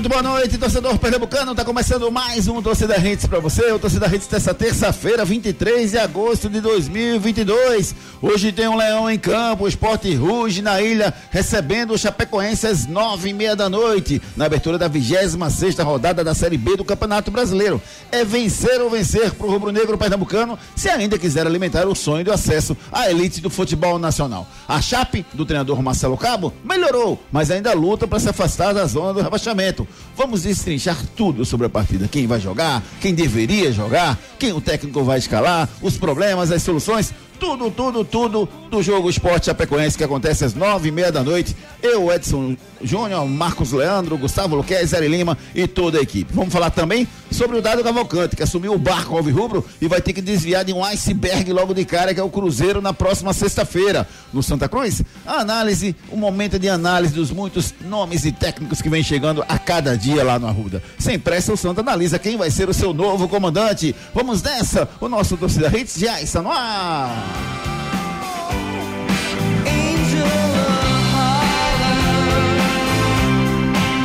Muito 0.00 0.08
boa 0.08 0.22
noite, 0.22 0.56
torcedor 0.56 0.96
pernambucano. 0.96 1.54
Tá 1.54 1.62
começando 1.62 2.10
mais 2.10 2.48
um 2.48 2.62
Torcida 2.62 2.96
Rentes 2.96 3.26
para 3.26 3.38
você. 3.38 3.70
O 3.70 3.78
Torcida 3.78 4.06
Rentes 4.06 4.28
dessa 4.28 4.54
terça-feira, 4.54 5.26
23 5.26 5.90
de 5.90 5.98
agosto 5.98 6.48
de 6.48 6.58
2022. 6.62 7.94
Hoje 8.22 8.50
tem 8.50 8.66
um 8.66 8.78
leão 8.78 9.10
em 9.10 9.18
campo, 9.18 9.64
o 9.64 9.68
Esporte 9.68 10.14
Ruge 10.14 10.62
na 10.62 10.80
ilha, 10.80 11.12
recebendo 11.30 11.92
o 11.92 11.98
Chapecoense 11.98 12.66
às 12.66 12.86
nove 12.86 13.28
e 13.28 13.34
meia 13.34 13.54
da 13.54 13.68
noite, 13.68 14.22
na 14.34 14.46
abertura 14.46 14.78
da 14.78 14.88
26 14.88 15.36
sexta 15.52 15.84
rodada 15.84 16.24
da 16.24 16.34
Série 16.34 16.56
B 16.56 16.78
do 16.78 16.84
Campeonato 16.84 17.30
Brasileiro. 17.30 17.78
É 18.10 18.24
vencer 18.24 18.80
ou 18.80 18.88
vencer 18.88 19.34
pro 19.34 19.50
rubro-negro 19.50 19.98
pernambucano, 19.98 20.58
se 20.74 20.88
ainda 20.88 21.18
quiser 21.18 21.46
alimentar 21.46 21.86
o 21.86 21.94
sonho 21.94 22.24
do 22.24 22.32
acesso 22.32 22.74
à 22.90 23.10
elite 23.10 23.42
do 23.42 23.50
futebol 23.50 23.98
nacional. 23.98 24.48
A 24.66 24.80
Chape, 24.80 25.26
do 25.34 25.44
treinador 25.44 25.82
Marcelo 25.82 26.16
Cabo, 26.16 26.54
melhorou, 26.64 27.22
mas 27.30 27.50
ainda 27.50 27.74
luta 27.74 28.08
para 28.08 28.18
se 28.18 28.30
afastar 28.30 28.72
da 28.72 28.86
zona 28.86 29.12
do 29.12 29.20
rebaixamento. 29.20 29.86
Vamos 30.16 30.42
destrinchar 30.42 30.96
tudo 31.16 31.44
sobre 31.44 31.66
a 31.66 31.70
partida. 31.70 32.08
Quem 32.08 32.26
vai 32.26 32.40
jogar, 32.40 32.82
quem 33.00 33.14
deveria 33.14 33.72
jogar, 33.72 34.18
quem 34.38 34.52
o 34.52 34.60
técnico 34.60 35.02
vai 35.02 35.18
escalar, 35.18 35.68
os 35.80 35.96
problemas, 35.96 36.50
as 36.50 36.62
soluções 36.62 37.12
tudo, 37.40 37.70
tudo, 37.70 38.04
tudo 38.04 38.48
do 38.70 38.82
jogo 38.82 39.08
Esporte 39.08 39.46
Chapecoense 39.46 39.96
que 39.96 40.04
acontece 40.04 40.44
às 40.44 40.52
nove 40.54 40.88
e 40.88 40.92
meia 40.92 41.10
da 41.10 41.24
noite. 41.24 41.56
Eu, 41.82 42.12
Edson 42.12 42.54
Júnior, 42.82 43.26
Marcos 43.26 43.72
Leandro, 43.72 44.18
Gustavo 44.18 44.54
Luquez, 44.54 44.90
Zé 44.90 45.00
Lima 45.00 45.38
e 45.54 45.66
toda 45.66 45.98
a 45.98 46.02
equipe. 46.02 46.30
Vamos 46.34 46.52
falar 46.52 46.68
também 46.68 47.08
sobre 47.30 47.56
o 47.58 47.62
Dado 47.62 47.82
Cavalcante, 47.82 48.36
que 48.36 48.42
assumiu 48.42 48.74
o 48.74 48.78
barco 48.78 49.16
Alvirrubro 49.16 49.64
e 49.80 49.88
vai 49.88 50.00
ter 50.00 50.12
que 50.12 50.20
desviar 50.20 50.64
de 50.64 50.72
um 50.72 50.84
iceberg 50.84 51.52
logo 51.52 51.74
de 51.74 51.84
cara, 51.84 52.12
que 52.12 52.20
é 52.20 52.22
o 52.22 52.30
Cruzeiro, 52.30 52.80
na 52.80 52.92
próxima 52.92 53.32
sexta-feira. 53.32 54.06
No 54.32 54.42
Santa 54.42 54.68
Cruz, 54.68 55.02
a 55.26 55.40
análise, 55.40 55.94
o 56.10 56.16
momento 56.16 56.58
de 56.58 56.68
análise 56.68 57.14
dos 57.14 57.30
muitos 57.30 57.74
nomes 57.80 58.24
e 58.24 58.32
técnicos 58.32 58.82
que 58.82 58.88
vem 58.88 59.02
chegando 59.02 59.44
a 59.48 59.58
cada 59.58 59.96
dia 59.96 60.22
lá 60.24 60.38
no 60.38 60.46
Arruda. 60.46 60.82
Sem 60.98 61.18
pressa, 61.18 61.52
o 61.52 61.56
Santa 61.56 61.80
analisa 61.80 62.18
quem 62.18 62.36
vai 62.36 62.50
ser 62.50 62.68
o 62.68 62.74
seu 62.74 62.92
novo 62.92 63.28
comandante. 63.28 63.94
Vamos 64.14 64.42
nessa, 64.42 64.88
o 65.00 65.08
nosso 65.08 65.36
torcida 65.36 65.68
Hits 65.76 65.98
já 65.98 66.20
está 66.20 66.42
no 66.42 66.50
ar. 66.50 67.79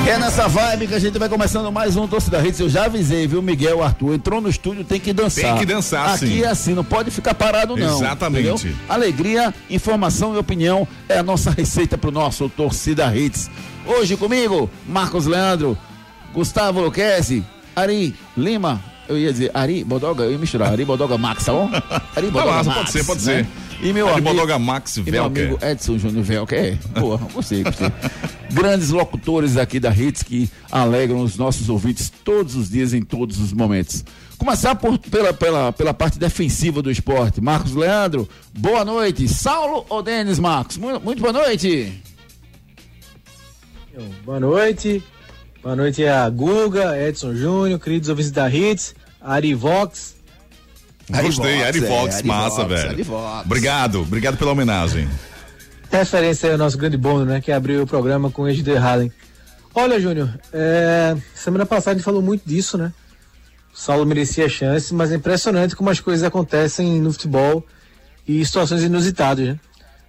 É 0.08 0.20
nessa 0.20 0.48
vibe 0.48 0.88
que 0.88 0.94
a 0.94 1.00
gente 1.00 1.18
vai 1.18 1.28
começando 1.28 1.72
mais 1.72 1.96
um 1.98 2.08
Torcida 2.08 2.46
Hits. 2.46 2.60
Eu 2.60 2.70
já 2.70 2.86
avisei, 2.86 3.26
viu, 3.28 3.42
Miguel 3.42 3.84
Arthur? 3.84 4.14
Entrou 4.14 4.40
no 4.40 4.48
estúdio, 4.48 4.84
tem 4.84 5.00
que 5.00 5.12
dançar. 5.12 5.44
Tem 5.44 5.58
que 5.58 5.66
dançar, 5.66 6.14
Aqui 6.14 6.28
sim. 6.28 6.44
é 6.44 6.48
assim, 6.48 6.74
não 6.76 6.84
pode 6.84 7.10
ficar 7.10 7.34
parado, 7.34 7.76
não. 7.76 7.98
Exatamente. 7.98 8.48
entendeu? 8.48 8.76
Alegria, 8.88 9.54
informação 9.68 10.36
e 10.36 10.38
opinião 10.38 10.88
é 11.10 11.18
a 11.18 11.24
nossa 11.24 11.50
receita 11.50 11.98
pro 11.98 12.12
nosso 12.12 12.48
Torcida 12.50 13.16
Hits. 13.16 13.50
Hoje 13.86 14.16
comigo, 14.16 14.70
Marcos 14.88 15.26
Leandro, 15.26 15.76
Gustavo 16.34 16.82
Luquezzi, 16.82 17.44
Ari 17.76 18.14
Lima, 18.38 18.82
eu 19.10 19.18
ia 19.18 19.32
dizer 19.32 19.50
Ari 19.56 19.84
Bodoga, 19.84 20.24
eu 20.24 20.32
ia 20.34 20.38
misturar, 20.38 20.72
Ari 20.72 20.86
Bodoga 20.86 21.18
Max, 21.18 21.46
tá 21.46 21.52
bom? 21.52 21.70
Ari 22.16 22.28
Vai 22.28 22.46
lá, 22.46 22.64
pode 22.64 22.92
ser, 22.92 23.04
pode 23.06 23.22
ser. 23.24 23.48
E 23.82 23.94
meu 23.94 24.08
Ari 24.08 24.20
amigo, 24.20 24.34
Bodoga 24.36 24.58
Max 24.58 24.98
e 24.98 25.02
meu 25.02 25.12
Velker. 25.12 25.48
amigo 25.48 25.66
Edson 25.66 25.98
Júnior 25.98 26.24
Velker, 26.24 26.58
é, 26.58 27.00
boa, 27.00 27.18
gostei, 27.18 27.64
gostei. 27.64 27.92
Grandes 28.52 28.90
locutores 28.90 29.58
aqui 29.58 29.80
da 29.80 29.92
Hits 29.94 30.24
que 30.24 30.50
alegram 30.72 31.20
os 31.20 31.36
nossos 31.38 31.68
ouvintes 31.70 32.12
todos 32.24 32.56
os 32.56 32.70
dias, 32.70 32.94
em 32.94 33.02
todos 33.02 33.40
os 33.40 33.52
momentos. 33.52 34.04
Começar 34.38 34.76
por, 34.76 34.98
pela, 34.98 35.34
pela, 35.34 35.74
pela 35.74 35.94
parte 35.94 36.18
defensiva 36.18 36.82
do 36.82 36.90
esporte. 36.90 37.42
Marcos 37.42 37.74
Leandro, 37.74 38.28
boa 38.58 38.84
noite. 38.86 39.28
Saulo 39.28 39.86
ou 39.90 40.02
Denis 40.02 40.40
Marcos? 40.40 40.78
Muito, 40.78 41.02
muito 41.02 41.22
boa 41.22 41.34
noite. 41.34 42.02
Boa 44.24 44.40
noite. 44.40 45.04
Boa 45.62 45.76
noite 45.76 46.06
a 46.06 46.30
Guga, 46.30 46.96
Edson 47.02 47.34
Júnior, 47.34 47.80
queridos 47.80 48.08
ouvintes 48.10 48.32
da 48.32 48.50
Hits, 48.50 48.94
Ari 49.20 49.54
Vox. 49.54 50.15
Gostei, 51.10 51.64
Ari 51.64 51.82
Fox, 51.82 52.20
é, 52.20 52.24
massa, 52.24 52.66
velho. 52.66 53.06
Obrigado, 53.44 54.02
obrigado 54.02 54.38
pela 54.38 54.52
homenagem. 54.52 55.08
Referência 55.92 56.48
aí 56.48 56.54
ao 56.54 56.58
nosso 56.58 56.78
grande 56.78 56.98
Bono, 56.98 57.26
né? 57.26 57.40
Que 57.40 57.52
abriu 57.52 57.84
o 57.84 57.88
programa 57.88 58.32
com 58.32 58.44
o 58.44 58.50
Ed 58.50 58.76
Hallen. 58.76 59.12
Olha, 59.74 60.00
Júnior, 60.00 60.30
é, 60.52 61.16
semana 61.34 61.66
passada 61.66 61.92
a 61.92 61.94
gente 61.96 62.04
falou 62.04 62.22
muito 62.22 62.44
disso, 62.46 62.78
né? 62.78 62.92
O 63.74 63.78
Saulo 63.78 64.06
merecia 64.06 64.48
chance, 64.50 64.94
mas 64.94 65.12
é 65.12 65.16
impressionante 65.16 65.76
como 65.76 65.90
as 65.90 66.00
coisas 66.00 66.24
acontecem 66.24 67.00
no 67.02 67.12
futebol 67.12 67.66
e 68.28 68.44
situações 68.46 68.84
inusitadas, 68.84 69.50
né? 69.50 69.60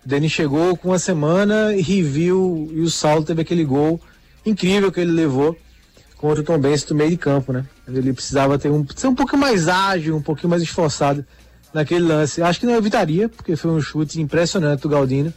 O 0.05 0.09
Denis 0.09 0.33
chegou 0.33 0.77
com 0.77 0.89
uma 0.89 0.99
semana 0.99 1.75
e 1.75 2.01
viu, 2.01 2.71
e 2.73 2.81
o 2.81 2.89
Saulo 2.89 3.25
teve 3.25 3.43
aquele 3.43 3.65
gol 3.65 4.01
incrível 4.47 4.91
que 4.93 5.01
ele 5.01 5.11
levou 5.11 5.57
contra 6.16 6.41
o 6.41 6.44
Tom 6.44 6.59
Benz 6.59 6.82
do 6.84 6.94
meio 6.94 7.10
de 7.10 7.16
campo, 7.16 7.53
né? 7.53 7.65
Ele 7.87 8.12
precisava 8.12 8.59
ter 8.59 8.71
um, 8.71 8.84
ser 8.94 9.09
um 9.09 9.15
pouco 9.15 9.37
mais 9.37 9.69
ágil, 9.69 10.16
um 10.16 10.22
pouquinho 10.22 10.50
mais 10.50 10.62
esforçado 10.62 11.25
naquele 11.72 12.06
lance. 12.06 12.43
Acho 12.43 12.60
que 12.60 12.66
não 12.66 12.75
evitaria, 12.75 13.28
porque 13.28 13.54
foi 13.54 13.71
um 13.71 13.81
chute 13.81 14.21
impressionante 14.21 14.81
do 14.81 14.88
Galdino. 14.88 15.32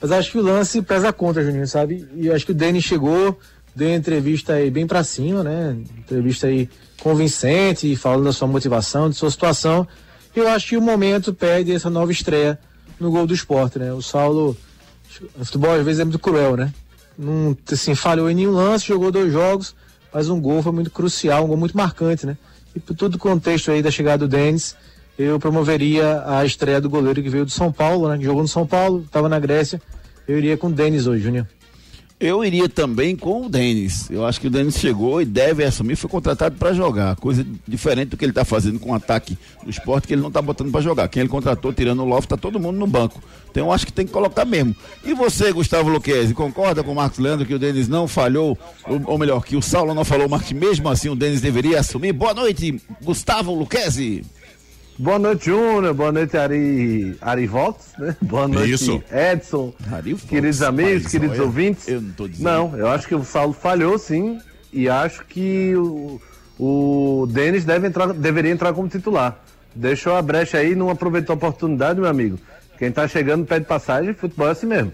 Mas 0.00 0.10
acho 0.12 0.32
que 0.32 0.38
o 0.38 0.42
lance 0.42 0.82
pesa 0.82 1.12
contra, 1.12 1.44
Juninho, 1.44 1.66
sabe? 1.66 2.08
E 2.14 2.30
acho 2.30 2.46
que 2.46 2.52
o 2.52 2.54
Denis 2.54 2.84
chegou, 2.84 3.38
deu 3.74 3.88
uma 3.88 3.96
entrevista 3.96 4.54
aí 4.54 4.70
bem 4.70 4.86
pra 4.86 5.04
cima, 5.04 5.42
né? 5.42 5.76
Entrevista 5.98 6.46
aí 6.46 6.68
convincente, 7.00 7.94
falando 7.96 8.24
da 8.24 8.32
sua 8.32 8.48
motivação, 8.48 9.10
de 9.10 9.16
sua 9.16 9.30
situação. 9.30 9.86
Eu 10.34 10.48
acho 10.48 10.68
que 10.70 10.76
o 10.76 10.82
momento 10.82 11.34
pede 11.34 11.72
essa 11.72 11.90
nova 11.90 12.10
estreia 12.10 12.58
no 12.98 13.10
gol 13.10 13.26
do 13.26 13.34
esporte, 13.34 13.78
né? 13.78 13.92
O 13.92 14.00
Saulo, 14.00 14.56
o 15.38 15.44
futebol 15.44 15.72
às 15.72 15.84
vezes 15.84 16.00
é 16.00 16.04
muito 16.04 16.18
cruel, 16.18 16.56
né? 16.56 16.72
Não, 17.18 17.56
assim, 17.70 17.94
falhou 17.94 18.30
em 18.30 18.34
nenhum 18.34 18.52
lance, 18.52 18.86
jogou 18.86 19.10
dois 19.10 19.32
jogos, 19.32 19.74
mas 20.12 20.28
um 20.28 20.40
gol 20.40 20.62
foi 20.62 20.72
muito 20.72 20.90
crucial, 20.90 21.44
um 21.44 21.48
gol 21.48 21.56
muito 21.56 21.76
marcante, 21.76 22.26
né? 22.26 22.36
E 22.74 22.80
por 22.80 22.94
todo 22.94 23.14
o 23.14 23.18
contexto 23.18 23.70
aí 23.70 23.82
da 23.82 23.90
chegada 23.90 24.26
do 24.26 24.28
Denis, 24.28 24.76
eu 25.18 25.38
promoveria 25.38 26.22
a 26.26 26.44
estreia 26.44 26.80
do 26.80 26.88
goleiro 26.88 27.22
que 27.22 27.28
veio 27.28 27.44
do 27.44 27.50
São 27.50 27.70
Paulo, 27.70 28.08
né? 28.08 28.18
Que 28.18 28.24
jogou 28.24 28.42
no 28.42 28.48
São 28.48 28.66
Paulo, 28.66 29.02
estava 29.04 29.28
na 29.28 29.38
Grécia. 29.38 29.80
Eu 30.26 30.38
iria 30.38 30.56
com 30.56 30.68
o 30.68 30.72
Denis 30.72 31.06
hoje, 31.06 31.22
Júnior. 31.22 31.46
Eu 32.22 32.44
iria 32.44 32.68
também 32.68 33.16
com 33.16 33.46
o 33.46 33.48
Denis. 33.48 34.08
Eu 34.08 34.24
acho 34.24 34.40
que 34.40 34.46
o 34.46 34.50
Denis 34.50 34.78
chegou 34.78 35.20
e 35.20 35.24
deve 35.24 35.64
assumir, 35.64 35.96
foi 35.96 36.08
contratado 36.08 36.54
para 36.54 36.72
jogar. 36.72 37.16
Coisa 37.16 37.44
diferente 37.66 38.10
do 38.10 38.16
que 38.16 38.24
ele 38.24 38.30
está 38.30 38.44
fazendo 38.44 38.78
com 38.78 38.92
o 38.92 38.94
ataque 38.94 39.36
do 39.64 39.68
esporte, 39.68 40.06
que 40.06 40.14
ele 40.14 40.20
não 40.20 40.28
está 40.28 40.40
botando 40.40 40.70
para 40.70 40.80
jogar. 40.80 41.08
Quem 41.08 41.22
ele 41.22 41.28
contratou, 41.28 41.72
tirando 41.72 42.00
o 42.00 42.04
Loft, 42.04 42.28
tá 42.28 42.36
todo 42.36 42.60
mundo 42.60 42.78
no 42.78 42.86
banco. 42.86 43.20
Então 43.50 43.66
eu 43.66 43.72
acho 43.72 43.84
que 43.84 43.92
tem 43.92 44.06
que 44.06 44.12
colocar 44.12 44.44
mesmo. 44.44 44.72
E 45.04 45.12
você, 45.14 45.52
Gustavo 45.52 45.90
Luquezzi, 45.90 46.32
concorda 46.32 46.84
com 46.84 46.92
o 46.92 46.94
Marcos 46.94 47.18
Leandro 47.18 47.44
que 47.44 47.54
o 47.54 47.58
Denis 47.58 47.88
não 47.88 48.06
falhou, 48.06 48.56
ou, 48.86 49.02
ou 49.04 49.18
melhor, 49.18 49.44
que 49.44 49.56
o 49.56 49.62
Saulo 49.62 49.92
não 49.92 50.04
falou, 50.04 50.28
mas 50.28 50.42
que 50.42 50.54
mesmo 50.54 50.88
assim 50.88 51.08
o 51.08 51.16
Denis 51.16 51.40
deveria 51.40 51.80
assumir? 51.80 52.12
Boa 52.12 52.34
noite, 52.34 52.80
Gustavo 53.02 53.52
Luquezzi. 53.52 54.24
Boa 55.02 55.18
noite, 55.18 55.46
Júnior. 55.46 55.92
Boa 55.94 56.12
noite, 56.12 56.36
Ari, 56.36 57.16
Ari 57.20 57.44
Vox, 57.48 57.86
né? 57.98 58.16
Boa 58.22 58.46
noite, 58.46 58.70
Isso. 58.70 59.02
Edson. 59.10 59.74
Ari 59.90 60.14
queridos 60.14 60.62
amigos, 60.62 61.08
queridos 61.10 61.38
olha, 61.38 61.46
ouvintes. 61.46 61.88
eu 61.88 62.00
não 62.00 62.12
tô 62.12 62.28
dizendo. 62.28 62.44
Não, 62.44 62.78
eu 62.78 62.86
acho 62.86 63.08
que 63.08 63.14
o 63.16 63.24
Saulo 63.24 63.52
falhou 63.52 63.98
sim. 63.98 64.38
E 64.72 64.88
acho 64.88 65.24
que 65.24 65.74
o, 65.74 66.20
o 66.56 67.26
Denis 67.28 67.64
deve 67.64 67.88
entrar, 67.88 68.12
deveria 68.12 68.52
entrar 68.52 68.72
como 68.72 68.86
titular. 68.86 69.42
Deixou 69.74 70.14
a 70.14 70.22
brecha 70.22 70.58
aí, 70.58 70.76
não 70.76 70.88
aproveitou 70.88 71.34
a 71.34 71.36
oportunidade, 71.36 71.98
meu 71.98 72.08
amigo. 72.08 72.38
Quem 72.78 72.92
tá 72.92 73.08
chegando 73.08 73.44
pede 73.44 73.64
passagem, 73.66 74.14
futebol 74.14 74.46
é 74.46 74.52
assim 74.52 74.66
mesmo. 74.66 74.92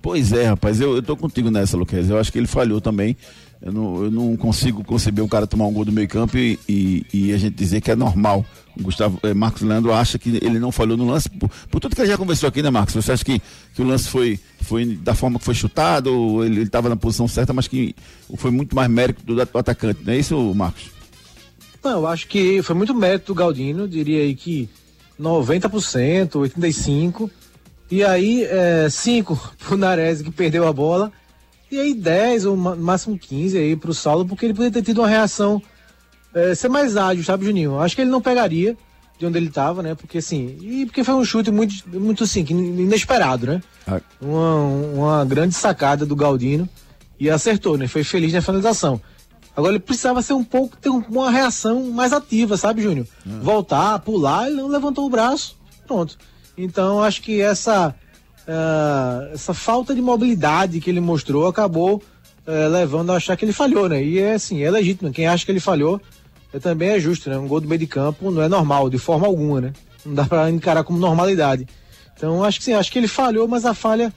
Pois 0.00 0.32
é, 0.32 0.46
rapaz, 0.46 0.80
eu, 0.80 0.94
eu 0.94 1.02
tô 1.02 1.16
contigo 1.16 1.50
nessa, 1.50 1.76
Luquez. 1.76 2.08
Eu 2.08 2.20
acho 2.20 2.30
que 2.30 2.38
ele 2.38 2.46
falhou 2.46 2.80
também. 2.80 3.16
Eu 3.64 3.72
não, 3.72 4.04
eu 4.04 4.10
não 4.10 4.36
consigo 4.36 4.84
conceber 4.84 5.24
um 5.24 5.28
cara 5.28 5.46
tomar 5.46 5.66
um 5.66 5.72
gol 5.72 5.86
do 5.86 5.90
meio 5.90 6.06
campo 6.06 6.36
e, 6.36 6.60
e, 6.68 7.06
e 7.14 7.32
a 7.32 7.38
gente 7.38 7.54
dizer 7.54 7.80
que 7.80 7.90
é 7.90 7.96
normal. 7.96 8.44
O 8.78 8.82
Gustavo 8.82 9.18
eh, 9.22 9.32
Marcos 9.32 9.62
Leandro 9.62 9.90
acha 9.90 10.18
que 10.18 10.36
ele 10.42 10.58
não 10.58 10.70
falhou 10.70 10.98
no 10.98 11.06
lance, 11.06 11.30
por, 11.30 11.48
por, 11.70 11.80
tudo 11.80 11.96
que 11.96 12.02
ele 12.02 12.10
já 12.10 12.18
conversou 12.18 12.46
aqui, 12.46 12.62
né, 12.62 12.68
Marcos? 12.68 12.94
Você 12.94 13.12
acha 13.12 13.24
que, 13.24 13.40
que 13.74 13.80
o 13.80 13.86
lance 13.86 14.06
foi, 14.10 14.38
foi 14.60 14.84
da 14.84 15.14
forma 15.14 15.38
que 15.38 15.46
foi 15.46 15.54
chutado, 15.54 16.44
ele 16.44 16.62
estava 16.62 16.90
na 16.90 16.96
posição 16.96 17.26
certa, 17.26 17.54
mas 17.54 17.66
que 17.66 17.96
foi 18.36 18.50
muito 18.50 18.76
mais 18.76 18.90
mérito 18.90 19.24
do, 19.24 19.34
do 19.34 19.58
atacante, 19.58 20.00
não 20.04 20.12
é 20.12 20.18
isso, 20.18 20.36
Marcos? 20.54 20.90
Não, 21.82 21.92
eu 21.92 22.06
acho 22.06 22.28
que 22.28 22.62
foi 22.62 22.76
muito 22.76 22.94
mérito 22.94 23.32
do 23.32 23.34
Galdino, 23.34 23.88
diria 23.88 24.24
aí 24.24 24.34
que 24.34 24.68
90%, 25.18 26.32
85%. 26.32 27.30
E 27.90 28.02
aí, 28.02 28.46
5 28.90 29.32
é, 29.32 29.64
pro 29.64 29.76
Nares 29.76 30.20
que 30.20 30.30
perdeu 30.30 30.66
a 30.66 30.72
bola. 30.72 31.12
E 31.70 31.78
aí 31.78 31.94
10 31.94 32.46
ou 32.46 32.56
máximo 32.56 33.18
15 33.18 33.58
aí 33.58 33.74
pro 33.74 33.94
Saulo, 33.94 34.26
porque 34.26 34.46
ele 34.46 34.54
poderia 34.54 34.72
ter 34.72 34.82
tido 34.82 34.98
uma 35.00 35.08
reação 35.08 35.60
é, 36.34 36.54
ser 36.54 36.68
mais 36.68 36.96
ágil, 36.96 37.24
sabe, 37.24 37.46
Juninho? 37.46 37.78
Acho 37.78 37.94
que 37.94 38.02
ele 38.02 38.10
não 38.10 38.20
pegaria 38.20 38.76
de 39.18 39.24
onde 39.24 39.38
ele 39.38 39.46
estava, 39.46 39.82
né? 39.82 39.94
Porque 39.94 40.18
assim, 40.18 40.58
e 40.60 40.86
porque 40.86 41.04
foi 41.04 41.14
um 41.14 41.24
chute 41.24 41.50
muito, 41.50 41.74
muito 41.88 42.24
assim, 42.24 42.44
inesperado, 42.48 43.46
né? 43.46 43.62
Ah. 43.86 44.00
Uma, 44.20 44.56
uma 44.56 45.24
grande 45.24 45.54
sacada 45.54 46.04
do 46.04 46.16
Galdino 46.16 46.68
e 47.18 47.30
acertou, 47.30 47.78
né? 47.78 47.86
Foi 47.86 48.02
feliz 48.02 48.32
na 48.32 48.42
finalização. 48.42 49.00
Agora 49.56 49.72
ele 49.72 49.80
precisava 49.80 50.20
ser 50.20 50.32
um 50.32 50.42
pouco, 50.42 50.76
ter 50.76 50.88
uma 50.88 51.30
reação 51.30 51.84
mais 51.90 52.12
ativa, 52.12 52.56
sabe, 52.56 52.82
Júnior? 52.82 53.06
Ah. 53.24 53.38
Voltar, 53.40 53.98
pular, 54.00 54.48
ele 54.48 54.56
não 54.56 54.68
levantou 54.68 55.06
o 55.06 55.10
braço, 55.10 55.56
pronto. 55.86 56.18
Então 56.58 57.02
acho 57.02 57.22
que 57.22 57.40
essa, 57.40 57.94
uh, 58.48 59.32
essa 59.32 59.54
falta 59.54 59.94
de 59.94 60.00
mobilidade 60.00 60.80
que 60.80 60.90
ele 60.90 61.00
mostrou 61.00 61.46
acabou 61.46 62.02
uh, 62.46 62.68
levando 62.70 63.10
a 63.10 63.16
achar 63.16 63.36
que 63.36 63.44
ele 63.44 63.52
falhou, 63.52 63.88
né? 63.88 64.02
E 64.02 64.18
é 64.18 64.34
assim, 64.34 64.62
é 64.62 64.70
legítimo. 64.70 65.10
Quem 65.12 65.26
acha 65.26 65.44
que 65.44 65.52
ele 65.52 65.60
falhou 65.60 66.00
é, 66.52 66.58
também 66.58 66.90
é 66.90 67.00
justo, 67.00 67.28
né? 67.28 67.38
Um 67.38 67.48
gol 67.48 67.60
do 67.60 67.68
meio 67.68 67.78
de 67.78 67.86
campo 67.86 68.30
não 68.30 68.42
é 68.42 68.48
normal, 68.48 68.88
de 68.88 68.98
forma 68.98 69.26
alguma, 69.26 69.60
né? 69.60 69.72
Não 70.04 70.14
dá 70.14 70.24
para 70.24 70.50
encarar 70.50 70.84
como 70.84 70.98
normalidade. 70.98 71.66
Então 72.16 72.44
acho 72.44 72.58
que 72.58 72.64
sim, 72.64 72.74
acho 72.74 72.92
que 72.92 72.98
ele 72.98 73.08
falhou, 73.08 73.48
mas 73.48 73.64
a 73.64 73.74
falha 73.74 74.12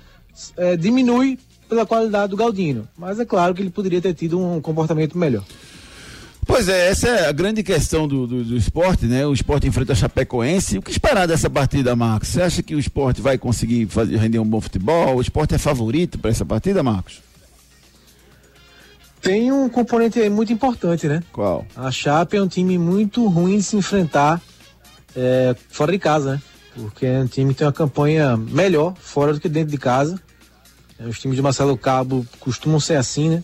é, 0.56 0.78
diminui 0.78 1.40
pela 1.68 1.86
qualidade 1.86 2.30
do 2.30 2.38
Galdino. 2.38 2.88
Mas 2.98 3.20
é 3.20 3.26
claro 3.26 3.54
que 3.54 3.62
ele 3.62 3.70
poderia 3.70 4.02
ter 4.02 4.14
tido 4.14 4.40
um 4.40 4.62
comportamento 4.62 5.18
melhor. 5.18 5.44
Pois 6.48 6.70
é, 6.70 6.88
essa 6.88 7.10
é 7.10 7.28
a 7.28 7.32
grande 7.34 7.62
questão 7.62 8.08
do, 8.08 8.26
do, 8.26 8.44
do, 8.46 8.56
esporte, 8.56 9.06
né? 9.06 9.28
O 9.28 9.34
esporte 9.34 9.68
enfrenta 9.68 9.92
a 9.92 9.96
Chapecoense. 9.96 10.78
O 10.78 10.82
que 10.82 10.90
esperar 10.90 11.28
dessa 11.28 11.50
partida, 11.50 11.94
Marcos? 11.94 12.30
Você 12.30 12.42
acha 12.42 12.64
que 12.64 12.74
o 12.74 12.80
esporte 12.80 13.22
vai 13.22 13.38
conseguir 13.38 13.86
fazer, 13.88 14.16
render 14.16 14.40
um 14.40 14.46
bom 14.46 14.62
futebol? 14.62 15.18
O 15.18 15.22
esporte 15.22 15.54
é 15.54 15.58
favorito 15.58 16.18
para 16.18 16.32
essa 16.32 16.46
partida, 16.46 16.82
Marcos? 16.82 17.22
Tem 19.22 19.52
um 19.52 19.68
componente 19.68 20.20
aí 20.20 20.30
muito 20.30 20.54
importante, 20.54 21.06
né? 21.06 21.22
Qual? 21.34 21.66
A 21.76 21.92
Chape 21.92 22.38
é 22.38 22.42
um 22.42 22.48
time 22.48 22.78
muito 22.78 23.28
ruim 23.28 23.58
de 23.58 23.64
se 23.64 23.76
enfrentar 23.76 24.42
é, 25.14 25.54
fora 25.70 25.92
de 25.92 26.00
casa, 26.00 26.36
né? 26.36 26.42
Porque 26.76 27.06
é 27.06 27.20
um 27.20 27.28
time 27.28 27.54
que 27.54 27.58
tem 27.58 27.68
uma 27.68 27.74
campanha 27.74 28.38
melhor 28.38 28.96
fora 28.98 29.34
do 29.34 29.40
que 29.40 29.50
dentro 29.50 29.72
de 29.72 29.78
casa. 29.78 30.18
É, 30.98 31.06
os 31.06 31.20
times 31.20 31.36
de 31.36 31.42
Marcelo 31.42 31.78
Cabo 31.78 32.26
costumam 32.40 32.80
ser 32.80 32.96
assim, 32.96 33.30
né? 33.30 33.44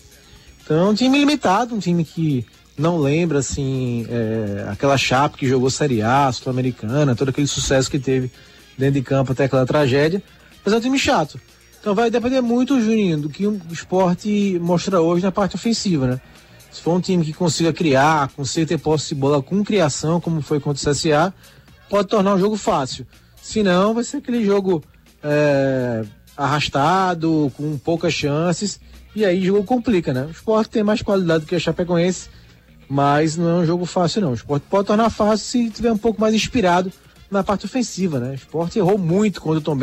Então 0.64 0.78
é 0.78 0.90
um 0.90 0.94
time 0.94 1.18
limitado, 1.18 1.76
um 1.76 1.80
time 1.80 2.06
que 2.06 2.46
não 2.78 2.98
lembra, 2.98 3.40
assim, 3.40 4.08
é, 4.10 4.68
aquela 4.70 4.98
chapa 4.98 5.38
que 5.38 5.48
jogou 5.48 5.70
Série 5.70 6.02
A, 6.02 6.32
Sul-Americana, 6.32 7.16
todo 7.16 7.30
aquele 7.30 7.48
sucesso 7.48 7.90
que 7.90 8.00
teve 8.00 8.32
dentro 8.78 8.96
de 8.96 9.02
campo 9.02 9.32
até 9.32 9.46
aquela 9.46 9.66
tragédia. 9.66 10.22
Mas 10.64 10.74
é 10.74 10.78
um 10.78 10.82
time 10.82 10.98
chato. 10.98 11.40
Então 11.80 11.94
vai 11.94 12.10
depender 12.10 12.42
muito, 12.42 12.80
Juninho, 12.80 13.20
do 13.20 13.30
que 13.30 13.46
o 13.46 13.62
esporte 13.72 14.58
mostra 14.62 15.02
hoje 15.02 15.24
na 15.24 15.32
parte 15.32 15.56
ofensiva, 15.56 16.08
né? 16.08 16.22
Se 16.72 16.82
for 16.82 16.96
um 16.96 17.02
time 17.02 17.24
que 17.24 17.34
consiga 17.34 17.72
criar, 17.72 18.30
consiga 18.30 18.66
ter 18.66 18.78
posse 18.80 19.10
de 19.10 19.16
bola 19.16 19.44
com 19.44 19.64
criação, 19.64 20.20
como 20.20 20.42
foi 20.42 20.60
contra 20.60 20.82
o 20.90 20.94
CSA, 20.94 21.34
pode 21.90 22.08
tornar 22.08 22.34
um 22.34 22.40
jogo 22.40 22.58
fácil. 22.58 23.06
Se 23.40 23.62
não, 23.62 23.94
vai 23.94 24.04
ser 24.04 24.18
aquele 24.18 24.44
jogo 24.44 24.82
é, 25.22 26.04
arrastado, 26.36 27.52
com 27.56 27.78
poucas 27.78 28.14
chances, 28.14 28.80
e 29.16 29.24
aí 29.24 29.42
o 29.42 29.46
jogo 29.46 29.64
complica, 29.64 30.14
né? 30.14 30.26
O 30.26 30.32
esporte 30.32 30.72
tem 30.72 30.84
mais 30.84 31.02
qualidade 31.02 31.44
do 31.44 31.48
que 31.48 31.56
a 31.56 31.60
Chapecoense, 31.60 32.30
mas 32.90 33.36
não 33.38 33.50
é 33.50 33.54
um 33.62 33.66
jogo 33.66 33.86
fácil, 33.86 34.22
não. 34.22 34.32
O 34.32 34.36
esporte 34.36 34.66
pode 34.70 34.88
tornar 34.88 35.10
fácil 35.10 35.46
se 35.46 35.70
tiver 35.70 35.92
um 35.92 35.98
pouco 35.98 36.20
mais 36.20 36.34
inspirado 36.34 36.92
na 37.30 37.44
parte 37.44 37.66
ofensiva, 37.66 38.20
né? 38.20 38.32
O 38.32 38.36
esporte 38.36 38.80
errou 38.80 38.98
muito 38.98 39.42
contra 39.42 39.60
o 39.60 39.62
Tom 39.62 39.78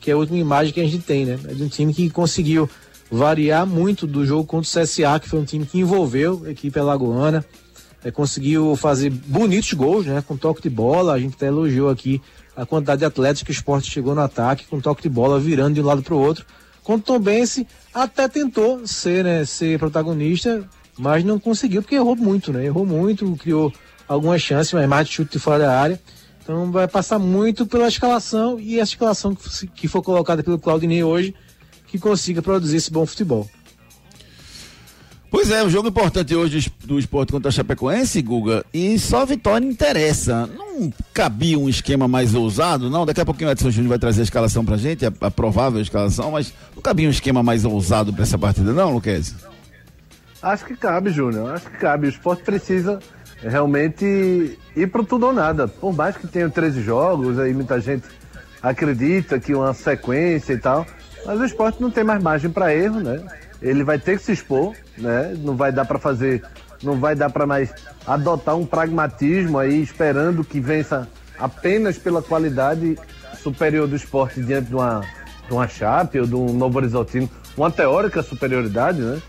que 0.00 0.10
é 0.10 0.14
a 0.14 0.16
última 0.16 0.38
imagem 0.38 0.72
que 0.72 0.80
a 0.80 0.84
gente 0.84 1.04
tem, 1.04 1.24
né? 1.24 1.38
É 1.48 1.54
de 1.54 1.62
um 1.62 1.68
time 1.68 1.92
que 1.92 2.08
conseguiu 2.10 2.68
variar 3.10 3.66
muito 3.66 4.06
do 4.06 4.24
jogo 4.24 4.44
contra 4.44 4.68
o 4.68 4.84
CSA, 4.84 5.18
que 5.20 5.28
foi 5.28 5.40
um 5.40 5.44
time 5.44 5.64
que 5.64 5.78
envolveu 5.78 6.42
a 6.46 6.50
equipe 6.50 6.78
alagoana, 6.78 7.44
é, 8.04 8.10
conseguiu 8.10 8.76
fazer 8.76 9.10
bonitos 9.10 9.72
gols, 9.72 10.06
né? 10.06 10.22
Com 10.26 10.36
toque 10.36 10.62
de 10.62 10.70
bola, 10.70 11.14
a 11.14 11.18
gente 11.18 11.34
até 11.34 11.46
elogiou 11.46 11.90
aqui 11.90 12.20
a 12.56 12.66
quantidade 12.66 13.00
de 13.00 13.04
atletas 13.04 13.42
que 13.42 13.50
o 13.50 13.52
esporte 13.52 13.90
chegou 13.90 14.14
no 14.14 14.20
ataque, 14.20 14.66
com 14.66 14.80
toque 14.80 15.02
de 15.02 15.08
bola, 15.08 15.38
virando 15.38 15.74
de 15.74 15.80
um 15.80 15.84
lado 15.84 16.02
para 16.02 16.14
o 16.14 16.18
outro. 16.18 16.44
Quando 16.82 17.00
o 17.00 17.04
Tom 17.04 17.18
Bense 17.18 17.66
até 17.92 18.28
tentou 18.28 18.86
ser, 18.86 19.22
né, 19.22 19.44
ser 19.44 19.78
protagonista, 19.78 20.66
mas 20.98 21.24
não 21.24 21.38
conseguiu, 21.38 21.80
porque 21.80 21.94
errou 21.94 22.16
muito, 22.16 22.52
né? 22.52 22.64
Errou 22.64 22.84
muito, 22.84 23.36
criou 23.36 23.72
algumas 24.08 24.42
chances, 24.42 24.72
mas 24.72 24.88
mais 24.88 25.06
de 25.06 25.14
chute 25.14 25.38
fora 25.38 25.60
da 25.60 25.80
área. 25.80 26.00
Então 26.42 26.72
vai 26.72 26.88
passar 26.88 27.18
muito 27.18 27.66
pela 27.66 27.86
escalação 27.86 28.58
e 28.58 28.80
a 28.80 28.82
escalação 28.82 29.36
que, 29.74 29.86
for 29.86 30.02
colocada 30.02 30.42
pelo 30.42 30.58
Claudinei 30.58 31.04
hoje, 31.04 31.34
que 31.86 31.98
consiga 31.98 32.40
produzir 32.40 32.78
esse 32.78 32.90
bom 32.90 33.04
futebol. 33.04 33.48
Pois 35.30 35.50
é, 35.50 35.62
um 35.62 35.68
jogo 35.68 35.88
importante 35.88 36.34
hoje 36.34 36.72
do 36.84 36.98
esporte 36.98 37.32
contra 37.32 37.50
a 37.50 37.52
Chapecoense, 37.52 38.22
Guga, 38.22 38.64
e 38.72 38.98
só 38.98 39.26
vitória 39.26 39.66
interessa. 39.66 40.46
Não 40.46 40.90
cabia 41.12 41.58
um 41.58 41.68
esquema 41.68 42.08
mais 42.08 42.34
ousado, 42.34 42.88
não? 42.88 43.04
Daqui 43.04 43.20
a 43.20 43.26
pouquinho 43.26 43.50
o 43.50 43.52
Edson 43.52 43.70
Júnior 43.70 43.90
vai 43.90 43.98
trazer 43.98 44.22
a 44.22 44.24
escalação 44.24 44.64
pra 44.64 44.78
gente, 44.78 45.04
a, 45.04 45.12
a 45.20 45.30
provável 45.30 45.82
escalação, 45.82 46.30
mas 46.30 46.54
não 46.74 46.80
cabia 46.80 47.06
um 47.06 47.10
esquema 47.10 47.42
mais 47.42 47.66
ousado 47.66 48.10
para 48.10 48.22
essa 48.22 48.38
partida, 48.38 48.72
não, 48.72 48.94
Luquez? 48.94 49.34
Acho 50.42 50.64
que 50.64 50.76
cabe, 50.76 51.10
Júnior, 51.10 51.50
acho 51.54 51.68
que 51.68 51.76
cabe. 51.76 52.06
O 52.06 52.10
esporte 52.10 52.42
precisa 52.42 52.98
realmente 53.42 54.58
ir 54.76 54.86
pro 54.88 55.04
tudo 55.04 55.26
ou 55.26 55.32
nada. 55.32 55.66
Por 55.66 55.94
mais 55.94 56.16
que 56.16 56.26
tenha 56.26 56.48
13 56.48 56.82
jogos, 56.82 57.38
aí 57.38 57.52
muita 57.52 57.80
gente 57.80 58.06
acredita 58.62 59.38
que 59.38 59.54
uma 59.54 59.74
sequência 59.74 60.52
e 60.52 60.58
tal, 60.58 60.86
mas 61.24 61.40
o 61.40 61.44
esporte 61.44 61.80
não 61.80 61.90
tem 61.90 62.02
mais 62.02 62.22
margem 62.22 62.50
para 62.50 62.74
erro, 62.74 63.00
né? 63.00 63.24
ele 63.60 63.82
vai 63.82 63.98
ter 63.98 64.18
que 64.18 64.24
se 64.24 64.32
expor, 64.32 64.74
né? 64.96 65.34
Não 65.38 65.56
vai 65.56 65.72
dar 65.72 65.84
para 65.84 65.98
fazer, 65.98 66.42
não 66.82 66.98
vai 66.98 67.14
dar 67.14 67.30
para 67.30 67.46
mais 67.46 67.72
adotar 68.06 68.56
um 68.56 68.64
pragmatismo 68.64 69.58
aí 69.58 69.82
esperando 69.82 70.44
que 70.44 70.60
vença 70.60 71.08
apenas 71.38 71.98
pela 71.98 72.22
qualidade 72.22 72.98
superior 73.36 73.86
do 73.86 73.96
esporte 73.96 74.42
diante 74.42 74.68
de 74.68 74.74
uma, 74.74 75.02
de 75.46 75.52
uma 75.52 75.68
Chape 75.68 76.20
ou 76.20 76.26
de 76.26 76.34
um 76.34 76.52
Novo 76.52 76.78
Horizontino, 76.78 77.28
uma 77.56 77.70
teórica 77.70 78.22
superioridade, 78.22 79.00
né? 79.00 79.20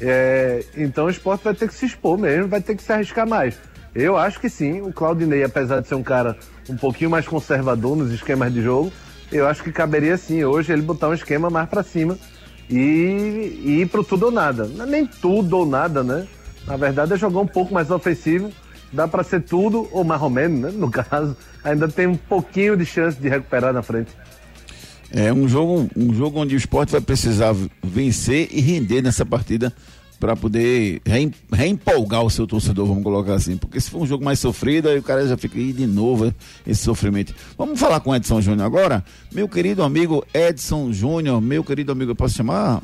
É, 0.00 0.64
então 0.76 1.06
o 1.06 1.10
esporte 1.10 1.44
vai 1.44 1.54
ter 1.54 1.68
que 1.68 1.74
se 1.74 1.86
expor 1.86 2.18
mesmo, 2.18 2.48
vai 2.48 2.60
ter 2.60 2.74
que 2.74 2.82
se 2.82 2.92
arriscar 2.92 3.28
mais. 3.28 3.56
Eu 3.94 4.16
acho 4.16 4.40
que 4.40 4.48
sim, 4.48 4.80
o 4.80 4.92
Claudinei, 4.92 5.44
apesar 5.44 5.80
de 5.80 5.86
ser 5.86 5.94
um 5.94 6.02
cara 6.02 6.36
um 6.68 6.76
pouquinho 6.76 7.10
mais 7.10 7.28
conservador 7.28 7.96
nos 7.96 8.10
esquemas 8.10 8.52
de 8.52 8.60
jogo, 8.60 8.92
eu 9.30 9.46
acho 9.46 9.62
que 9.62 9.70
caberia 9.70 10.16
sim 10.16 10.44
hoje 10.44 10.72
ele 10.72 10.82
botar 10.82 11.08
um 11.08 11.14
esquema 11.14 11.48
mais 11.48 11.68
para 11.68 11.82
cima 11.82 12.18
e, 12.68 13.60
e 13.64 13.80
ir 13.82 13.88
pro 13.88 14.02
tudo 14.02 14.26
ou 14.26 14.32
nada. 14.32 14.68
É 14.80 14.86
nem 14.86 15.06
tudo 15.06 15.58
ou 15.58 15.66
nada, 15.66 16.02
né? 16.02 16.26
Na 16.66 16.76
verdade 16.76 17.12
é 17.12 17.16
jogar 17.16 17.40
um 17.40 17.46
pouco 17.46 17.72
mais 17.72 17.90
ofensivo. 17.90 18.50
Dá 18.92 19.08
para 19.08 19.24
ser 19.24 19.42
tudo 19.42 19.88
ou 19.92 20.04
mais 20.04 20.22
ou 20.22 20.30
menos, 20.30 20.60
né? 20.60 20.70
No 20.72 20.90
caso, 20.92 21.36
ainda 21.62 21.88
tem 21.88 22.06
um 22.06 22.16
pouquinho 22.16 22.76
de 22.76 22.84
chance 22.84 23.18
de 23.20 23.28
recuperar 23.28 23.72
na 23.72 23.82
frente. 23.82 24.10
É 25.10 25.32
um 25.32 25.48
jogo, 25.48 25.88
um 25.96 26.14
jogo 26.14 26.40
onde 26.40 26.54
o 26.54 26.58
esporte 26.58 26.92
vai 26.92 27.00
precisar 27.00 27.54
vencer 27.82 28.48
e 28.50 28.60
render 28.60 29.02
nessa 29.02 29.24
partida 29.24 29.72
para 30.18 30.34
poder 30.34 31.02
reempolgar 31.52 32.22
o 32.22 32.30
seu 32.30 32.46
torcedor, 32.46 32.86
vamos 32.86 33.02
colocar 33.02 33.34
assim. 33.34 33.56
Porque 33.56 33.80
se 33.80 33.90
for 33.90 34.00
um 34.02 34.06
jogo 34.06 34.24
mais 34.24 34.38
sofrido, 34.38 34.88
aí 34.88 34.98
o 34.98 35.02
cara 35.02 35.26
já 35.26 35.36
fica 35.36 35.58
aí 35.58 35.72
de 35.72 35.86
novo 35.86 36.32
esse 36.66 36.82
sofrimento. 36.82 37.34
Vamos 37.58 37.78
falar 37.78 38.00
com 38.00 38.14
Edson 38.14 38.40
Júnior 38.40 38.64
agora? 38.64 39.04
Meu 39.32 39.48
querido 39.48 39.82
amigo 39.82 40.24
Edson 40.32 40.92
Júnior, 40.92 41.40
meu 41.42 41.62
querido 41.62 41.92
amigo, 41.92 42.12
eu 42.12 42.16
posso 42.16 42.34
chamar 42.34 42.80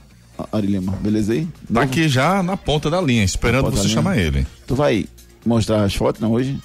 Ari 0.53 0.67
Lima, 0.67 0.93
beleza 1.01 1.33
aí? 1.33 1.49
Tá 1.73 1.83
aqui 1.83 2.09
já 2.09 2.43
na 2.43 2.57
ponta 2.57 2.91
da 2.91 3.01
linha, 3.01 3.25
esperando 3.25 3.71
você 3.71 3.89
chamar 3.89 4.19
ele. 4.19 4.47
Tu 4.67 4.75
vai 4.75 5.07
mostrar 5.45 5.85
as 5.85 5.95
fotos, 5.95 6.21
não, 6.21 6.33
hoje? 6.33 6.59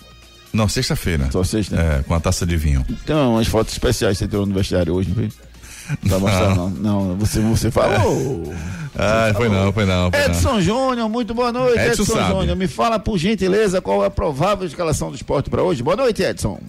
Não, 0.56 0.70
sexta-feira. 0.70 1.30
Só 1.32 1.44
sexta? 1.44 1.76
É, 1.76 2.04
com 2.04 2.14
a 2.14 2.20
taça 2.20 2.46
de 2.46 2.56
vinho. 2.56 2.86
Então, 2.90 3.38
as 3.38 3.48
fotos 3.48 3.74
especiais 3.74 4.18
que 4.18 4.24
você 4.24 4.28
tirou 4.30 4.46
no 4.46 4.56
vestiário 4.56 4.94
hoje, 4.94 5.10
não 5.10 5.16
foi? 5.16 5.30
Não 6.02 6.10
tá 6.10 6.20
mostrando, 6.20 6.56
não. 6.56 6.70
não. 6.70 7.08
Não, 7.10 7.16
você, 7.18 7.40
você 7.42 7.70
falou. 7.72 8.54
Ah, 8.98 9.34
foi 9.36 9.50
não, 9.50 9.74
foi 9.74 9.86
não. 9.86 10.10
Foi 10.10 10.22
Edson 10.22 10.62
Júnior, 10.62 11.10
muito 11.10 11.34
boa 11.34 11.52
noite, 11.52 11.78
Edson, 11.78 12.04
Edson 12.04 12.28
Júnior. 12.30 12.56
Me 12.56 12.66
fala 12.66 12.98
por 12.98 13.18
gentileza 13.18 13.82
qual 13.82 14.02
é 14.02 14.08
a 14.08 14.10
provável 14.10 14.66
escalação 14.66 15.10
do 15.10 15.16
esporte 15.16 15.50
para 15.50 15.62
hoje. 15.62 15.84
Boa 15.84 15.98
noite, 15.98 16.24
Edson. 16.24 16.62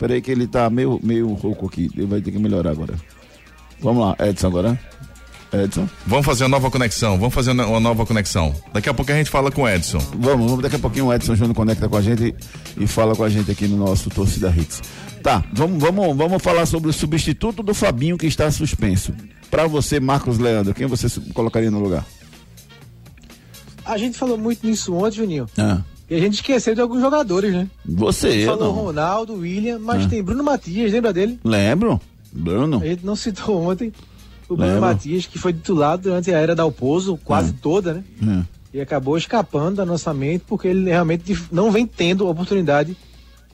Peraí 0.00 0.20
que 0.20 0.32
ele 0.32 0.48
tá 0.48 0.68
meio, 0.68 0.98
meio 1.00 1.32
rouco 1.32 1.66
aqui. 1.66 1.88
Ele 1.96 2.06
vai 2.06 2.20
ter 2.20 2.32
que 2.32 2.40
melhorar 2.40 2.72
agora. 2.72 2.94
Vamos 3.78 4.04
lá, 4.04 4.16
Edson 4.28 4.48
agora. 4.48 4.80
Edson. 5.52 5.88
Vamos 6.06 6.24
fazer 6.24 6.44
uma 6.44 6.50
nova 6.50 6.70
conexão, 6.70 7.18
vamos 7.18 7.34
fazer 7.34 7.50
uma 7.50 7.80
nova 7.80 8.06
conexão. 8.06 8.54
Daqui 8.72 8.88
a 8.88 8.94
pouco 8.94 9.12
a 9.12 9.14
gente 9.14 9.30
fala 9.30 9.50
com 9.50 9.62
o 9.62 9.68
Edson. 9.68 9.98
Vamos, 10.18 10.46
vamos 10.46 10.62
daqui 10.62 10.76
a 10.76 10.78
pouquinho 10.78 11.06
o 11.06 11.12
Edson 11.14 11.34
Júnior 11.34 11.54
conecta 11.54 11.88
com 11.88 11.96
a 11.96 12.00
gente 12.02 12.34
e, 12.76 12.86
fala 12.86 13.14
com 13.14 13.24
a 13.24 13.28
gente 13.28 13.50
aqui 13.50 13.68
no 13.68 13.76
nosso 13.76 14.08
Torcida 14.10 14.52
Hits. 14.56 14.80
Tá, 15.22 15.44
vamos, 15.52 15.80
vamos, 15.80 16.16
vamos 16.16 16.42
falar 16.42 16.66
sobre 16.66 16.90
o 16.90 16.92
substituto 16.92 17.62
do 17.62 17.74
Fabinho 17.74 18.16
que 18.18 18.26
está 18.26 18.50
suspenso. 18.50 19.12
Para 19.50 19.66
você, 19.66 20.00
Marcos 20.00 20.38
Leandro, 20.38 20.74
quem 20.74 20.86
você 20.86 21.06
colocaria 21.32 21.70
no 21.70 21.78
lugar? 21.80 22.04
A 23.84 23.98
gente 23.98 24.16
falou 24.16 24.38
muito 24.38 24.66
nisso 24.66 24.94
ontem, 24.94 25.16
Juninho. 25.16 25.46
Ah. 25.58 25.80
E 26.08 26.14
a 26.14 26.18
gente 26.18 26.34
esqueceu 26.34 26.74
de 26.74 26.80
alguns 26.80 27.00
jogadores, 27.00 27.52
né? 27.52 27.68
Você, 27.84 28.44
Falou 28.44 28.74
não. 28.74 28.84
Ronaldo, 28.84 29.34
William, 29.34 29.78
mas 29.78 30.04
Ah. 30.04 30.08
tem 30.08 30.22
Bruno 30.22 30.42
Matias, 30.42 30.92
lembra 30.92 31.12
dele? 31.12 31.38
Lembro? 31.44 32.00
Bruno? 32.32 32.80
A 32.82 32.86
gente 32.86 33.04
não 33.04 33.16
citou 33.16 33.62
ontem 33.62 33.92
o 34.54 34.56
Bruno. 34.56 34.80
Matias, 34.80 35.26
que 35.26 35.38
foi 35.38 35.52
titulado 35.52 36.02
durante 36.04 36.32
a 36.32 36.38
era 36.38 36.54
da 36.54 36.62
Alpozo, 36.62 37.18
quase 37.24 37.52
toda, 37.54 37.94
né? 37.94 38.04
É. 38.72 38.78
E 38.78 38.80
acabou 38.80 39.16
escapando 39.18 39.76
da 39.76 39.84
nossa 39.86 40.14
mente 40.14 40.44
porque 40.46 40.68
ele 40.68 40.88
realmente 40.90 41.36
não 41.50 41.70
vem 41.70 41.86
tendo 41.86 42.26
oportunidade 42.28 42.96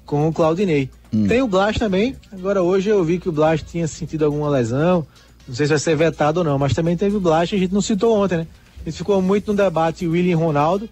com 0.07 0.29
o 0.29 0.33
Claudinei. 0.33 0.89
Hum. 1.13 1.27
Tem 1.27 1.43
o 1.43 1.49
Blas 1.49 1.77
também. 1.77 2.15
Agora 2.33 2.63
hoje 2.63 2.89
eu 2.89 3.03
vi 3.05 3.19
que 3.19 3.29
o 3.29 3.33
Blas 3.33 3.63
tinha 3.63 3.87
sentido 3.89 4.25
alguma 4.25 4.49
lesão. 4.49 5.07
Não 5.47 5.55
sei 5.55 5.67
se 5.67 5.71
vai 5.71 5.79
ser 5.79 5.97
vetado 5.97 6.41
ou 6.41 6.45
não, 6.45 6.59
mas 6.59 6.73
também 6.75 6.97
teve 6.97 7.17
o 7.17 7.21
Blas, 7.21 7.51
a 7.53 7.57
gente 7.57 7.73
não 7.73 7.81
citou 7.81 8.17
ontem, 8.17 8.39
né? 8.39 8.47
A 8.83 8.89
gente 8.91 8.99
ficou 8.99 9.21
muito 9.21 9.49
no 9.53 9.57
debate 9.57 10.07
William 10.07 10.31
e 10.33 10.35
Ronaldo. 10.35 10.89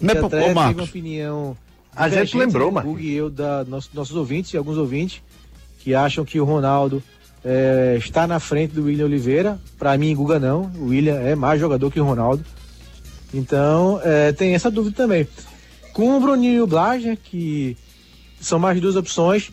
Não 0.00 0.10
é 0.10 0.14
que 0.14 0.18
pro- 0.18 0.26
até 0.26 0.40
teve 0.48 0.58
uma 0.58 0.82
opinião. 0.82 1.56
A 1.94 2.08
gente 2.08 2.36
lembrou, 2.36 2.70
Marcos. 2.72 2.92
Hugo 2.92 3.00
e 3.00 3.12
eu, 3.14 3.30
da, 3.30 3.64
nossos, 3.64 3.90
nossos 3.94 4.16
ouvintes 4.16 4.52
e 4.52 4.56
alguns 4.56 4.76
ouvintes, 4.76 5.22
que 5.78 5.94
acham 5.94 6.24
que 6.24 6.40
o 6.40 6.44
Ronaldo 6.44 7.02
eh, 7.44 7.96
está 7.98 8.26
na 8.26 8.38
frente 8.38 8.74
do 8.74 8.84
William 8.84 9.06
Oliveira. 9.06 9.58
Para 9.78 9.96
mim, 9.96 10.14
Guga 10.14 10.38
não. 10.38 10.70
O 10.78 10.88
William 10.88 11.18
é 11.20 11.34
mais 11.34 11.60
jogador 11.60 11.90
que 11.90 12.00
o 12.00 12.04
Ronaldo. 12.04 12.44
Então, 13.34 14.00
eh, 14.04 14.32
tem 14.32 14.54
essa 14.54 14.70
dúvida 14.70 14.96
também. 14.96 15.26
Com 15.92 16.16
o 16.16 16.20
Bruninho 16.20 16.54
e 16.54 16.60
o 16.60 16.66
Blas, 16.66 17.02
né, 17.02 17.16
que 17.22 17.76
são 18.40 18.58
mais 18.58 18.80
duas 18.80 18.96
opções, 18.96 19.50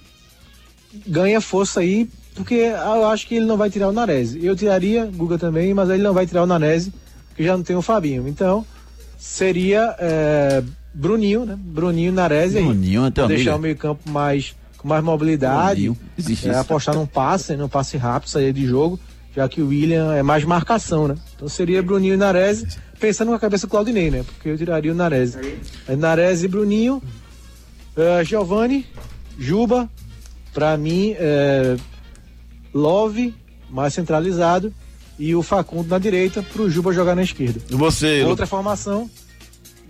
ganha 1.05 1.39
força 1.41 1.79
aí, 1.79 2.09
porque 2.35 2.55
eu 2.55 3.07
acho 3.07 3.27
que 3.27 3.35
ele 3.35 3.45
não 3.45 3.57
vai 3.57 3.69
tirar 3.69 3.89
o 3.89 3.91
Nares. 3.91 4.35
Eu 4.41 4.55
tiraria, 4.55 5.05
Guga 5.05 5.37
também, 5.37 5.73
mas 5.73 5.89
ele 5.89 6.03
não 6.03 6.13
vai 6.13 6.25
tirar 6.25 6.43
o 6.43 6.45
Nares, 6.45 6.89
porque 7.29 7.43
já 7.43 7.55
não 7.55 7.63
tem 7.63 7.75
o 7.75 7.81
Fabinho. 7.81 8.27
Então, 8.27 8.65
seria 9.17 9.95
eh, 9.99 10.63
Bruninho, 10.93 11.45
né? 11.45 11.57
Bruninho 11.57 12.11
Nares 12.11 12.55
aí. 12.55 12.63
Bruninho 12.63 13.05
é 13.05 13.11
teu 13.11 13.27
Deixar 13.27 13.55
o 13.55 13.59
meio 13.59 13.75
campo 13.75 14.09
mais, 14.09 14.55
com 14.79 14.87
mais 14.87 15.03
mobilidade, 15.03 15.91
é, 16.45 16.55
apostar 16.55 16.95
num 16.95 17.05
passe, 17.05 17.55
num 17.55 17.67
passe 17.67 17.97
rápido, 17.97 18.29
sair 18.29 18.53
de 18.53 18.65
jogo, 18.65 18.97
já 19.35 19.47
que 19.47 19.61
o 19.61 19.67
William 19.67 20.15
é 20.15 20.23
mais 20.23 20.45
marcação, 20.45 21.07
né? 21.07 21.15
Então 21.35 21.49
seria 21.49 21.83
Bruninho 21.83 22.13
e 22.13 22.17
Nares, 22.17 22.65
pensando 22.97 23.27
com 23.27 23.35
a 23.35 23.39
cabeça 23.39 23.67
do 23.67 23.69
Claudinei, 23.69 24.09
né? 24.09 24.23
Porque 24.23 24.49
eu 24.49 24.57
tiraria 24.57 24.91
o 24.91 24.95
Nares. 24.95 25.37
Nares 25.97 26.43
e 26.43 26.47
Bruninho, 26.47 27.03
eh, 27.97 28.23
Giovanni, 28.23 28.87
Juba, 29.37 29.89
pra 30.53 30.77
mim, 30.77 31.13
é, 31.19 31.75
Love, 32.73 33.35
mais 33.69 33.93
centralizado, 33.93 34.73
e 35.17 35.35
o 35.35 35.43
Facundo 35.43 35.89
na 35.89 35.99
direita, 35.99 36.41
pro 36.41 36.69
Juba 36.69 36.93
jogar 36.93 37.15
na 37.15 37.23
esquerda. 37.23 37.59
Você, 37.69 38.23
Outra 38.23 38.47
formação, 38.47 39.09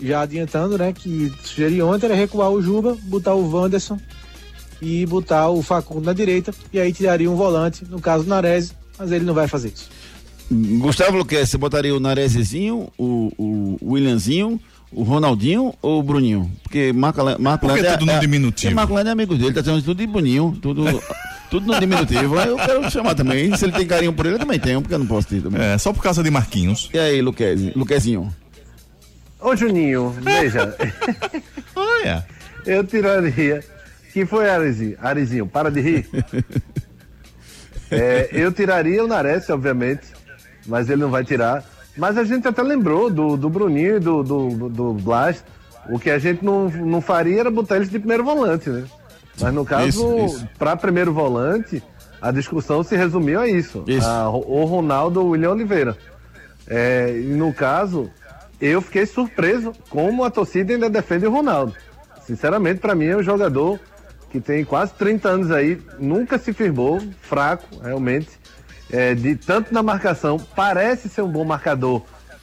já 0.01 0.21
adiantando, 0.21 0.79
né, 0.79 0.91
que 0.93 1.31
sugeri 1.43 1.79
ontem 1.79 2.07
era 2.07 2.15
recuar 2.15 2.49
o 2.49 2.59
Juba, 2.59 2.97
botar 3.03 3.35
o 3.35 3.51
Wanderson 3.51 3.99
e 4.81 5.05
botar 5.05 5.49
o 5.49 5.61
Facundo 5.61 6.05
na 6.05 6.13
direita, 6.13 6.53
e 6.71 6.79
aí 6.79 6.93
tiraria 6.93 7.29
um 7.29 7.35
volante, 7.35 7.85
no 7.89 7.99
caso 7.99 8.23
do 8.23 8.29
Nares, 8.29 8.73
mas 8.97 9.11
ele 9.11 9.25
não 9.25 9.33
vai 9.33 9.47
fazer 9.47 9.69
isso. 9.69 9.89
Gustavo 10.51 11.17
Luquez, 11.17 11.49
você 11.49 11.57
botaria 11.57 11.95
o 11.95 11.99
Narezezinho, 11.99 12.89
o, 12.97 13.31
o 13.37 13.93
Williamzinho, 13.93 14.59
o 14.91 15.03
Ronaldinho 15.03 15.73
ou 15.81 15.99
o 15.99 16.03
Bruninho? 16.03 16.51
Porque 16.63 16.91
Marco, 16.91 17.21
Marco 17.39 17.67
Por 17.67 17.75
que 17.75 17.81
Leandro 17.81 17.99
tudo 17.99 18.11
no 18.11 18.17
é, 18.17 18.19
diminutivo? 18.19 18.61
Porque 18.61 18.75
Marco 18.75 18.93
Leandro 18.93 19.09
é 19.09 19.13
amigo 19.13 19.35
dele, 19.35 19.53
tá 19.53 19.61
dizendo 19.61 19.81
tudo 19.83 19.97
de 19.97 20.07
Bruninho, 20.07 20.57
tudo, 20.59 20.83
tudo 21.51 21.67
no 21.67 21.79
diminutivo. 21.79 22.39
Eu 22.39 22.57
quero 22.57 22.89
chamar 22.89 23.13
também. 23.13 23.55
Se 23.55 23.65
ele 23.65 23.73
tem 23.73 23.85
carinho 23.85 24.13
por 24.13 24.25
ele, 24.25 24.35
eu 24.35 24.39
também 24.39 24.59
tenho, 24.59 24.81
porque 24.81 24.95
eu 24.95 24.99
não 24.99 25.05
posso 25.05 25.27
ter 25.27 25.41
também. 25.41 25.61
É, 25.61 25.77
só 25.77 25.93
por 25.93 26.01
causa 26.01 26.23
de 26.23 26.31
Marquinhos. 26.31 26.89
E 26.91 26.97
aí, 26.97 27.21
Luquez, 27.21 27.75
Luquezinho? 27.75 28.33
Ô 29.39 29.55
Juninho, 29.55 30.09
veja, 30.21 30.75
Olha. 31.75 32.25
eu 32.65 32.83
tiraria. 32.83 33.63
Que 34.11 34.25
foi 34.25 34.49
Arizinho? 34.49 34.97
Arizinho, 35.01 35.47
para 35.47 35.69
de 35.69 35.81
rir. 35.81 36.09
É, 37.91 38.29
eu 38.31 38.51
tiraria 38.51 39.03
o 39.03 39.07
Nares, 39.07 39.49
obviamente, 39.49 40.03
mas 40.67 40.91
ele 40.91 41.01
não 41.01 41.09
vai 41.09 41.23
tirar. 41.23 41.63
Mas 41.97 42.17
a 42.17 42.23
gente 42.23 42.47
até 42.47 42.61
lembrou 42.61 43.09
do, 43.09 43.35
do 43.35 43.49
Bruninho 43.49 43.97
e 43.97 43.99
do, 43.99 44.21
do, 44.21 44.69
do. 44.69 44.97
O 45.89 45.97
que 45.99 46.11
a 46.11 46.19
gente 46.19 46.45
não, 46.45 46.69
não 46.69 47.01
faria 47.01 47.39
era 47.39 47.49
botar 47.49 47.77
eles 47.77 47.89
de 47.89 47.97
primeiro 47.97 48.23
volante, 48.23 48.69
né? 48.69 48.85
Mas 49.41 49.53
no 49.53 49.65
caso, 49.65 50.47
para 50.57 50.75
primeiro 50.75 51.11
volante, 51.11 51.81
a 52.21 52.31
discussão 52.31 52.83
se 52.83 52.95
resumiu 52.95 53.39
a 53.39 53.47
isso. 53.47 53.83
Isso. 53.87 54.05
A, 54.05 54.29
o 54.29 54.65
Ronaldo 54.65 55.21
ou 55.21 55.27
o 55.27 55.29
William 55.31 55.51
Oliveira. 55.51 55.97
É, 56.67 57.19
e 57.19 57.33
no 57.33 57.53
caso, 57.53 58.09
eu 58.61 58.81
fiquei 58.81 59.05
surpreso 59.05 59.73
como 59.89 60.23
a 60.23 60.29
torcida 60.29 60.73
ainda 60.73 60.89
defende 60.89 61.25
o 61.25 61.31
Ronaldo. 61.31 61.73
Sinceramente, 62.25 62.79
para 62.79 62.93
mim 62.93 63.05
é 63.05 63.17
um 63.17 63.23
jogador 63.23 63.79
que 64.29 64.39
tem 64.39 64.63
quase 64.63 64.93
30 64.93 65.29
anos 65.29 65.51
aí, 65.51 65.81
nunca 65.97 66.37
se 66.37 66.53
firmou, 66.53 67.01
fraco, 67.21 67.65
realmente. 67.81 68.29
É, 68.91 69.13
de 69.13 69.35
tanto 69.35 69.73
na 69.73 69.83
marcação, 69.83 70.39
parece 70.55 71.09
ser 71.09 71.21
um 71.21 71.27
bom 71.27 71.45
marcador, 71.45 72.01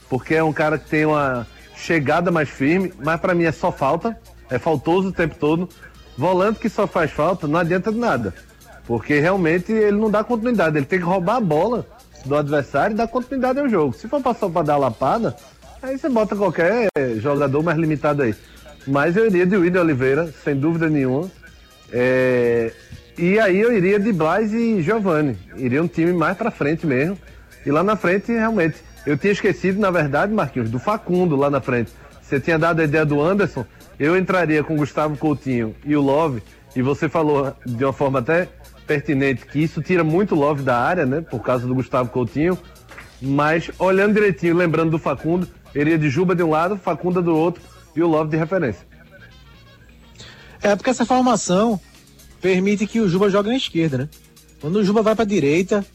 porque 0.09 0.35
é 0.35 0.43
um 0.43 0.53
cara 0.53 0.77
que 0.77 0.89
tem 0.89 1.05
uma 1.05 1.45
chegada 1.75 2.31
mais 2.31 2.49
firme, 2.49 2.93
mas 3.03 3.19
para 3.19 3.35
mim 3.35 3.43
é 3.43 3.51
só 3.51 3.71
falta, 3.71 4.17
é 4.49 4.57
faltoso 4.57 5.09
o 5.09 5.11
tempo 5.11 5.35
todo. 5.35 5.69
Volante 6.17 6.59
que 6.59 6.69
só 6.69 6.87
faz 6.87 7.11
falta, 7.11 7.47
não 7.47 7.59
adianta 7.59 7.91
de 7.91 7.97
nada. 7.97 8.33
Porque 8.85 9.19
realmente 9.19 9.71
ele 9.71 9.97
não 9.97 10.09
dá 10.09 10.23
continuidade, 10.23 10.77
ele 10.77 10.85
tem 10.85 10.99
que 10.99 11.05
roubar 11.05 11.35
a 11.35 11.41
bola 11.41 11.85
do 12.25 12.35
adversário 12.35 12.93
e 12.93 12.97
dar 12.97 13.07
continuidade 13.07 13.59
ao 13.59 13.69
jogo. 13.69 13.93
Se 13.93 14.07
for 14.07 14.21
passar 14.21 14.49
para 14.49 14.65
dar 14.65 14.77
lapada, 14.77 15.35
aí 15.81 15.97
você 15.97 16.09
bota 16.09 16.35
qualquer 16.35 16.87
jogador 17.17 17.61
mais 17.61 17.77
limitado 17.77 18.23
aí. 18.23 18.33
Mas 18.87 19.17
eu 19.17 19.25
iria 19.25 19.45
de 19.45 19.57
William 19.57 19.81
Oliveira, 19.81 20.33
sem 20.43 20.55
dúvida 20.55 20.89
nenhuma. 20.89 21.29
É, 21.91 22.71
E 23.17 23.39
aí 23.39 23.59
eu 23.59 23.75
iria 23.75 23.99
de 23.99 24.13
Blas 24.13 24.53
e 24.53 24.81
Giovanni. 24.81 25.37
Iria 25.55 25.81
um 25.81 25.87
time 25.87 26.13
mais 26.13 26.37
pra 26.37 26.51
frente 26.51 26.85
mesmo. 26.85 27.17
E 27.65 27.71
lá 27.71 27.83
na 27.83 27.95
frente, 27.95 28.31
realmente. 28.31 28.77
Eu 29.05 29.17
tinha 29.17 29.33
esquecido, 29.33 29.79
na 29.79 29.89
verdade, 29.89 30.33
Marquinhos, 30.33 30.69
do 30.69 30.79
Facundo 30.79 31.35
lá 31.35 31.49
na 31.49 31.61
frente. 31.61 31.91
Você 32.21 32.39
tinha 32.39 32.59
dado 32.59 32.81
a 32.81 32.83
ideia 32.83 33.05
do 33.05 33.21
Anderson. 33.21 33.65
Eu 33.99 34.17
entraria 34.17 34.63
com 34.63 34.75
Gustavo 34.75 35.17
Coutinho 35.17 35.75
e 35.83 35.95
o 35.95 36.01
Love. 36.01 36.43
E 36.75 36.81
você 36.81 37.09
falou 37.09 37.55
de 37.65 37.83
uma 37.83 37.93
forma 37.93 38.19
até 38.19 38.47
pertinente 38.85 39.45
que 39.45 39.59
isso 39.59 39.81
tira 39.81 40.03
muito 40.03 40.35
Love 40.35 40.61
da 40.61 40.77
área, 40.77 41.05
né? 41.05 41.21
Por 41.21 41.41
causa 41.41 41.65
do 41.65 41.73
Gustavo 41.73 42.09
Coutinho. 42.09 42.57
Mas 43.21 43.71
olhando 43.79 44.13
direitinho, 44.13 44.55
lembrando 44.55 44.91
do 44.91 44.99
Facundo, 44.99 45.47
iria 45.73 45.97
de 45.97 46.09
Juba 46.09 46.35
de 46.35 46.43
um 46.43 46.51
lado, 46.51 46.77
Facunda 46.77 47.21
do 47.21 47.35
outro 47.35 47.63
e 47.95 48.03
o 48.03 48.07
Love 48.07 48.29
de 48.29 48.37
referência. 48.37 48.85
É 50.61 50.75
porque 50.75 50.89
essa 50.89 51.05
formação 51.05 51.79
permite 52.41 52.85
que 52.85 52.99
o 52.99 53.09
Juba 53.09 53.29
jogue 53.29 53.49
na 53.49 53.57
esquerda, 53.57 53.97
né? 53.97 54.09
Quando 54.59 54.77
o 54.77 54.83
Juba 54.83 55.01
vai 55.01 55.15
para 55.15 55.25
direita, 55.25 55.85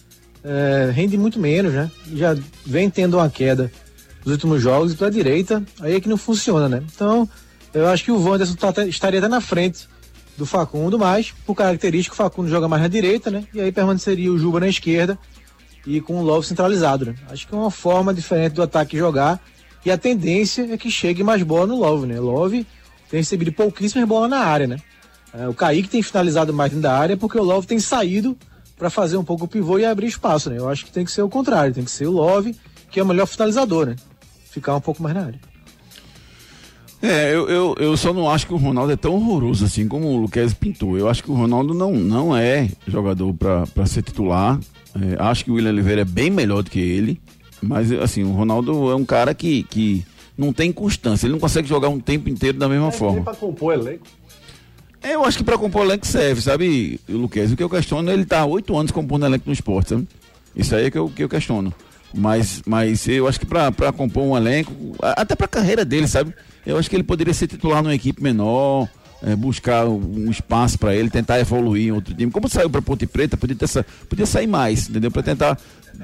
é, 0.45 0.91
rende 0.93 1.17
muito 1.17 1.39
menos, 1.39 1.73
né? 1.73 1.91
Já 2.15 2.37
vem 2.65 2.89
tendo 2.91 3.17
uma 3.17 3.29
queda 3.29 3.71
nos 4.25 4.33
últimos 4.33 4.63
jogos 4.63 4.93
e 4.93 4.97
para 4.97 5.11
direita, 5.11 5.63
aí 5.81 5.95
é 5.95 6.01
que 6.01 6.09
não 6.09 6.17
funciona, 6.17 6.69
né? 6.69 6.83
Então, 6.95 7.29
eu 7.75 7.89
acho 7.89 8.05
que 8.05 8.13
o 8.13 8.23
Wanderson 8.23 8.55
tá 8.55 8.87
estaria 8.87 9.19
até 9.19 9.29
na 9.29 9.41
frente 9.41 9.89
do 10.37 10.47
Facundo, 10.47 10.99
mas 10.99 11.33
por 11.45 11.55
característica 11.55 12.15
o 12.15 12.17
Facundo 12.17 12.49
joga 12.49 12.69
mais 12.69 12.83
na 12.83 12.89
direita, 12.89 13.31
né? 13.31 13.45
E 13.53 13.61
aí 13.61 13.73
permaneceria 13.73 14.33
o 14.33 14.39
Juba 14.39 14.61
na 14.61 14.69
esquerda 14.69 15.19
e 15.87 16.01
com 16.01 16.21
o 16.21 16.23
Love 16.23 16.47
centralizado, 16.47 17.07
né? 17.07 17.15
Acho 17.29 17.47
que 17.47 17.55
é 17.55 17.59
uma 17.59 17.71
forma 17.71 18.15
diferente 18.15 18.55
do 18.55 18.63
ataque 18.63 18.97
jogar 18.97 19.41
e 19.85 19.91
a 19.91 19.99
tendência 19.99 20.73
é 20.73 20.77
que 20.77 20.91
chegue 20.91 21.23
mais 21.23 21.43
bola 21.43 21.67
no 21.67 21.79
Love, 21.79 22.07
né? 22.07 22.21
Love 22.21 22.67
tem 23.13 23.21
recebido 23.21 23.53
pouquíssimas 23.53 24.09
bolas 24.09 24.31
na 24.31 24.39
área, 24.39 24.67
né? 24.67 24.79
É, 25.35 25.47
o 25.47 25.53
Kaique 25.53 25.87
tem 25.87 26.03
finalizado 26.03 26.51
mais 26.55 26.71
dentro 26.71 26.83
da 26.83 26.99
área 26.99 27.15
porque 27.15 27.39
o 27.39 27.43
Love 27.43 27.67
tem 27.67 27.79
saído 27.79 28.35
para 28.75 28.89
fazer 28.89 29.19
um 29.19 29.25
pouco 29.25 29.45
o 29.45 29.49
pivô 29.49 29.79
e 29.79 29.85
abrir 29.85 30.07
espaço, 30.07 30.49
né? 30.49 30.57
Eu 30.57 30.67
acho 30.67 30.87
que 30.87 30.91
tem 30.91 31.05
que 31.05 31.13
ser 31.13 31.21
o 31.21 31.29
contrário, 31.29 31.75
tem 31.75 31.85
que 31.85 31.91
ser 31.91 32.07
o 32.07 32.11
Love, 32.11 32.57
que 32.91 32.99
é 32.99 33.03
o 33.03 33.07
melhor 33.07 33.27
finalizador, 33.27 33.85
né? 33.85 33.97
Ficar 34.51 34.75
um 34.75 34.81
pouco 34.81 35.03
mais 35.03 35.15
na 35.15 35.27
área. 35.27 35.39
É, 37.03 37.35
eu, 37.35 37.51
eu, 37.51 37.75
eu 37.79 37.97
só 37.99 38.15
não 38.15 38.31
acho 38.31 38.47
que 38.47 38.55
o 38.55 38.57
Ronaldo 38.57 38.93
é 38.93 38.97
tão 38.97 39.15
horroroso 39.15 39.67
assim 39.67 39.87
como 39.87 40.09
o 40.09 40.17
Luquez 40.17 40.55
pintou. 40.55 40.97
Eu 40.97 41.07
acho 41.07 41.23
que 41.23 41.31
o 41.31 41.35
Ronaldo 41.35 41.75
não, 41.75 41.93
não 41.93 42.35
é 42.35 42.71
jogador 42.89 43.35
para 43.35 43.87
ser 43.87 44.01
titular. 44.01 44.59
É, 44.95 45.23
acho 45.23 45.45
que 45.45 45.51
o 45.51 45.55
William 45.55 45.73
Oliveira 45.73 46.01
é 46.01 46.07
bem 46.07 46.31
melhor 46.31 46.63
do 46.63 46.71
que 46.71 46.81
ele. 46.81 47.21
Mas, 47.61 47.93
assim, 47.93 48.23
o 48.23 48.33
Ronaldo 48.33 48.91
é 48.91 48.97
um 48.97 49.05
cara 49.05 49.35
que, 49.35 49.65
que 49.65 50.03
não 50.37 50.53
tem 50.53 50.73
constância. 50.73 51.27
Ele 51.27 51.33
não 51.33 51.41
consegue 51.41 51.69
jogar 51.69 51.89
um 51.89 52.01
tempo 52.01 52.29
inteiro 52.29 52.59
da 52.59 52.69
mesma 52.69 52.91
forma. 52.91 53.23
para 53.23 53.35
compor 53.35 53.75
elenco. 53.75 54.07
É, 55.03 55.15
Eu 55.15 55.25
acho 55.25 55.39
que 55.39 55.45
para 55.45 55.59
compor 55.59 55.85
elenco 55.85 56.07
serve, 56.07 56.41
sabe, 56.41 57.01
Luquez? 57.09 57.53
O 57.53 57.57
que 57.57 57.63
eu 57.63 57.71
questiono, 57.71 58.11
ele 58.11 58.25
tá 58.25 58.41
há 58.41 58.47
oito 58.47 58.77
anos 58.77 58.93
compondo 58.93 59.27
elenco 59.27 59.45
no 59.47 59.53
esporte, 59.53 59.91
sabe? 59.91 60.09
Isso 60.55 60.75
aí 60.77 60.87
é 60.87 60.91
que 60.91 60.99
eu, 60.99 61.09
que 61.09 61.25
eu 61.25 61.29
questiono. 61.29 61.75
Mas, 62.15 62.63
mas 62.67 63.09
eu 63.09 63.27
acho 63.27 63.41
que 63.41 63.47
para 63.47 63.73
compor 63.93 64.23
um 64.23 64.37
elenco, 64.37 64.73
até 65.01 65.35
para 65.35 65.47
a 65.47 65.49
carreira 65.49 65.85
dele, 65.85 66.07
sabe? 66.07 66.35
Eu 66.65 66.77
acho 66.79 66.89
que 66.89 66.95
ele 66.95 67.03
poderia 67.03 67.33
ser 67.35 67.47
titular 67.47 67.83
numa 67.83 67.95
equipe 67.95 68.23
menor, 68.23 68.89
é, 69.23 69.37
buscar 69.37 69.87
um 69.87 70.31
espaço 70.31 70.79
para 70.79 70.95
ele, 70.95 71.09
tentar 71.09 71.39
evoluir 71.39 71.89
em 71.89 71.93
outro 71.93 72.15
time. 72.15 72.31
Como 72.31 72.49
saiu 72.49 72.69
para 72.69 72.83
Ponte 72.83 73.07
Preta, 73.07 73.37
podia, 73.37 73.57
ter, 73.57 73.69
podia 74.09 74.27
sair 74.27 74.47
mais, 74.47 74.89
entendeu? 74.89 75.11
Para 75.11 75.23
tentar 75.23 75.59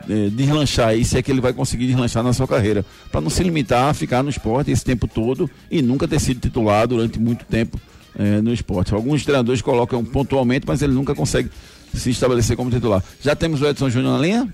é, 0.09 0.29
deslanchar 0.31 0.89
aí, 0.89 1.05
se 1.05 1.19
é 1.19 1.23
que 1.23 1.31
ele 1.31 1.41
vai 1.41 1.53
conseguir 1.53 1.87
deslanchar 1.87 2.23
na 2.23 2.33
sua 2.33 2.47
carreira. 2.47 2.85
Para 3.11 3.21
não 3.21 3.31
se 3.31 3.43
limitar 3.43 3.91
a 3.91 3.95
ficar 3.95 4.23
no 4.23 4.31
esporte 4.31 4.71
esse 4.71 4.85
tempo 4.85 5.09
todo 5.09 5.51
e 5.71 5.83
nunca 5.83 6.07
ter 6.07 6.21
sido 6.21 6.41
titular 6.41 6.87
durante 6.87 7.19
muito 7.19 7.45
tempo 7.45 7.81
é, 8.19 8.41
no 8.41 8.53
esporte. 8.53 8.95
Alguns 8.95 9.25
treinadores 9.25 9.61
colocam 9.61 10.05
pontualmente, 10.05 10.65
mas 10.67 10.83
ele 10.83 10.93
nunca 10.93 11.15
consegue 11.15 11.51
se 11.95 12.11
estabelecer 12.11 12.57
como 12.57 12.71
titular. 12.71 13.03
Já 13.21 13.35
temos 13.35 13.61
o 13.61 13.67
Edson 13.67 13.91
Júnior 13.91 14.15
na 14.15 14.21
linha? 14.21 14.49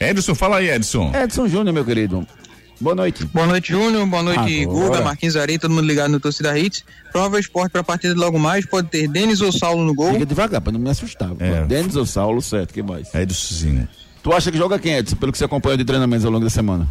Edson, 0.00 0.34
fala 0.34 0.56
aí, 0.56 0.70
Edson. 0.70 1.12
Edson 1.14 1.46
Júnior, 1.46 1.72
meu 1.72 1.84
querido. 1.84 2.26
Boa 2.82 2.96
noite. 2.96 3.24
Boa 3.26 3.46
noite, 3.46 3.70
Júnior. 3.70 4.04
Boa 4.06 4.24
noite, 4.24 4.64
Agora. 4.64 4.88
Guga, 4.88 5.00
Marquinhos 5.02 5.36
Arei, 5.36 5.56
todo 5.56 5.70
mundo 5.70 5.86
ligado 5.86 6.10
no 6.10 6.18
Torcida 6.18 6.58
Hits. 6.58 6.84
Prova 7.12 7.38
esporte 7.38 7.70
para 7.70 7.80
a 7.80 7.84
partida 7.84 8.12
de 8.12 8.18
logo 8.18 8.40
mais. 8.40 8.66
Pode 8.66 8.88
ter 8.88 9.06
Denis 9.06 9.40
ou 9.40 9.52
Saulo 9.52 9.84
no 9.84 9.94
gol. 9.94 10.12
Fica 10.12 10.26
devagar, 10.26 10.60
para 10.60 10.72
não 10.72 10.80
me 10.80 10.90
assustar. 10.90 11.30
É. 11.38 11.64
Denis 11.64 11.94
ou 11.94 12.04
Saulo, 12.04 12.42
certo, 12.42 12.74
que 12.74 12.82
mais? 12.82 13.14
Edson. 13.14 13.86
Tu 14.20 14.32
acha 14.32 14.50
que 14.50 14.58
joga 14.58 14.80
quem, 14.80 14.94
Edson, 14.94 15.14
pelo 15.14 15.30
que 15.30 15.38
você 15.38 15.44
acompanhou 15.44 15.76
de 15.76 15.84
treinamentos 15.84 16.24
ao 16.24 16.32
longo 16.32 16.44
da 16.44 16.50
semana? 16.50 16.88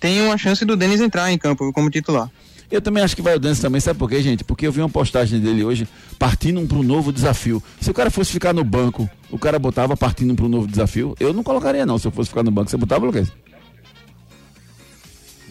Tem 0.00 0.20
uma 0.20 0.36
chance 0.36 0.64
do 0.64 0.76
Denis 0.76 1.00
entrar 1.00 1.30
em 1.30 1.38
campo 1.38 1.72
como 1.72 1.88
titular. 1.88 2.28
Eu 2.68 2.82
também 2.82 3.04
acho 3.04 3.14
que 3.14 3.22
vai 3.22 3.36
o 3.36 3.38
Denis 3.38 3.60
também, 3.60 3.80
sabe 3.80 4.00
por 4.00 4.08
quê, 4.08 4.20
gente? 4.20 4.42
Porque 4.42 4.66
eu 4.66 4.72
vi 4.72 4.80
uma 4.80 4.88
postagem 4.88 5.38
dele 5.38 5.62
hoje 5.62 5.86
partindo 6.18 6.60
para 6.66 6.78
um 6.78 6.82
novo 6.82 7.12
desafio. 7.12 7.62
Se 7.80 7.88
o 7.88 7.94
cara 7.94 8.10
fosse 8.10 8.32
ficar 8.32 8.52
no 8.52 8.64
banco, 8.64 9.08
o 9.30 9.38
cara 9.38 9.60
botava 9.60 9.96
partindo 9.96 10.34
para 10.34 10.44
um 10.44 10.48
novo 10.48 10.66
desafio. 10.66 11.14
Eu 11.20 11.32
não 11.32 11.44
colocaria, 11.44 11.86
não, 11.86 11.98
se 11.98 12.08
eu 12.08 12.10
fosse 12.10 12.30
ficar 12.30 12.42
no 12.42 12.50
banco. 12.50 12.68
Você 12.68 12.76
botava, 12.76 13.06
Lucas? 13.06 13.30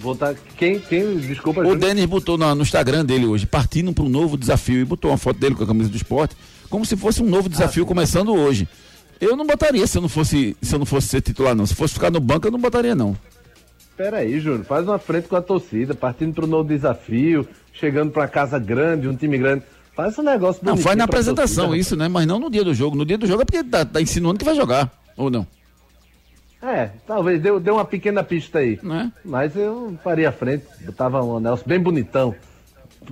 Botar. 0.01 0.35
Quem, 0.57 0.79
quem, 0.79 1.17
desculpa. 1.17 1.61
O 1.61 1.75
Denis 1.75 2.05
botou 2.05 2.37
no, 2.37 2.55
no, 2.55 2.61
Instagram 2.61 3.05
dele 3.05 3.25
hoje, 3.25 3.45
partindo 3.45 3.93
para 3.93 4.03
um 4.03 4.09
novo 4.09 4.37
desafio, 4.37 4.79
e 4.79 4.85
botou 4.85 5.11
uma 5.11 5.17
foto 5.17 5.39
dele 5.39 5.55
com 5.55 5.63
a 5.63 5.67
camisa 5.67 5.89
do 5.89 5.95
esporte, 5.95 6.35
como 6.69 6.85
se 6.85 6.95
fosse 6.95 7.21
um 7.21 7.29
novo 7.29 7.47
desafio 7.47 7.83
ah, 7.83 7.87
começando 7.87 8.33
hoje. 8.33 8.67
Eu 9.19 9.35
não 9.35 9.45
botaria 9.45 9.85
se 9.85 9.97
eu 9.97 10.01
não 10.01 10.09
fosse, 10.09 10.57
se 10.61 10.73
eu 10.73 10.79
não 10.79 10.85
fosse 10.85 11.07
ser 11.07 11.21
titular, 11.21 11.53
não. 11.53 11.65
Se 11.65 11.75
fosse 11.75 11.93
ficar 11.93 12.09
no 12.09 12.19
banco, 12.19 12.47
eu 12.47 12.51
não 12.51 12.59
botaria, 12.59 12.95
não. 12.95 13.15
Pera 13.95 14.17
aí, 14.17 14.39
Júnior, 14.39 14.65
faz 14.65 14.87
uma 14.87 14.97
frente 14.97 15.27
com 15.27 15.35
a 15.35 15.41
torcida, 15.41 15.93
partindo 15.93 16.33
para 16.33 16.45
um 16.45 16.47
novo 16.47 16.67
desafio, 16.67 17.47
chegando 17.71 18.11
para 18.11 18.27
casa 18.27 18.57
grande, 18.57 19.07
um 19.07 19.15
time 19.15 19.37
grande. 19.37 19.63
Faz 19.95 20.17
um 20.17 20.23
negócio 20.23 20.65
Não, 20.65 20.77
faz 20.77 20.97
na 20.97 21.03
apresentação 21.03 21.65
torcida. 21.65 21.81
isso, 21.81 21.95
né? 21.95 22.07
Mas 22.07 22.25
não 22.25 22.39
no 22.39 22.49
dia 22.49 22.63
do 22.63 22.73
jogo. 22.73 22.95
No 22.95 23.05
dia 23.05 23.17
do 23.17 23.27
jogo 23.27 23.43
é 23.43 23.45
porque 23.45 23.63
tá, 23.63 23.85
tá 23.85 24.01
insinuando 24.01 24.39
que 24.39 24.45
vai 24.45 24.55
jogar, 24.55 24.91
ou 25.15 25.29
não? 25.29 25.45
É, 26.61 26.91
talvez 27.07 27.41
deu, 27.41 27.59
deu 27.59 27.75
uma 27.75 27.85
pequena 27.85 28.23
pista 28.23 28.59
aí. 28.59 28.79
É? 28.83 29.11
Mas 29.25 29.55
eu 29.55 29.97
faria 30.03 30.31
frente, 30.31 30.65
botava 30.85 31.23
um 31.23 31.37
anel 31.37 31.59
bem 31.65 31.79
bonitão. 31.79 32.35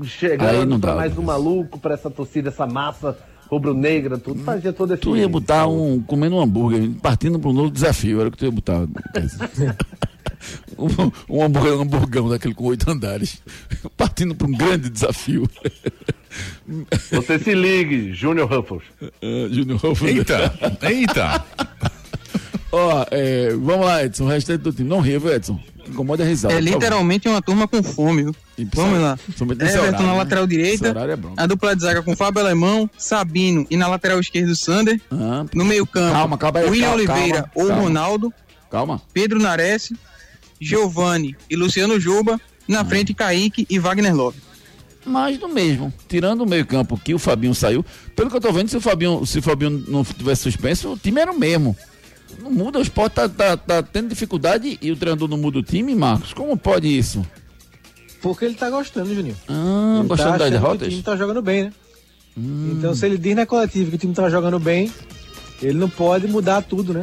Chegando 0.03 0.79
pra 0.79 0.96
mais 0.96 1.18
um 1.18 1.24
maluco, 1.24 1.79
pra 1.79 1.96
essa 1.96 2.12
torcida, 2.12 2.50
essa 2.50 2.68
massa 2.68 3.18
rubro-negra, 3.50 4.18
tudo, 4.18 4.44
fazia 4.44 4.72
todo 4.72 4.94
esse. 4.94 5.01
Tu 5.01 5.18
ia 5.18 5.27
botar 5.27 5.68
um. 5.68 6.01
comendo 6.01 6.36
um 6.36 6.41
hambúrguer, 6.41 6.88
partindo 7.01 7.39
para 7.39 7.50
um 7.50 7.53
novo 7.53 7.72
desafio, 7.72 8.20
era 8.20 8.29
o 8.29 8.32
que 8.32 8.38
tu 8.38 8.46
ia 8.46 8.51
botar. 8.51 8.82
um, 10.77 10.88
um, 11.27 11.44
hambúrguer, 11.44 11.74
um 11.74 11.82
hamburgão 11.82 12.29
daquele 12.29 12.53
com 12.53 12.65
oito 12.65 12.89
andares, 12.89 13.41
partindo 13.98 14.36
para 14.36 14.48
um 14.48 14.51
grande 14.51 14.89
desafio. 14.89 15.50
Você 17.12 17.39
se 17.39 17.56
ligue, 17.56 18.13
Júnior 18.13 18.48
Ruffles. 18.48 18.84
Uh, 19.01 19.51
Júnior 19.51 19.79
Ruffles. 19.79 20.15
Eita, 20.15 20.53
eita. 20.84 21.44
Ó, 22.71 23.05
é, 23.09 23.49
vamos 23.55 23.85
lá, 23.85 24.03
Edson, 24.03 24.25
o 24.25 24.27
restante 24.27 24.61
do 24.61 24.71
time. 24.71 24.87
Não 24.87 25.00
ria, 25.00 25.20
viu, 25.20 25.33
Edson? 25.33 25.59
Incomoda 25.87 26.24
a 26.24 26.27
risada. 26.27 26.53
É 26.53 26.61
literalmente 26.61 27.27
uma 27.27 27.41
turma 27.41 27.67
com 27.67 27.81
fome, 27.81 28.24
viu? 28.24 28.35
Vamos 28.74 29.01
lá. 29.01 29.17
Everton 29.27 29.46
horário, 29.46 29.91
na 29.91 30.11
né? 30.11 30.17
lateral 30.17 30.44
né? 30.44 30.50
direita. 30.50 30.87
É 31.37 31.44
a 31.44 31.46
dupla 31.48 31.75
de 31.75 31.81
zaga 31.81 32.03
com 32.03 32.15
Fábio 32.15 32.41
Alemão, 32.41 32.89
Sabino 32.98 33.65
e 33.70 33.77
na 33.77 33.87
lateral 33.87 34.20
esquerda 34.20 34.51
o 34.51 34.55
Sander. 34.55 35.01
Ah, 35.11 35.46
no 35.53 35.65
meio-campo, 35.65 36.13
calma, 36.13 36.37
calma 36.37 36.59
William 36.59 36.89
calma, 36.89 36.96
Oliveira 36.96 37.51
ou. 37.55 37.74
Ronaldo. 37.74 38.33
Calma. 38.70 39.01
Pedro 39.11 39.39
Nares, 39.39 39.91
Giovanni 40.61 41.35
e 41.50 41.55
Luciano 41.55 42.00
Juba. 42.00 42.39
Na 42.67 42.81
ah. 42.81 42.85
frente, 42.85 43.15
Kaique 43.15 43.65
e 43.67 43.79
Wagner 43.79 44.15
Love 44.15 44.50
mais 45.05 45.37
do 45.37 45.48
mesmo. 45.48 45.91
Tirando 46.07 46.41
o 46.41 46.46
meio-campo 46.46 46.98
que 46.98 47.13
o 47.15 47.20
Fabinho 47.20 47.55
saiu. 47.55 47.83
Pelo 48.15 48.29
que 48.29 48.35
eu 48.35 48.41
tô 48.41 48.51
vendo, 48.51 48.70
se 48.70 48.77
o 48.77 48.81
Fabinho, 48.81 49.25
se 49.25 49.39
o 49.39 49.41
Fabinho 49.41 49.83
não 49.87 50.03
tivesse 50.03 50.44
suspenso, 50.44 50.94
o 50.94 50.98
time 50.98 51.20
era 51.20 51.31
o 51.31 51.39
mesmo. 51.39 51.75
Não 52.41 52.51
muda, 52.51 52.79
o 52.79 52.81
esporte 52.81 53.13
tá, 53.13 53.27
tá, 53.27 53.57
tá, 53.57 53.83
tendo 53.83 54.09
dificuldade 54.09 54.77
e 54.81 54.91
o 54.91 54.95
treinador 54.95 55.27
não 55.27 55.37
muda 55.37 55.59
o 55.59 55.63
time, 55.63 55.93
Marcos? 55.93 56.33
Como 56.33 56.55
pode 56.57 56.87
isso? 56.87 57.25
Porque 58.21 58.45
ele 58.45 58.55
tá 58.55 58.69
gostando, 58.69 59.13
Juninho. 59.13 59.35
Ah, 59.47 59.97
ele 59.99 60.07
gostando 60.07 60.31
tá 60.31 60.37
das 60.37 60.51
derrotas? 60.51 60.87
O 60.87 60.89
time 60.89 61.03
tá 61.03 61.15
jogando 61.15 61.41
bem, 61.41 61.65
né? 61.65 61.73
Hum. 62.37 62.75
Então, 62.77 62.93
se 62.95 63.05
ele 63.05 63.17
diz 63.17 63.35
na 63.35 63.45
coletiva 63.45 63.89
que 63.89 63.95
o 63.95 63.99
time 63.99 64.13
tá 64.13 64.29
jogando 64.29 64.59
bem, 64.59 64.91
ele 65.61 65.77
não 65.77 65.89
pode 65.89 66.27
mudar 66.27 66.61
tudo, 66.61 66.93
né? 66.93 67.01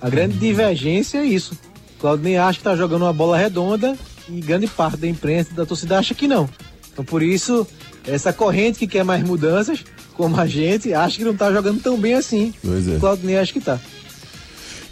A 0.00 0.08
grande 0.08 0.36
hum. 0.36 0.40
divergência 0.40 1.18
é 1.18 1.24
isso. 1.24 1.54
O 1.96 2.00
Claudinei 2.00 2.36
acha 2.36 2.58
que 2.58 2.64
tá 2.64 2.76
jogando 2.76 3.02
uma 3.02 3.12
bola 3.12 3.36
redonda 3.36 3.96
e 4.28 4.40
grande 4.40 4.66
parte 4.66 4.96
da 4.96 5.06
imprensa 5.06 5.54
da 5.54 5.66
torcida 5.66 5.98
acha 5.98 6.14
que 6.14 6.26
não. 6.26 6.48
Então, 6.92 7.04
por 7.04 7.22
isso, 7.22 7.66
essa 8.06 8.32
corrente 8.32 8.78
que 8.78 8.86
quer 8.86 9.04
mais 9.04 9.22
mudanças, 9.22 9.84
como 10.14 10.38
a 10.40 10.46
gente, 10.46 10.92
acha 10.94 11.16
que 11.16 11.24
não 11.24 11.36
tá 11.36 11.52
jogando 11.52 11.80
tão 11.80 11.98
bem 11.98 12.14
assim. 12.14 12.54
Pois 12.62 12.88
é. 12.88 12.96
O 12.96 13.00
Claudinei 13.00 13.38
acha 13.38 13.52
que 13.52 13.60
tá. 13.60 13.78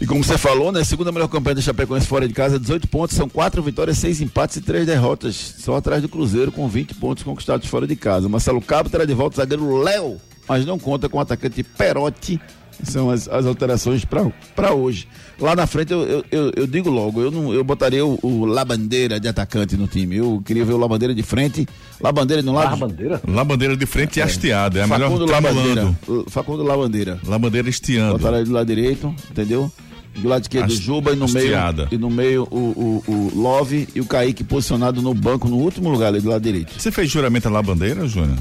E 0.01 0.05
como 0.05 0.23
você 0.23 0.37
falou, 0.37 0.71
né? 0.71 0.81
Segunda 0.83 1.11
melhor 1.11 1.27
campanha 1.27 1.55
da 1.55 1.61
Chapecoense 1.61 2.07
fora 2.07 2.25
de 2.25 2.33
casa, 2.33 2.57
18 2.57 2.87
pontos, 2.87 3.17
são 3.17 3.27
quatro 3.27 3.61
vitórias, 3.61 3.97
seis 3.97 4.21
empates 4.21 4.55
e 4.55 4.61
três 4.61 4.85
derrotas. 4.85 5.35
Só 5.59 5.75
atrás 5.75 6.01
do 6.01 6.07
Cruzeiro 6.07 6.53
com 6.53 6.67
20 6.69 6.95
pontos 6.95 7.23
conquistados 7.23 7.67
fora 7.67 7.85
de 7.85 7.97
casa. 7.97 8.29
Marcelo 8.29 8.61
Cabo 8.61 8.89
terá 8.89 9.03
de 9.03 9.13
volta 9.13 9.35
o 9.35 9.37
zagueiro 9.37 9.77
Léo, 9.77 10.17
mas 10.47 10.65
não 10.65 10.79
conta 10.79 11.09
com 11.09 11.17
o 11.17 11.21
atacante 11.21 11.63
Perotti. 11.63 12.39
São 12.81 13.09
as, 13.09 13.27
as 13.27 13.45
alterações 13.45 14.05
para 14.05 14.73
hoje. 14.73 15.05
Lá 15.37 15.53
na 15.53 15.67
frente 15.67 15.91
eu, 15.91 16.01
eu, 16.01 16.25
eu, 16.31 16.51
eu, 16.55 16.65
digo 16.65 16.89
logo, 16.89 17.19
eu 17.19 17.29
não 17.29 17.53
eu 17.53 17.61
botaria 17.61 18.05
o, 18.05 18.17
o 18.23 18.45
Labandeira 18.45 19.19
de 19.19 19.27
atacante 19.27 19.75
no 19.75 19.85
time. 19.85 20.15
Eu 20.15 20.41
queria 20.45 20.63
ver 20.63 20.71
o 20.71 20.77
Labandeira 20.77 21.13
de 21.13 21.21
frente. 21.21 21.67
Labandeira 21.99 22.41
no 22.41 22.53
lado. 22.53 22.71
Labandeira? 22.79 23.21
Labandeira 23.27 23.75
de 23.75 23.85
frente 23.85 24.17
e 24.17 24.21
é. 24.21 24.23
hasteada. 24.23 24.79
É 24.79 24.83
a 24.83 24.87
Facundo 24.87 25.25
melhor 25.25 25.29
Labandeira. 25.29 25.95
Facundo 26.27 26.63
Labandeira. 26.63 27.19
Labandeira 27.25 27.67
estiando. 27.69 28.17
Botaria 28.17 28.45
do 28.45 28.53
lado 28.53 28.65
direito, 28.65 29.13
entendeu? 29.29 29.69
Do 30.17 30.27
lado 30.27 30.41
esquerdo. 30.41 30.73
Juba 30.73 31.13
e 31.13 31.15
no 31.15 31.27
meio. 31.29 31.55
E 31.91 31.97
no 31.97 32.09
meio 32.09 32.47
o, 32.51 33.03
o, 33.07 33.11
o, 33.11 33.31
Love 33.35 33.87
e 33.95 34.01
o 34.01 34.05
Kaique 34.05 34.43
posicionado 34.43 35.01
no 35.01 35.13
banco, 35.13 35.47
no 35.47 35.57
último 35.57 35.89
lugar 35.89 36.07
ali 36.07 36.19
do 36.19 36.29
lado 36.29 36.41
direito. 36.41 36.73
Você 36.77 36.91
fez 36.91 37.09
juramento 37.09 37.49
lá 37.49 37.61
bandeira, 37.61 38.07
Júnior? 38.07 38.37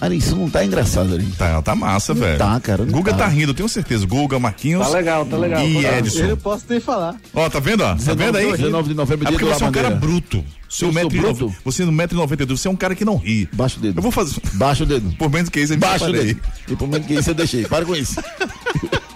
Ari, 0.00 0.16
isso 0.16 0.36
não 0.36 0.48
tá 0.48 0.64
engraçado, 0.64 1.14
Ari. 1.14 1.26
Tá, 1.36 1.60
tá 1.60 1.74
massa, 1.74 2.14
não 2.14 2.20
velho. 2.20 2.38
Tá, 2.38 2.60
cara. 2.60 2.84
Guga 2.84 3.12
tá. 3.12 3.18
tá. 3.18 3.26
rindo, 3.26 3.52
tenho 3.52 3.68
certeza. 3.68 4.06
Guga, 4.06 4.38
Marquinhos. 4.38 4.86
Tá 4.86 4.92
legal, 4.92 5.26
tá 5.26 5.36
legal. 5.36 5.66
E 5.66 5.84
Edson. 5.84 6.20
Eu 6.20 6.36
posso 6.36 6.64
nem 6.68 6.78
falar. 6.78 7.16
Ó, 7.34 7.48
tá 7.50 7.58
vendo, 7.58 7.82
ó? 7.82 7.96
Tá 7.96 8.14
vendo 8.14 8.36
aí? 8.36 8.52
19 8.52 8.90
de 8.90 8.94
novembro, 8.94 9.26
é 9.26 9.30
porque 9.32 9.44
você 9.44 9.64
é 9.64 9.66
um 9.66 9.72
cara 9.72 9.90
bruto. 9.90 10.44
Seu 10.68 10.92
metro 10.92 11.10
bruto? 11.10 11.54
Você 11.64 11.84
no 11.84 11.90
metro 11.90 12.16
e 12.16 12.20
noventa 12.20 12.46
você 12.46 12.68
é 12.68 12.70
um 12.70 12.76
cara 12.76 12.94
que 12.94 13.04
não 13.04 13.16
ri. 13.16 13.48
Baixa 13.52 13.78
o 13.78 13.82
dedo. 13.82 13.98
Eu 13.98 14.02
vou 14.02 14.12
fazer. 14.12 14.40
Baixa 14.54 14.84
o 14.84 14.86
dedo. 14.86 15.16
Por 15.16 15.30
menos 15.30 15.48
que 15.48 15.58
isso, 15.60 15.72
eu 15.72 15.78
Baixa 15.78 16.08
o 16.08 16.12
dedo. 16.12 16.40
E 16.68 16.76
por 16.76 16.86
menos 16.86 17.06
que 17.06 17.14
isso, 17.14 17.30
eu 17.30 17.34
deixei. 17.34 17.64
Para 17.64 17.84
com 17.84 17.96
isso. 17.96 18.20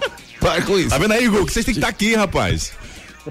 Para 0.42 0.61
com 0.62 0.76
isso. 0.76 0.90
Tá 0.90 0.98
vendo 0.98 1.12
aí, 1.12 1.28
Hugo? 1.28 1.46
Que 1.46 1.52
vocês 1.52 1.64
têm 1.64 1.72
que 1.72 1.78
estar 1.78 1.87
tá 1.87 1.92
aqui, 1.92 2.14
rapaz. 2.14 2.72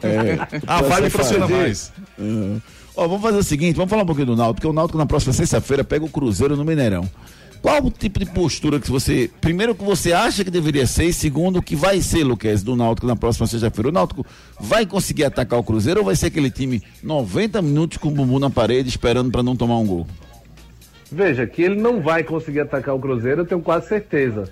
É, 0.02 0.62
a 0.66 0.82
vibe 0.82 1.10
funciona 1.10 1.48
mais. 1.48 1.92
Uhum. 2.18 2.62
Ó, 2.96 3.08
vamos 3.08 3.22
fazer 3.22 3.38
o 3.38 3.44
seguinte, 3.44 3.76
vamos 3.76 3.90
falar 3.90 4.04
um 4.04 4.06
pouquinho 4.06 4.28
do 4.28 4.36
Náutico, 4.36 4.56
porque 4.56 4.68
o 4.68 4.74
Náutico 4.74 4.98
na 4.98 5.06
próxima 5.06 5.34
sexta-feira 5.34 5.84
pega 5.84 6.06
o 6.06 6.10
Cruzeiro 6.10 6.56
no 6.56 6.64
Mineirão. 6.64 7.10
Qual 7.62 7.84
o 7.84 7.92
tipo 7.92 8.20
de 8.20 8.26
postura 8.26 8.80
que 8.80 8.90
você, 8.90 9.30
primeiro 9.40 9.76
que 9.76 9.84
você 9.84 10.14
acha 10.14 10.44
que 10.44 10.50
deveria 10.50 10.88
ser 10.88 11.06
e 11.06 11.14
segundo 11.14 11.60
o 11.60 11.62
que 11.62 11.76
vai 11.76 12.02
ser, 12.02 12.24
Luquez, 12.24 12.64
do 12.64 12.76
Náutico 12.76 13.06
na 13.06 13.16
próxima 13.16 13.46
sexta-feira? 13.46 13.90
O 13.90 13.92
Náutico 13.92 14.26
vai 14.60 14.86
conseguir 14.86 15.26
atacar 15.26 15.60
o 15.60 15.64
Cruzeiro 15.64 16.00
ou 16.00 16.06
vai 16.06 16.16
ser 16.16 16.28
aquele 16.28 16.50
time 16.50 16.82
90 17.04 17.62
minutos 17.62 17.98
com 17.98 18.08
o 18.08 18.12
bumbum 18.12 18.40
na 18.40 18.50
parede 18.50 18.90
esperando 18.90 19.30
para 19.32 19.44
não 19.44 19.56
tomar 19.56 19.78
um 19.78 19.86
gol? 19.86 20.08
Veja, 21.12 21.46
que 21.46 21.62
ele 21.62 21.80
não 21.80 22.02
vai 22.02 22.24
conseguir 22.24 22.62
atacar 22.62 22.96
o 22.96 23.00
Cruzeiro, 23.00 23.42
eu 23.42 23.46
tenho 23.46 23.62
quase 23.62 23.90
certeza. 23.90 24.50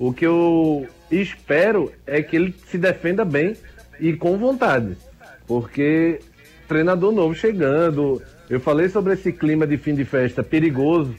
O 0.00 0.14
que 0.14 0.26
eu 0.26 0.88
espero 1.10 1.92
é 2.06 2.22
que 2.22 2.34
ele 2.34 2.54
se 2.68 2.78
defenda 2.78 3.22
bem 3.22 3.54
e 4.00 4.14
com 4.14 4.38
vontade. 4.38 4.96
Porque 5.46 6.20
treinador 6.66 7.12
novo 7.12 7.34
chegando. 7.34 8.22
Eu 8.48 8.58
falei 8.58 8.88
sobre 8.88 9.12
esse 9.12 9.30
clima 9.30 9.66
de 9.66 9.76
fim 9.76 9.94
de 9.94 10.06
festa 10.06 10.42
perigoso 10.42 11.14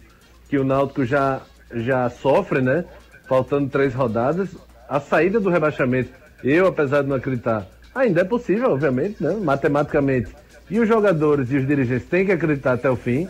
que 0.50 0.58
o 0.58 0.64
Náutico 0.64 1.06
já, 1.06 1.44
já 1.72 2.10
sofre, 2.10 2.60
né? 2.60 2.84
Faltando 3.28 3.70
três 3.70 3.94
rodadas. 3.94 4.50
A 4.90 5.00
saída 5.00 5.40
do 5.40 5.52
rebaixamento, 5.52 6.10
eu, 6.44 6.66
apesar 6.66 7.04
de 7.04 7.08
não 7.10 7.18
acreditar, 7.18 7.68
ainda 7.94 8.22
é 8.22 8.24
possível, 8.24 8.72
obviamente, 8.72 9.22
né? 9.22 9.38
Matematicamente. 9.40 10.32
E 10.72 10.80
os 10.80 10.88
jogadores 10.88 11.52
e 11.52 11.58
os 11.58 11.68
dirigentes 11.68 12.08
têm 12.08 12.26
que 12.26 12.32
acreditar 12.32 12.74
até 12.74 12.90
o 12.90 12.96
fim. 12.96 13.28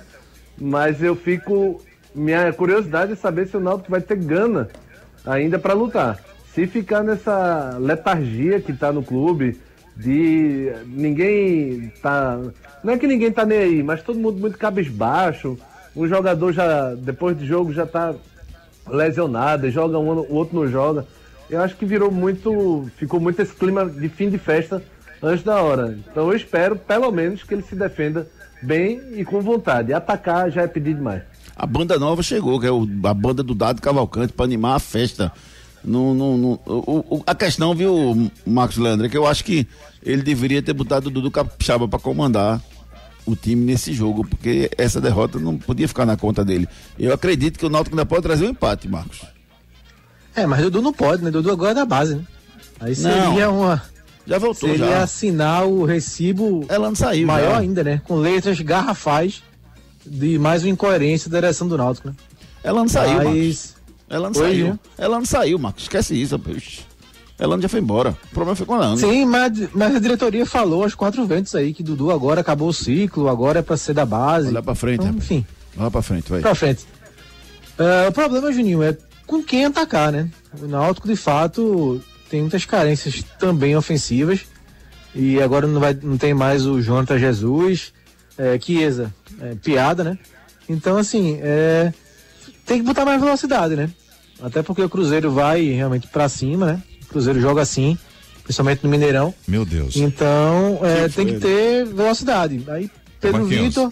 Mas 0.57 1.03
eu 1.03 1.13
fico. 1.13 1.83
Minha 2.15 2.53
curiosidade 2.53 3.11
é 3.11 3.15
saber 3.15 3.47
se 3.47 3.57
o 3.57 3.59
Náutico 3.59 3.91
vai 3.91 4.01
ter 4.01 4.15
gana 4.15 4.69
ainda 5.25 5.59
para 5.59 5.73
lutar. 5.73 6.19
Se 6.53 6.67
ficar 6.67 7.03
nessa 7.03 7.77
letargia 7.79 8.59
que 8.59 8.71
está 8.71 8.91
no 8.91 9.03
clube, 9.03 9.59
de 9.95 10.71
ninguém 10.87 11.91
tá. 12.01 12.39
Não 12.83 12.93
é 12.93 12.97
que 12.97 13.07
ninguém 13.07 13.31
tá 13.31 13.45
nem 13.45 13.57
aí, 13.57 13.83
mas 13.83 14.01
todo 14.01 14.19
mundo 14.19 14.39
muito 14.39 14.57
cabisbaixo. 14.57 15.57
Um 15.95 16.07
jogador 16.07 16.51
já, 16.51 16.93
depois 16.95 17.37
do 17.37 17.45
jogo, 17.45 17.73
já 17.73 17.85
tá 17.85 18.13
lesionado, 18.87 19.69
joga 19.69 19.99
um, 19.99 20.09
o 20.09 20.33
outro 20.33 20.59
não 20.59 20.67
joga. 20.67 21.05
Eu 21.49 21.61
acho 21.61 21.75
que 21.75 21.85
virou 21.85 22.11
muito. 22.11 22.89
Ficou 22.97 23.19
muito 23.19 23.41
esse 23.41 23.53
clima 23.53 23.85
de 23.85 24.09
fim 24.09 24.29
de 24.29 24.37
festa 24.37 24.81
antes 25.21 25.43
da 25.43 25.61
hora. 25.61 25.97
Então 26.09 26.29
eu 26.29 26.35
espero, 26.35 26.75
pelo 26.75 27.11
menos, 27.11 27.43
que 27.43 27.53
ele 27.53 27.61
se 27.61 27.75
defenda 27.75 28.27
bem 28.61 29.01
e 29.13 29.25
com 29.25 29.41
vontade. 29.41 29.93
Atacar 29.93 30.49
já 30.49 30.63
é 30.63 30.67
pedir 30.67 30.95
demais. 30.95 31.23
A 31.55 31.65
banda 31.65 31.99
nova 31.99 32.23
chegou, 32.23 32.59
que 32.59 32.65
é 32.65 32.71
o, 32.71 32.87
a 33.03 33.13
banda 33.13 33.43
do 33.43 33.53
Dado 33.53 33.81
Cavalcante, 33.81 34.33
para 34.33 34.45
animar 34.45 34.75
a 34.75 34.79
festa. 34.79 35.31
No, 35.83 36.13
no, 36.13 36.37
no 36.37 36.59
o, 36.65 37.17
o, 37.17 37.23
a 37.25 37.33
questão, 37.33 37.73
viu, 37.73 38.31
Marcos 38.45 38.77
Leandro, 38.77 39.05
é 39.05 39.09
que 39.09 39.17
eu 39.17 39.25
acho 39.25 39.43
que 39.43 39.67
ele 40.03 40.21
deveria 40.21 40.61
ter 40.61 40.73
botado 40.73 41.09
o 41.09 41.11
Dudu 41.11 41.31
Capixaba 41.31 41.87
para 41.87 41.99
comandar 41.99 42.61
o 43.25 43.35
time 43.35 43.63
nesse 43.65 43.93
jogo, 43.93 44.25
porque 44.25 44.69
essa 44.77 44.99
derrota 44.99 45.39
não 45.39 45.57
podia 45.57 45.87
ficar 45.87 46.05
na 46.05 46.17
conta 46.17 46.43
dele. 46.43 46.67
Eu 46.97 47.13
acredito 47.13 47.57
que 47.57 47.65
o 47.65 47.69
Náutico 47.69 47.95
ainda 47.95 48.05
pode 48.05 48.23
trazer 48.23 48.45
um 48.45 48.49
empate, 48.49 48.87
Marcos. 48.87 49.21
É, 50.35 50.45
mas 50.45 50.61
Dudu 50.61 50.81
não 50.81 50.93
pode, 50.93 51.23
né? 51.23 51.31
Dudu 51.31 51.51
agora 51.51 51.71
é 51.71 51.75
da 51.75 51.85
base, 51.85 52.15
né? 52.15 52.23
Aí 52.79 52.95
seria 52.95 53.45
não, 53.47 53.61
uma. 53.61 53.83
Já 54.25 54.37
voltou, 54.37 54.69
seria 54.69 54.87
já. 54.87 55.03
assinar 55.03 55.65
o 55.65 55.83
recibo 55.83 56.65
Ela 56.69 56.87
não 56.87 56.95
saiu, 56.95 57.27
maior 57.27 57.51
já. 57.51 57.59
ainda, 57.59 57.83
né? 57.83 58.01
Com 58.05 58.15
letras 58.15 58.59
garrafais 58.61 59.43
de 60.05 60.39
mais 60.39 60.63
uma 60.63 60.69
incoerência 60.69 61.29
da 61.29 61.39
direção 61.39 61.67
do 61.67 61.77
Náutico, 61.77 62.09
né? 62.09 62.15
Ela 62.63 62.81
não 62.81 62.87
saiu, 62.87 63.15
mas... 63.15 63.25
Marcos. 63.25 63.75
Ela 64.09 64.27
não 64.27 64.33
saiu. 64.33 64.67
Né? 64.67 64.79
Ela 64.97 65.17
não 65.17 65.25
saiu, 65.25 65.59
Marcos. 65.59 65.83
Esquece 65.83 66.21
isso, 66.21 66.37
bicho. 66.37 66.81
Ela 67.39 67.59
já 67.59 67.67
foi 67.67 67.79
embora. 67.79 68.15
O 68.25 68.33
problema 68.33 68.55
foi 68.55 68.65
com 68.67 68.75
a 68.75 68.77
Elano. 68.77 68.97
Sim, 68.97 69.25
mas, 69.25 69.51
mas 69.73 69.95
a 69.95 69.99
diretoria 69.99 70.45
falou 70.45 70.83
aos 70.83 70.93
quatro 70.93 71.25
ventos 71.25 71.55
aí 71.55 71.73
que 71.73 71.81
Dudu 71.81 72.11
agora 72.11 72.41
acabou 72.41 72.69
o 72.69 72.73
ciclo, 72.73 73.27
agora 73.27 73.59
é 73.59 73.61
pra 73.63 73.77
ser 73.77 73.93
da 73.93 74.05
base. 74.05 74.49
Olha 74.49 74.61
pra 74.61 74.75
frente, 74.75 75.03
então, 75.03 75.17
Enfim. 75.17 75.45
Olha 75.75 75.89
pra 75.89 76.01
frente, 76.03 76.29
vai. 76.29 76.41
Pra 76.41 76.53
frente. 76.53 76.85
Uh, 77.79 78.09
o 78.09 78.11
problema, 78.11 78.51
Juninho, 78.51 78.83
é 78.83 78.95
com 79.25 79.41
quem 79.41 79.65
atacar, 79.65 80.11
né? 80.11 80.29
O 80.61 80.67
Náutico, 80.67 81.07
de 81.07 81.15
fato, 81.15 81.99
tem 82.29 82.41
muitas 82.41 82.65
carências 82.65 83.23
também 83.39 83.75
ofensivas. 83.75 84.41
E 85.15 85.41
agora 85.41 85.65
não, 85.65 85.79
vai, 85.79 85.97
não 86.01 86.17
tem 86.17 86.33
mais 86.33 86.67
o 86.67 86.79
Jonathan 86.79 87.17
Jesus, 87.17 87.91
é, 88.37 88.59
Chiesa, 88.59 89.13
é, 89.41 89.55
piada, 89.55 90.03
né? 90.03 90.17
Então, 90.69 90.97
assim, 90.97 91.39
é, 91.41 91.91
tem 92.65 92.79
que 92.79 92.85
botar 92.85 93.03
mais 93.03 93.19
velocidade, 93.19 93.75
né? 93.75 93.89
Até 94.41 94.61
porque 94.63 94.81
o 94.81 94.89
Cruzeiro 94.89 95.31
vai 95.31 95.63
realmente 95.65 96.07
para 96.07 96.29
cima, 96.29 96.65
né? 96.65 96.83
Cruzeiro 97.09 97.41
joga 97.41 97.61
assim, 97.61 97.97
principalmente 98.43 98.83
no 98.83 98.89
Mineirão. 98.89 99.33
Meu 99.47 99.65
Deus. 99.65 99.95
Então, 99.95 100.79
é, 100.83 101.09
tem 101.09 101.27
que 101.27 101.39
ter 101.39 101.85
velocidade. 101.85 102.63
Aí, 102.67 102.89
Pedro 103.19 103.45
Vitor, 103.45 103.91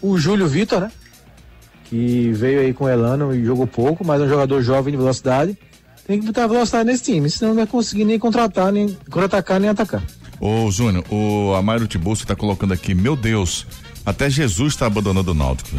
o 0.00 0.18
Júlio 0.18 0.46
Vitor, 0.46 0.80
né? 0.80 0.92
Que 1.84 2.30
veio 2.32 2.60
aí 2.60 2.72
com 2.72 2.84
o 2.84 2.88
Elano 2.88 3.34
e 3.34 3.44
jogou 3.44 3.66
pouco, 3.66 4.04
mas 4.04 4.20
é 4.20 4.24
um 4.24 4.28
jogador 4.28 4.62
jovem 4.62 4.92
de 4.92 4.96
velocidade. 4.96 5.56
Tem 6.06 6.18
que 6.18 6.26
botar 6.26 6.46
velocidade 6.46 6.84
nesse 6.84 7.04
time, 7.04 7.30
senão 7.30 7.50
não 7.50 7.56
vai 7.56 7.66
conseguir 7.66 8.04
nem 8.04 8.18
contratar, 8.18 8.72
nem 8.72 8.96
contra-atacar, 9.08 9.60
nem 9.60 9.70
atacar. 9.70 10.02
Ô, 10.40 10.70
Júnior, 10.70 11.04
o 11.08 11.54
Amaro 11.54 11.86
Tiburcio 11.86 12.26
tá 12.26 12.34
colocando 12.34 12.72
aqui, 12.72 12.94
meu 12.94 13.14
Deus, 13.14 13.66
até 14.04 14.28
Jesus 14.28 14.76
tá 14.76 14.86
abandonando 14.86 15.30
o 15.30 15.34
Náutico, 15.34 15.70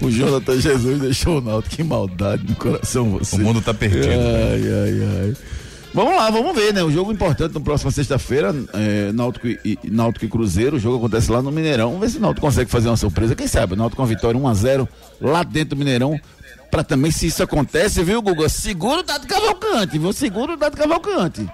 o 0.00 0.10
Jonathan 0.10 0.60
Jesus 0.60 1.00
deixou 1.00 1.38
o 1.38 1.40
Náutico. 1.40 1.76
Que 1.76 1.82
maldade 1.82 2.44
no 2.48 2.54
coração 2.54 3.10
você. 3.10 3.36
O 3.36 3.40
mundo 3.40 3.60
tá 3.60 3.74
perdido. 3.74 4.06
Ai, 4.06 4.62
ai, 4.62 5.22
ai. 5.22 5.36
Vamos 5.92 6.14
lá, 6.14 6.30
vamos 6.30 6.54
ver, 6.54 6.72
né? 6.72 6.82
O 6.82 6.92
jogo 6.92 7.10
importante 7.10 7.54
na 7.54 7.60
próxima 7.60 7.90
sexta-feira, 7.90 8.54
é, 8.74 9.10
Náutico, 9.12 9.48
e, 9.48 9.78
Náutico 9.84 10.26
e 10.26 10.28
Cruzeiro, 10.28 10.76
o 10.76 10.78
jogo 10.78 10.98
acontece 10.98 11.30
lá 11.30 11.40
no 11.40 11.50
Mineirão. 11.50 11.88
Vamos 11.88 12.00
ver 12.00 12.10
se 12.10 12.18
o 12.18 12.20
Náutico 12.20 12.46
consegue 12.46 12.70
fazer 12.70 12.88
uma 12.88 12.96
surpresa. 12.96 13.34
Quem 13.34 13.48
sabe? 13.48 13.72
O 13.72 13.76
Náutico 13.76 13.96
com 13.96 14.02
a 14.02 14.06
vitória 14.06 14.38
1x0 14.38 14.86
lá 15.20 15.42
dentro 15.42 15.70
do 15.70 15.76
Mineirão. 15.76 16.20
Pra 16.70 16.84
também, 16.84 17.10
se 17.10 17.26
isso 17.26 17.42
acontece, 17.42 18.04
viu, 18.04 18.20
Guga? 18.20 18.48
Segura 18.48 19.00
o 19.00 19.02
Dado 19.02 19.26
Cavalcante, 19.26 19.98
viu? 19.98 20.12
Segura 20.12 20.52
o 20.52 20.56
Dado 20.56 20.76
Cavalcante. 20.76 21.48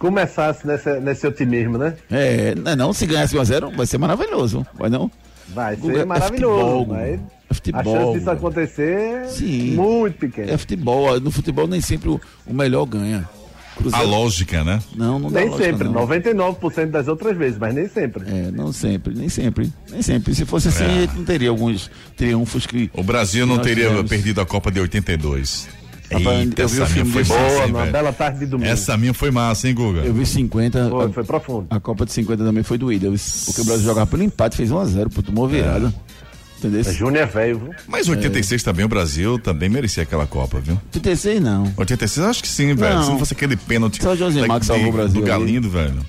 Começasse 0.00 0.66
nesse, 0.66 0.98
nesse 0.98 1.26
otimismo, 1.26 1.76
né? 1.76 1.94
É, 2.10 2.54
não, 2.54 2.72
é 2.72 2.74
não 2.74 2.92
se 2.94 3.04
ganhasse 3.04 3.36
1x0, 3.36 3.76
vai 3.76 3.84
ser 3.84 3.98
maravilhoso, 3.98 4.66
vai 4.74 4.88
não? 4.88 5.10
Vai 5.48 5.76
ser 5.76 5.98
é 5.98 6.04
maravilhoso. 6.06 6.94
É 6.94 7.18
futebol, 7.18 7.20
é 7.50 7.54
futebol, 7.54 7.80
a 7.80 7.84
chance 7.84 8.18
disso 8.18 8.30
acontecer 8.30 9.26
Sim, 9.26 9.74
muito 9.74 10.16
pequena. 10.16 10.52
É 10.52 10.56
futebol. 10.56 11.20
No 11.20 11.30
futebol 11.30 11.66
nem 11.66 11.82
sempre 11.82 12.08
o, 12.08 12.18
o 12.46 12.54
melhor 12.54 12.86
ganha. 12.86 13.28
Cruzeiro... 13.76 14.06
A 14.06 14.08
lógica, 14.08 14.64
né? 14.64 14.80
Não, 14.96 15.18
não 15.18 15.28
Nem 15.28 15.50
lógica, 15.50 15.70
sempre, 15.70 15.88
não. 15.88 16.06
99% 16.06 16.86
das 16.86 17.06
outras 17.06 17.36
vezes, 17.36 17.58
mas 17.58 17.74
nem 17.74 17.86
sempre. 17.86 18.24
É, 18.26 18.50
não 18.50 18.72
sempre, 18.72 19.14
nem 19.14 19.28
sempre. 19.28 19.70
Nem 19.90 20.00
sempre. 20.00 20.34
Se 20.34 20.46
fosse 20.46 20.68
assim, 20.68 21.04
é. 21.04 21.08
não 21.14 21.24
teria 21.24 21.50
alguns 21.50 21.90
triunfos 22.16 22.66
que. 22.66 22.90
O 22.94 23.02
Brasil 23.02 23.44
não 23.46 23.58
teria 23.58 23.88
tivemos. 23.88 24.08
perdido 24.08 24.40
a 24.40 24.46
Copa 24.46 24.70
de 24.70 24.80
82. 24.80 25.79
Eita, 26.10 26.62
eu 26.62 26.68
vi 26.68 26.80
o 26.80 26.86
filme 26.86 27.12
foi 27.12 27.24
boa, 27.24 27.66
uma 27.66 27.86
bela 27.86 28.12
tarde 28.12 28.40
de 28.40 28.46
domingo. 28.46 28.68
Essa 28.68 28.96
minha 28.96 29.14
foi 29.14 29.30
massa, 29.30 29.68
hein, 29.68 29.74
Guga? 29.74 30.00
Eu 30.00 30.12
vi 30.12 30.26
50. 30.26 30.90
Foi, 30.90 31.06
a, 31.06 31.08
foi 31.10 31.24
profundo. 31.24 31.66
A 31.70 31.78
Copa 31.78 32.04
de 32.04 32.12
50 32.12 32.44
também 32.44 32.62
foi 32.64 32.76
doída. 32.76 33.08
Porque 33.46 33.60
o 33.60 33.64
Brasil 33.64 33.84
jogava 33.84 34.06
pelo 34.06 34.22
empate, 34.22 34.56
fez 34.56 34.70
1x0, 34.70 35.12
pô, 35.12 35.22
tomou 35.22 35.46
virada. 35.46 35.94
É. 36.06 36.10
Entendeu? 36.58 36.80
É 36.80 36.92
Júnior 36.92 37.22
é 37.22 37.26
velho, 37.26 37.58
viu? 37.58 37.74
Mas 37.86 38.08
86 38.08 38.60
é. 38.60 38.64
também, 38.64 38.84
o 38.84 38.88
Brasil 38.88 39.38
também 39.38 39.68
merecia 39.68 40.02
aquela 40.02 40.26
Copa, 40.26 40.60
viu? 40.60 40.74
86 40.86 41.40
não. 41.40 41.72
86 41.76 42.26
acho 42.26 42.42
que 42.42 42.48
sim, 42.48 42.74
velho. 42.74 42.96
Não. 42.96 43.02
Se 43.02 43.10
não 43.10 43.18
fosse 43.18 43.32
aquele 43.32 43.56
pênalti. 43.56 44.02
Só 44.02 44.12
o 44.12 44.16
José 44.16 44.46
Max 44.46 44.66
salvou 44.66 44.88
o 44.88 44.92
Brasil. 44.92 45.20
Do 45.20 45.26
Galindo, 45.26 45.70
velho. 45.70 46.04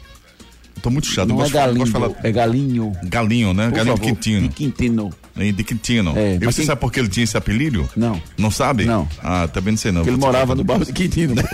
Tô 0.82 0.89
muito 0.89 1.08
chato. 1.08 1.28
Não, 1.28 1.44
é 1.44 1.50
galinho, 1.50 1.86
falar... 1.86 2.12
é 2.24 2.32
galinho. 2.32 2.91
Galinho, 3.04 3.54
né? 3.54 3.70
Por 3.70 3.76
galinho 3.76 3.98
favor, 3.98 4.06
de 4.06 4.13
Quintino. 4.13 4.48
De 4.48 4.56
Quintino. 4.56 5.10
De 5.36 5.63
Quintino. 5.63 6.13
É, 6.17 6.36
e 6.36 6.46
você 6.46 6.58
quem... 6.58 6.65
sabe 6.65 6.82
por 6.82 6.91
que 6.91 7.00
ele 7.00 7.10
tinha 7.10 7.24
esse 7.24 7.38
apelido? 7.38 7.89
Não. 7.96 8.22
Não 8.38 8.52
sabe? 8.52 8.86
Não. 8.86 9.08
Ah, 9.24 9.48
também 9.48 9.72
não 9.72 9.78
sei 9.78 9.91
não. 9.91 10.02
Porque 10.02 10.12
ele 10.12 10.17
morava 10.17 10.56
no 10.56 10.63
bairro 10.63 10.86
de 10.86 10.94
Quintino, 10.94 11.36
né? 11.36 11.44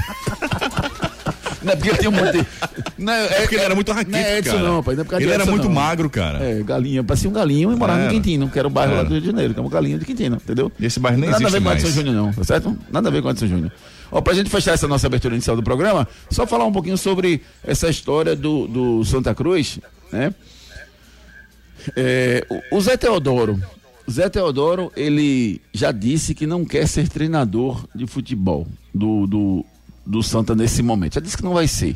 Não 1.67 1.73
é 1.73 1.75
porque 1.75 1.89
ele 1.89 1.97
tinha 1.97 2.09
um 2.09 2.13
monte 2.13 2.31
de... 2.31 2.45
Não, 2.97 3.13
é, 3.13 3.25
é 3.25 3.41
porque 3.41 3.55
ele 3.55 3.63
era 3.63 3.75
muito 3.75 3.91
raquítico, 3.91 4.17
não 4.17 4.25
é 4.25 4.41
cara. 4.41 4.59
Não, 4.59 4.83
pai, 4.83 4.95
não 4.95 5.03
é 5.03 5.21
ele 5.21 5.31
era 5.31 5.45
muito 5.45 5.65
não. 5.65 5.71
magro, 5.73 6.09
cara. 6.09 6.41
É, 6.41 6.63
galinha, 6.63 7.03
parecia 7.03 7.29
um 7.29 7.33
galinho 7.33 7.73
e 7.73 7.75
morava 7.75 8.05
no 8.05 8.09
Quintino, 8.09 8.49
que 8.49 8.57
era 8.57 8.67
o 8.67 8.71
bairro 8.71 8.93
era. 8.93 9.01
lá 9.01 9.07
do 9.07 9.11
Rio 9.11 9.21
de 9.21 9.27
Janeiro, 9.27 9.53
que 9.53 9.59
é 9.59 9.63
um 9.63 9.67
galinho 9.67 9.99
de 9.99 10.05
Quintino, 10.05 10.37
entendeu? 10.37 10.71
E 10.79 10.85
esse 10.85 10.99
bairro 10.99 11.19
nem 11.19 11.29
Nada 11.29 11.43
existe 11.43 11.59
mais. 11.59 11.63
Nada 11.63 11.75
a 11.75 11.81
ver 11.81 11.83
com 11.83 11.89
Edson 11.89 11.99
Júnior, 11.99 12.25
não, 12.25 12.33
tá 12.33 12.43
certo? 12.43 12.77
Nada 12.89 13.09
a 13.09 13.11
ver 13.11 13.21
com 13.21 13.29
Edson 13.29 13.47
Júnior. 13.47 13.71
Ó, 14.11 14.21
pra 14.21 14.33
gente 14.33 14.49
fechar 14.49 14.73
essa 14.73 14.87
nossa 14.87 15.07
abertura 15.07 15.35
inicial 15.35 15.55
do 15.55 15.63
programa, 15.63 16.07
só 16.29 16.47
falar 16.47 16.65
um 16.65 16.71
pouquinho 16.71 16.97
sobre 16.97 17.41
essa 17.63 17.89
história 17.89 18.35
do, 18.35 18.67
do 18.67 19.05
Santa 19.05 19.33
Cruz, 19.35 19.79
né? 20.11 20.33
É, 21.95 22.45
o 22.71 22.81
Zé 22.81 22.97
Teodoro, 22.97 23.61
Zé 24.09 24.29
Teodoro, 24.29 24.91
ele 24.95 25.61
já 25.73 25.91
disse 25.91 26.33
que 26.33 26.47
não 26.47 26.65
quer 26.65 26.87
ser 26.87 27.09
treinador 27.09 27.85
de 27.93 28.07
futebol 28.07 28.65
do, 28.93 29.27
do, 29.27 29.65
do 30.05 30.23
Santa 30.23 30.55
nesse 30.55 30.81
momento. 30.81 31.15
Já 31.15 31.21
disse 31.21 31.37
que 31.37 31.43
não 31.43 31.53
vai 31.53 31.67
ser. 31.67 31.95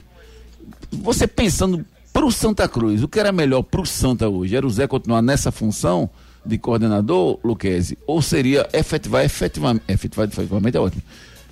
Você 0.92 1.26
pensando 1.26 1.86
para 2.12 2.26
o 2.26 2.32
Santa 2.32 2.68
Cruz, 2.68 3.02
o 3.02 3.08
que 3.08 3.20
era 3.20 3.32
melhor 3.32 3.64
para 3.64 3.82
o 3.82 3.86
Santa 3.86 4.28
hoje? 4.28 4.56
Era 4.56 4.68
o 4.68 4.70
Zé 4.70 4.88
continuar 4.88 5.22
nessa 5.22 5.52
função 5.52 6.10
de 6.46 6.58
coordenador, 6.58 7.40
Luquezzi? 7.44 7.98
Ou 8.06 8.22
seria 8.22 8.68
efetivar, 8.74 9.24
efetivamente, 9.24 9.84
efetivar, 9.88 10.28
efetivamente 10.28 10.76
é 10.76 10.80
ótimo, 10.80 11.02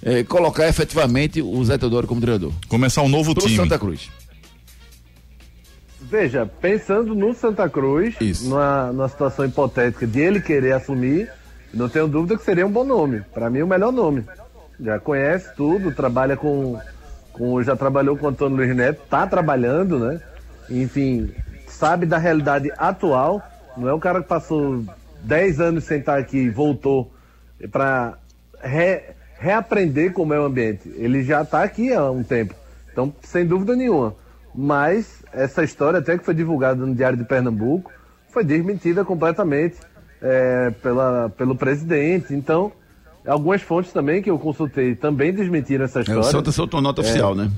é, 0.01 0.23
colocar 0.23 0.67
efetivamente 0.67 1.41
o 1.41 1.63
Zé 1.63 1.77
Teodoro 1.77 2.07
como 2.07 2.21
treinador? 2.21 2.51
Começar 2.67 3.01
um 3.01 3.09
novo 3.09 3.33
pro 3.33 3.43
time. 3.43 3.57
Santa 3.57 3.77
Cruz. 3.77 4.09
Veja, 6.01 6.49
pensando 6.59 7.13
no 7.13 7.33
Santa 7.33 7.69
Cruz, 7.69 8.15
numa, 8.41 8.91
numa 8.91 9.09
situação 9.09 9.45
hipotética 9.45 10.07
de 10.07 10.19
ele 10.19 10.41
querer 10.41 10.73
assumir, 10.73 11.29
não 11.73 11.87
tenho 11.87 12.07
dúvida 12.07 12.37
que 12.37 12.43
seria 12.43 12.65
um 12.65 12.71
bom 12.71 12.83
nome. 12.83 13.21
Para 13.33 13.49
mim, 13.49 13.61
o 13.61 13.67
melhor 13.67 13.91
nome. 13.91 14.25
Já 14.79 14.97
conhece 14.97 15.53
tudo, 15.55 15.93
trabalha 15.93 16.37
com, 16.37 16.79
com 17.33 17.61
já 17.61 17.75
trabalhou 17.75 18.17
com 18.17 18.25
o 18.25 18.29
Antônio 18.29 18.57
Luiz 18.57 18.75
Neto, 18.75 19.03
está 19.03 19.27
trabalhando, 19.27 19.99
né? 19.99 20.21
Enfim, 20.69 21.29
sabe 21.67 22.05
da 22.05 22.17
realidade 22.17 22.71
atual. 22.77 23.41
Não 23.77 23.87
é 23.87 23.93
um 23.93 23.99
cara 23.99 24.21
que 24.21 24.27
passou 24.27 24.83
10 25.23 25.59
anos 25.59 25.83
sem 25.83 25.99
estar 25.99 26.17
aqui 26.17 26.37
e 26.37 26.49
voltou 26.49 27.11
para 27.71 28.17
re, 28.61 29.01
reaprender 29.39 30.11
como 30.13 30.33
é 30.33 30.39
o 30.39 30.43
ambiente. 30.43 30.89
Ele 30.95 31.23
já 31.23 31.41
está 31.41 31.63
aqui 31.63 31.93
há 31.93 32.11
um 32.11 32.21
tempo. 32.21 32.53
Então, 32.91 33.13
sem 33.23 33.45
dúvida 33.45 33.75
nenhuma. 33.75 34.13
Mas 34.53 35.23
essa 35.31 35.63
história, 35.63 35.99
até 35.99 36.17
que 36.17 36.25
foi 36.25 36.33
divulgada 36.33 36.85
no 36.85 36.93
Diário 36.93 37.17
de 37.17 37.23
Pernambuco, 37.23 37.91
foi 38.29 38.43
desmentida 38.43 39.05
completamente 39.05 39.77
é, 40.21 40.71
pela, 40.81 41.29
pelo 41.29 41.55
presidente. 41.55 42.33
Então, 42.33 42.71
algumas 43.25 43.61
fontes 43.61 43.93
também 43.93 44.21
que 44.21 44.29
eu 44.29 44.37
consultei 44.37 44.95
também 44.95 45.33
desmentiram 45.33 45.85
essa 45.85 46.01
história. 46.01 46.19
É, 46.19 46.21
o 46.21 46.31
Santa 46.31 46.51
soltou 46.51 46.81
nota 46.81 47.01
oficial, 47.01 47.33
é, 47.33 47.35
né? 47.35 47.51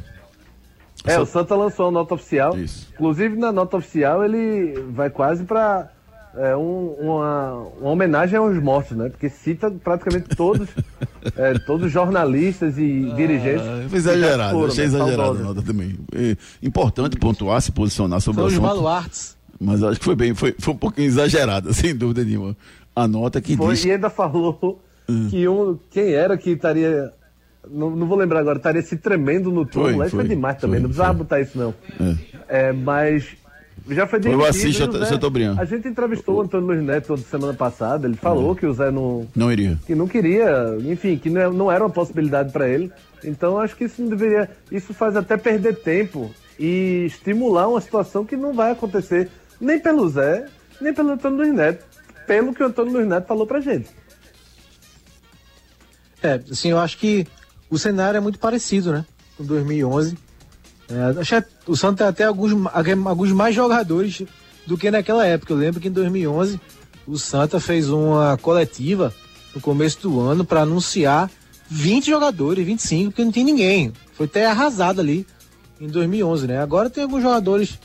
É, 1.06 1.20
o 1.20 1.26
Santa 1.26 1.56
lançou 1.56 1.88
a 1.88 1.92
nota 1.92 2.14
oficial. 2.14 2.58
Isso. 2.58 2.90
Inclusive, 2.94 3.36
na 3.36 3.52
nota 3.52 3.78
oficial, 3.78 4.24
ele 4.24 4.80
vai 4.90 5.10
quase 5.10 5.44
para 5.44 5.90
é, 6.36 6.56
um, 6.56 6.96
uma, 7.00 7.54
uma, 7.80 7.90
homenagem 7.90 8.38
aos 8.38 8.58
mortos, 8.62 8.96
né? 8.96 9.10
Porque 9.10 9.30
cita 9.30 9.70
praticamente 9.70 10.36
todos, 10.36 10.70
é, 11.36 11.54
todos 11.60 11.88
os 11.88 11.92
jornalistas 11.92 12.78
e 12.78 13.10
ah, 13.12 13.16
dirigentes. 13.16 13.66
Foi 13.90 13.98
exagerado, 14.00 14.54
foram, 14.54 14.68
achei 14.68 14.88
né? 14.88 14.96
exagerado 14.96 15.38
a 15.38 15.44
nota 15.44 15.62
também. 15.62 15.98
É 16.14 16.38
importante 16.62 17.18
pontuar, 17.18 17.62
se 17.62 17.72
posicionar 17.72 18.22
sobre 18.22 18.42
São 18.42 18.46
o 18.46 18.48
assunto. 18.48 18.64
Os 18.64 18.70
baluartes. 18.70 19.38
Mas 19.60 19.84
acho 19.84 20.00
que 20.00 20.06
foi 20.06 20.16
bem, 20.16 20.34
foi, 20.34 20.56
foi 20.58 20.74
um 20.74 20.78
pouquinho 20.78 21.08
exagerada, 21.08 21.72
sem 21.74 21.96
dúvida 21.96 22.24
nenhuma. 22.24 22.56
A 22.96 23.08
nota 23.08 23.42
que 23.42 23.56
foi, 23.56 23.74
diz... 23.74 23.86
E 23.86 23.92
ainda 23.92 24.10
falou 24.10 24.82
hum. 25.08 25.28
que 25.30 25.48
um, 25.48 25.78
quem 25.90 26.14
era 26.14 26.38
que 26.38 26.52
estaria 26.52 27.12
não, 27.70 27.92
não, 27.92 28.08
vou 28.08 28.18
lembrar 28.18 28.40
agora, 28.40 28.58
estaria 28.58 28.82
se 28.82 28.98
tremendo 28.98 29.52
no 29.52 29.66
túmulo. 29.66 29.98
Foi, 29.98 30.10
foi, 30.10 30.20
foi 30.22 30.30
demais 30.30 30.58
também, 30.58 30.80
foi, 30.80 30.82
não 30.82 30.90
precisava 30.90 31.14
botar 31.14 31.42
isso 31.42 31.58
não. 31.58 31.74
É. 32.00 32.70
É, 32.70 32.74
mas 32.74 33.38
já 33.90 34.08
foi 34.08 34.20
demitido. 34.20 34.40
Foi 34.40 34.48
o 34.48 34.50
Assis 34.50 34.76
Chateaubriand. 34.76 35.58
A 35.60 35.66
gente 35.66 35.88
entrevistou 35.88 36.36
o 36.38 36.42
Antônio 36.42 36.68
Luiz 36.68 36.84
Neto 36.84 37.18
semana 37.18 37.54
passada, 37.54 38.08
ele 38.08 38.16
falou 38.16 38.54
é. 38.54 38.56
que 38.56 38.66
o 38.66 38.74
Zé 38.74 38.92
não... 38.92 39.28
Não 39.36 39.52
iria. 39.52 39.80
Que 39.86 39.96
não 39.96 40.08
queria, 40.08 40.78
enfim, 40.86 41.18
que 41.18 41.30
não, 41.30 41.52
não 41.52 41.72
era 41.72 41.84
uma 41.84 41.90
possibilidade 41.90 42.52
para 42.52 42.68
ele. 42.68 42.92
Então 43.24 43.58
acho 43.58 43.76
que 43.76 43.86
isso 43.86 44.02
não 44.02 44.10
deveria... 44.10 44.50
Isso 44.72 44.94
faz 44.94 45.16
até 45.16 45.38
perder 45.38 45.76
tempo 45.78 46.32
e 46.60 47.06
estimular 47.06 47.68
uma 47.68 47.82
situação 47.82 48.26
que 48.26 48.38
não 48.38 48.54
vai 48.54 48.72
acontecer 48.72 49.30
nem 49.60 49.80
pelo 49.80 50.08
Zé, 50.10 50.46
nem 50.80 50.94
pelo 50.94 51.12
Antônio 51.12 51.38
Luiz 51.38 51.54
Neto, 51.54 51.86
pelo 52.28 52.54
que 52.54 52.64
o 52.64 52.68
Antônio 52.68 52.94
Luiz 52.94 53.08
Neto 53.08 53.28
falou 53.28 53.48
pra 53.48 53.60
gente. 53.60 53.90
É, 56.22 56.40
assim, 56.52 56.70
eu 56.70 56.78
acho 56.78 56.98
que 56.98 57.26
o 57.70 57.80
cenário 57.80 58.18
é 58.18 58.22
muito 58.22 58.38
parecido, 58.38 58.92
né? 58.92 59.06
Com 59.38 59.44
2011. 59.44 60.18
É, 60.90 61.20
acho 61.20 61.42
que 61.42 61.48
o 61.72 61.78
Santos 61.78 62.00
tem 62.00 62.08
até 62.08 62.26
alguns, 62.26 62.52
alguns 63.06 63.32
mais 63.32 63.56
jogadores 63.56 64.24
do 64.68 64.78
que 64.78 64.92
naquela 64.92 65.26
época. 65.26 65.54
Eu 65.54 65.58
lembro 65.58 65.80
que 65.80 65.88
em 65.88 65.92
2011 65.92 66.60
o 67.08 67.18
Santa 67.18 67.60
fez 67.60 67.90
uma 67.90 68.38
coletiva 68.42 69.14
no 69.56 69.62
começo 69.62 70.02
do 70.02 70.20
ano 70.20 70.44
para 70.44 70.62
anunciar 70.62 71.32
20 71.70 72.08
jogadores, 72.08 72.66
25, 72.66 73.12
porque 73.12 73.24
não 73.24 73.32
tinha 73.32 73.46
ninguém. 73.46 73.94
Foi 74.14 74.26
até 74.26 74.46
arrasado 74.46 75.00
ali 75.00 75.26
em 75.80 75.88
2011, 75.88 76.48
né? 76.48 76.62
Agora 76.62 76.90
tem 76.90 77.04
alguns 77.04 77.22
jogadores, 77.22 77.80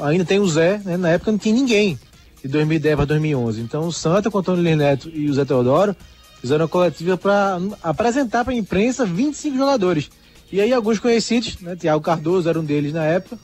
ainda 0.00 0.24
tem 0.24 0.40
o 0.40 0.48
Zé, 0.48 0.80
né? 0.84 0.96
Na 0.96 1.10
época 1.10 1.30
não 1.30 1.38
tinha 1.38 1.54
ninguém, 1.54 1.98
de 2.42 2.48
2010 2.48 2.96
para 2.96 3.04
2011. 3.04 3.60
Então 3.60 3.86
o 3.86 3.92
Santa 3.92 4.30
com 4.30 4.38
o 4.38 4.40
Antônio 4.40 4.76
Neto 4.76 5.10
e 5.12 5.28
o 5.28 5.34
Zé 5.34 5.44
Teodoro 5.44 5.94
fizeram 6.40 6.64
uma 6.64 6.68
coletiva 6.68 7.18
para 7.18 7.58
apresentar 7.82 8.44
para 8.44 8.54
a 8.54 8.56
imprensa 8.56 9.04
25 9.04 9.56
jogadores. 9.56 10.10
E 10.52 10.60
aí 10.60 10.72
alguns 10.72 10.98
conhecidos, 10.98 11.58
né? 11.60 11.74
Tiago 11.76 12.02
Cardoso 12.02 12.48
era 12.48 12.58
um 12.58 12.64
deles 12.64 12.92
na 12.92 13.04
época, 13.04 13.38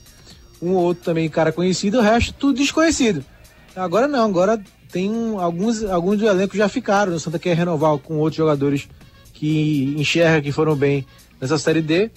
um 0.61 0.73
outro 0.73 1.05
também 1.05 1.29
cara 1.29 1.53
conhecido, 1.53 1.99
o 1.99 2.03
resto 2.03 2.33
tudo 2.35 2.59
desconhecido. 2.59 3.25
Agora 3.75 4.07
não, 4.07 4.25
agora 4.25 4.63
tem 4.91 5.11
alguns, 5.39 5.83
alguns 5.85 6.19
do 6.19 6.27
elenco 6.27 6.57
já 6.57 6.69
ficaram. 6.69 7.15
O 7.15 7.21
Santa 7.21 7.39
quer 7.39 7.57
renovar 7.57 7.97
com 7.99 8.19
outros 8.19 8.37
jogadores 8.37 8.89
que 9.33 9.95
enxerga 9.97 10.43
que 10.43 10.53
foram 10.53 10.77
bem 10.77 11.07
nessa 11.41 11.59
Série 11.59 11.83
D. 11.83 12.11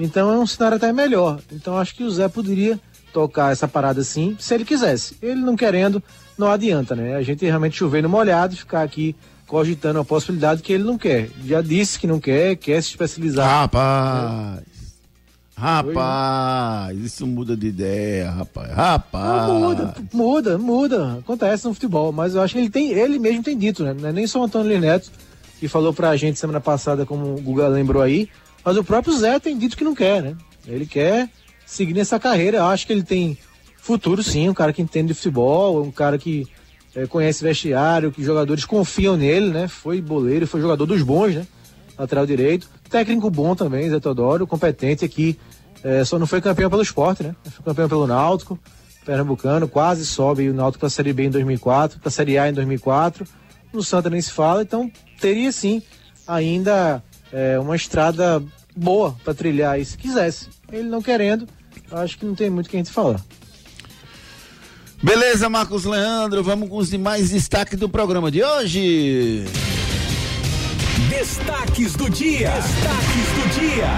Então 0.00 0.32
é 0.32 0.38
um 0.38 0.46
cenário 0.46 0.76
até 0.76 0.92
melhor. 0.92 1.38
Então 1.52 1.76
acho 1.76 1.94
que 1.94 2.02
o 2.02 2.10
Zé 2.10 2.28
poderia 2.28 2.80
tocar 3.12 3.52
essa 3.52 3.68
parada 3.68 4.00
assim, 4.00 4.36
se 4.40 4.54
ele 4.54 4.64
quisesse. 4.64 5.16
Ele 5.22 5.40
não 5.40 5.54
querendo, 5.54 6.02
não 6.36 6.50
adianta, 6.50 6.96
né? 6.96 7.14
A 7.14 7.22
gente 7.22 7.44
realmente 7.44 7.76
chover 7.76 8.02
no 8.02 8.08
molhado 8.08 8.56
ficar 8.56 8.82
aqui 8.82 9.14
cogitando 9.52 9.98
a 9.98 10.04
possibilidade 10.04 10.62
que 10.62 10.72
ele 10.72 10.82
não 10.82 10.96
quer. 10.96 11.28
Já 11.44 11.60
disse 11.60 11.98
que 11.98 12.06
não 12.06 12.18
quer, 12.18 12.56
quer 12.56 12.82
se 12.82 12.88
especializar. 12.88 13.46
Rapaz! 13.46 14.60
É. 14.60 14.72
Rapaz, 15.54 16.98
isso 16.98 17.26
muda 17.26 17.54
de 17.54 17.66
ideia, 17.66 18.30
rapaz. 18.30 18.72
Rapaz. 18.72 19.48
Não, 19.48 19.60
muda, 19.60 19.94
muda, 20.10 20.58
muda. 20.58 21.18
Acontece 21.18 21.66
no 21.66 21.74
futebol, 21.74 22.10
mas 22.10 22.34
eu 22.34 22.40
acho 22.40 22.54
que 22.54 22.60
ele 22.60 22.70
tem, 22.70 22.92
ele 22.92 23.18
mesmo 23.18 23.42
tem 23.42 23.56
dito, 23.56 23.84
né? 23.84 23.92
Não 23.92 24.08
é 24.08 24.12
nem 24.12 24.26
só 24.26 24.40
o 24.40 24.44
Antônio 24.44 24.72
Lineto 24.72 25.10
que 25.60 25.68
falou 25.68 25.92
pra 25.92 26.16
gente 26.16 26.38
semana 26.38 26.60
passada, 26.60 27.04
como 27.04 27.34
o 27.34 27.40
Guga 27.42 27.68
lembrou 27.68 28.02
aí, 28.02 28.30
mas 28.64 28.78
o 28.78 28.82
próprio 28.82 29.14
Zé 29.14 29.38
tem 29.38 29.58
dito 29.58 29.76
que 29.76 29.84
não 29.84 29.94
quer, 29.94 30.22
né? 30.22 30.34
Ele 30.66 30.86
quer 30.86 31.28
seguir 31.66 31.92
nessa 31.92 32.18
carreira. 32.18 32.56
Eu 32.56 32.66
acho 32.66 32.86
que 32.86 32.92
ele 32.92 33.04
tem 33.04 33.36
futuro, 33.76 34.22
sim, 34.22 34.48
um 34.48 34.54
cara 34.54 34.72
que 34.72 34.80
entende 34.80 35.08
de 35.08 35.14
futebol, 35.14 35.82
um 35.82 35.90
cara 35.92 36.16
que 36.16 36.48
é, 36.94 37.06
conhece 37.06 37.42
vestiário, 37.42 38.12
que 38.12 38.22
jogadores 38.22 38.64
confiam 38.64 39.16
nele, 39.16 39.50
né? 39.50 39.68
Foi 39.68 40.00
boleiro, 40.00 40.46
foi 40.46 40.60
jogador 40.60 40.86
dos 40.86 41.02
bons, 41.02 41.34
né? 41.34 41.46
Lateral 41.98 42.26
direito. 42.26 42.68
Técnico 42.88 43.30
bom 43.30 43.54
também, 43.54 43.88
Zé 43.88 43.98
Teodoro, 43.98 44.46
competente 44.46 45.04
aqui. 45.04 45.38
É, 45.82 46.04
só 46.04 46.18
não 46.18 46.26
foi 46.26 46.40
campeão 46.40 46.70
pelo 46.70 46.82
esporte, 46.82 47.22
né? 47.22 47.34
Foi 47.44 47.64
campeão 47.64 47.88
pelo 47.88 48.06
Náutico, 48.06 48.58
pernambucano, 49.04 49.66
quase 49.66 50.04
sobe 50.06 50.48
o 50.48 50.54
Náutico 50.54 50.80
para 50.80 50.86
a 50.88 50.90
Série 50.90 51.12
B 51.12 51.24
em 51.24 51.30
2004, 51.30 51.98
para 51.98 52.08
a 52.08 52.12
Série 52.12 52.38
A 52.38 52.48
em 52.48 52.52
2004. 52.52 53.26
No 53.72 53.82
Santa 53.82 54.10
nem 54.10 54.20
se 54.20 54.30
fala, 54.30 54.62
então 54.62 54.90
teria 55.18 55.50
sim 55.50 55.82
ainda 56.26 57.02
é, 57.32 57.58
uma 57.58 57.74
estrada 57.74 58.42
boa 58.76 59.16
para 59.24 59.34
trilhar 59.34 59.74
aí 59.74 59.84
se 59.84 59.96
quisesse. 59.96 60.48
Ele 60.70 60.88
não 60.88 61.02
querendo, 61.02 61.48
acho 61.90 62.18
que 62.18 62.26
não 62.26 62.34
tem 62.34 62.50
muito 62.50 62.66
o 62.66 62.70
que 62.70 62.76
a 62.76 62.80
gente 62.80 62.92
falar. 62.92 63.20
Beleza, 65.02 65.48
Marcos 65.48 65.84
Leandro, 65.84 66.44
vamos 66.44 66.68
com 66.68 66.76
os 66.76 66.88
demais 66.88 67.30
destaques 67.30 67.76
do 67.76 67.88
programa 67.88 68.30
de 68.30 68.40
hoje. 68.40 69.44
Destaques 71.10 71.94
do 71.94 72.08
dia. 72.08 72.50
Destaques 72.52 73.26
do 73.34 73.60
dia. 73.60 73.90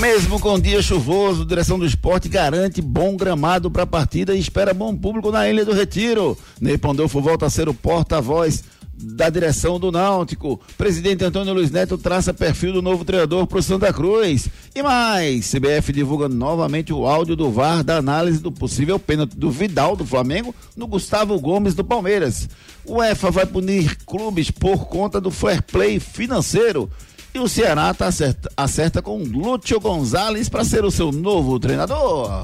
Mesmo 0.00 0.40
com 0.40 0.58
dia 0.58 0.80
chuvoso, 0.80 1.44
direção 1.44 1.78
do 1.78 1.84
esporte 1.84 2.30
garante 2.30 2.80
bom 2.80 3.14
gramado 3.14 3.70
para 3.70 3.82
a 3.82 3.86
partida 3.86 4.34
e 4.34 4.40
espera 4.40 4.72
bom 4.72 4.96
público 4.96 5.30
na 5.30 5.46
Ilha 5.46 5.66
do 5.66 5.74
Retiro. 5.74 6.38
Ney 6.58 6.78
Pandolfo 6.78 7.20
volta 7.20 7.44
a 7.44 7.50
ser 7.50 7.68
o 7.68 7.74
porta-voz 7.74 8.64
da 9.02 9.28
direção 9.28 9.78
do 9.78 9.90
Náutico. 9.90 10.60
Presidente 10.78 11.24
Antônio 11.24 11.52
Luiz 11.52 11.70
Neto 11.70 11.98
traça 11.98 12.32
perfil 12.32 12.72
do 12.72 12.82
novo 12.82 13.04
treinador 13.04 13.46
para 13.46 13.58
o 13.58 13.62
Santa 13.62 13.92
Cruz. 13.92 14.48
E 14.74 14.82
mais, 14.82 15.50
CBF 15.50 15.92
divulga 15.92 16.28
novamente 16.28 16.92
o 16.92 17.06
áudio 17.06 17.36
do 17.36 17.50
VAR 17.50 17.82
da 17.82 17.96
análise 17.96 18.38
do 18.38 18.52
possível 18.52 18.98
pênalti 18.98 19.36
do 19.36 19.50
Vidal 19.50 19.96
do 19.96 20.06
Flamengo 20.06 20.54
no 20.76 20.86
Gustavo 20.86 21.38
Gomes 21.40 21.74
do 21.74 21.84
Palmeiras. 21.84 22.48
O 22.84 23.02
EFA 23.02 23.30
vai 23.30 23.46
punir 23.46 23.96
clubes 24.06 24.50
por 24.50 24.86
conta 24.86 25.20
do 25.20 25.30
fair 25.30 25.62
play 25.62 26.00
financeiro. 26.00 26.90
E 27.34 27.38
o 27.38 27.48
Ceará 27.48 27.94
tá 27.94 28.08
acerta, 28.08 28.50
acerta 28.56 29.00
com 29.00 29.22
Lúcio 29.22 29.80
Gonzalez 29.80 30.48
para 30.48 30.64
ser 30.64 30.84
o 30.84 30.90
seu 30.90 31.10
novo 31.10 31.58
treinador. 31.58 32.42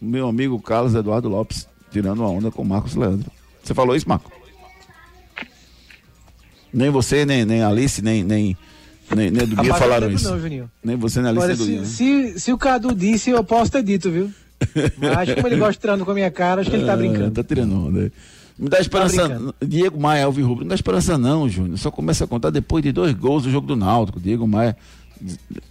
meu 0.00 0.28
amigo 0.28 0.60
Carlos 0.62 0.94
Eduardo 0.94 1.28
Lopes, 1.28 1.66
tirando 1.90 2.20
uma 2.20 2.28
onda 2.28 2.50
com 2.50 2.62
Marcos 2.62 2.94
Leandro. 2.94 3.30
Você 3.62 3.74
falou 3.74 3.96
isso, 3.96 4.08
Marco? 4.08 4.30
Nem 6.72 6.90
você, 6.90 7.26
nem, 7.26 7.44
nem 7.44 7.62
Alice, 7.62 8.00
nem, 8.00 8.22
nem, 8.22 8.56
nem, 9.14 9.30
nem 9.30 9.46
do 9.46 9.56
Bia 9.56 9.74
falaram 9.74 10.10
isso. 10.10 10.30
Não, 10.30 10.70
nem 10.82 10.96
você 10.96 11.20
nem 11.20 11.30
a 11.30 11.32
lista 11.32 11.56
do 11.56 11.64
se, 11.64 11.86
Se, 11.86 12.40
se 12.40 12.52
o 12.52 12.58
Cadu 12.58 12.94
disse, 12.94 13.30
eu 13.30 13.42
posso 13.42 13.70
ter 13.70 13.82
dito, 13.82 14.10
viu? 14.10 14.30
Mas 14.98 15.34
como 15.34 15.46
ele 15.46 15.56
gosta 15.56 15.80
tirando 15.80 16.04
com 16.04 16.10
a 16.10 16.14
minha 16.14 16.30
cara, 16.30 16.60
acho 16.60 16.70
que 16.70 16.76
ele 16.76 16.86
tá 16.86 16.92
ah, 16.92 16.96
brincando. 16.96 17.30
tá 17.30 17.42
tirando 17.42 17.86
onda. 17.86 18.12
Me 18.58 18.68
dá 18.68 18.78
esperança. 18.78 19.28
Tá 19.28 19.54
Diego 19.66 19.98
Maia, 19.98 20.26
Alvin 20.26 20.42
Rubro, 20.42 20.64
não 20.64 20.68
dá 20.68 20.74
esperança 20.74 21.16
não, 21.16 21.48
Júnior. 21.48 21.78
Só 21.78 21.90
começa 21.90 22.24
a 22.24 22.26
contar 22.26 22.50
depois 22.50 22.82
de 22.82 22.92
dois 22.92 23.14
gols 23.14 23.44
do 23.44 23.50
jogo 23.50 23.66
do 23.66 23.74
Náutico. 23.74 24.20
Diego 24.20 24.46
Maia 24.46 24.76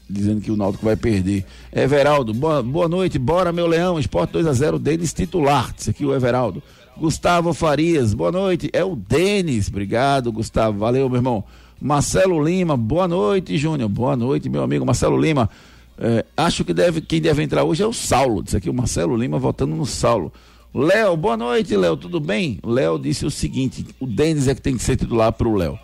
dizendo 0.10 0.42
que 0.42 0.52
o 0.52 0.58
Náutico 0.58 0.86
vai 0.86 0.96
perder. 0.96 1.46
Everaldo, 1.72 2.34
boa, 2.34 2.64
boa 2.64 2.88
noite, 2.88 3.20
bora 3.20 3.52
meu 3.52 3.68
leão, 3.68 4.00
Esporte 4.00 4.34
2 4.34 4.48
a 4.48 4.54
0 4.54 4.80
Denis 4.80 5.14
titular. 5.14 5.74
Isso 5.78 5.90
aqui 5.90 6.06
o 6.06 6.14
Everaldo. 6.14 6.64
Gustavo 6.98 7.54
Farias, 7.54 8.14
boa 8.14 8.32
noite. 8.32 8.70
É 8.74 8.84
o 8.84 8.96
Denis, 8.96 9.70
obrigado, 9.70 10.32
Gustavo. 10.32 10.80
Valeu, 10.80 11.08
meu 11.08 11.18
irmão. 11.18 11.44
Marcelo 11.82 12.44
Lima, 12.44 12.76
boa 12.76 13.08
noite, 13.08 13.58
Júnior. 13.58 13.88
Boa 13.88 14.16
noite, 14.16 14.50
meu 14.50 14.64
amigo 14.64 14.86
Marcelo 14.86 15.20
Lima. 15.20 15.50
É, 15.98 16.26
acho 16.36 16.66
que 16.66 16.74
deve, 16.74 17.00
quem 17.00 17.22
deve 17.22 17.42
entrar 17.42 17.64
hoje 17.64 17.82
é 17.82 17.88
o 17.88 17.94
Saulo. 17.94 18.44
Diz 18.44 18.54
aqui 18.54 18.70
o 18.70 18.74
Marcelo 18.74 19.16
Lima 19.16 19.40
votando 19.40 19.76
no 19.76 19.86
Saulo. 19.86 20.32
Léo, 20.74 21.16
boa 21.16 21.38
noite, 21.38 21.76
Léo, 21.76 21.96
tudo 21.96 22.20
bem? 22.20 22.60
Léo 22.66 23.00
disse 23.00 23.26
o 23.26 23.32
seguinte: 23.32 23.86
o 24.00 24.06
Denis 24.06 24.48
é 24.48 24.56
que 24.56 24.62
tem 24.62 24.76
que 24.76 24.84
ser 24.84 24.98
titular 24.98 25.32
para 25.32 25.48
o 25.48 25.56
Léo. 25.56 25.80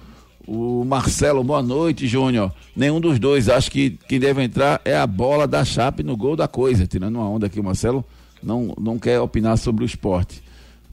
O 0.45 0.83
Marcelo, 0.83 1.43
boa 1.43 1.63
noite, 1.63 2.07
Júnior. 2.07 2.51
Nenhum 2.75 2.99
dos 2.99 3.17
dois. 3.17 3.47
Acho 3.47 3.71
que 3.71 3.97
quem 4.07 4.19
deve 4.19 4.43
entrar 4.43 4.81
é 4.83 4.95
a 4.95 5.07
bola 5.07 5.47
da 5.47 5.63
Chape 5.63 6.03
no 6.03 6.15
gol 6.17 6.35
da 6.35 6.47
coisa. 6.47 6.85
Tirando 6.85 7.15
uma 7.15 7.29
onda 7.29 7.47
aqui, 7.47 7.59
o 7.59 7.63
Marcelo 7.63 8.05
não, 8.43 8.75
não 8.79 8.99
quer 8.99 9.19
opinar 9.21 9.57
sobre 9.57 9.83
o 9.83 9.87
esporte. 9.87 10.43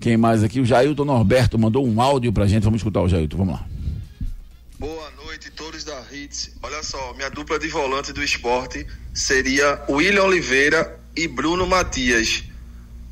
Quem 0.01 0.17
mais 0.17 0.43
aqui? 0.43 0.61
O 0.61 0.65
Jailton 0.65 1.05
Norberto 1.05 1.59
mandou 1.59 1.87
um 1.87 2.01
áudio 2.01 2.33
pra 2.33 2.47
gente. 2.47 2.63
Vamos 2.63 2.79
escutar 2.79 3.03
o 3.03 3.09
Jailton. 3.09 3.37
Vamos 3.37 3.55
lá. 3.55 3.72
Boa 4.83 5.13
noite, 5.25 5.49
todos 5.53 5.85
da 5.85 6.03
Hits. 6.11 6.57
Olha 6.61 6.83
só, 6.83 7.15
minha 7.15 7.31
dupla 7.31 7.57
de 7.57 7.69
volante 7.69 8.13
do 8.13 8.21
esporte 8.21 8.85
seria 9.15 9.81
William 9.89 10.25
Oliveira 10.25 10.99
e 11.15 11.29
Bruno 11.29 11.69
Matias. 11.69 12.43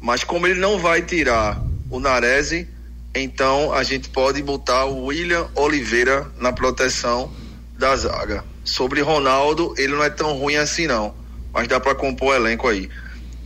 Mas 0.01 0.25
como 0.25 0.49
ele 0.49 0.59
não 0.59 0.81
vai 0.81 1.01
tirar 1.01 1.63
o 1.89 2.01
Narese, 2.01 2.67
então 3.15 3.73
a 3.73 3.85
gente 3.85 4.09
pode 4.09 4.43
botar 4.43 4.87
o 4.87 5.05
William 5.05 5.49
Oliveira 5.55 6.29
na 6.41 6.53
proteção 6.53 7.33
da 7.79 7.95
zaga. 7.95 8.45
Sobre 8.65 9.01
Ronaldo, 9.01 9.73
ele 9.79 9.93
não 9.93 10.03
é 10.03 10.11
tão 10.11 10.37
ruim 10.37 10.57
assim 10.57 10.89
não, 10.89 11.15
mas 11.53 11.69
dá 11.69 11.79
para 11.79 11.95
compor 11.95 12.31
o 12.31 12.35
elenco 12.35 12.67
aí. 12.67 12.91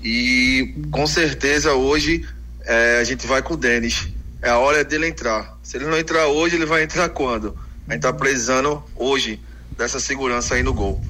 E 0.03 0.75
com 0.91 1.07
certeza 1.07 1.75
hoje 1.75 2.27
é, 2.63 2.97
a 3.03 3.05
gente 3.05 3.27
vai 3.27 3.43
com 3.43 3.53
o 3.53 3.59
Denis. 3.59 4.09
É 4.41 4.49
a 4.49 4.57
hora 4.57 4.83
dele 4.83 5.09
entrar. 5.09 5.59
Se 5.63 5.77
ele 5.77 5.85
não 5.85 5.99
entrar 5.99 6.29
hoje, 6.29 6.57
ele 6.57 6.65
vai 6.65 6.85
entrar 6.85 7.11
quando? 7.11 7.63
A 7.89 7.93
gente 7.93 8.03
tá 8.03 8.13
precisando 8.13 8.83
hoje 8.97 9.41
dessa 9.77 10.01
segurança 10.01 10.55
aí 10.55 10.63
no 10.63 10.73
gol. 10.73 11.01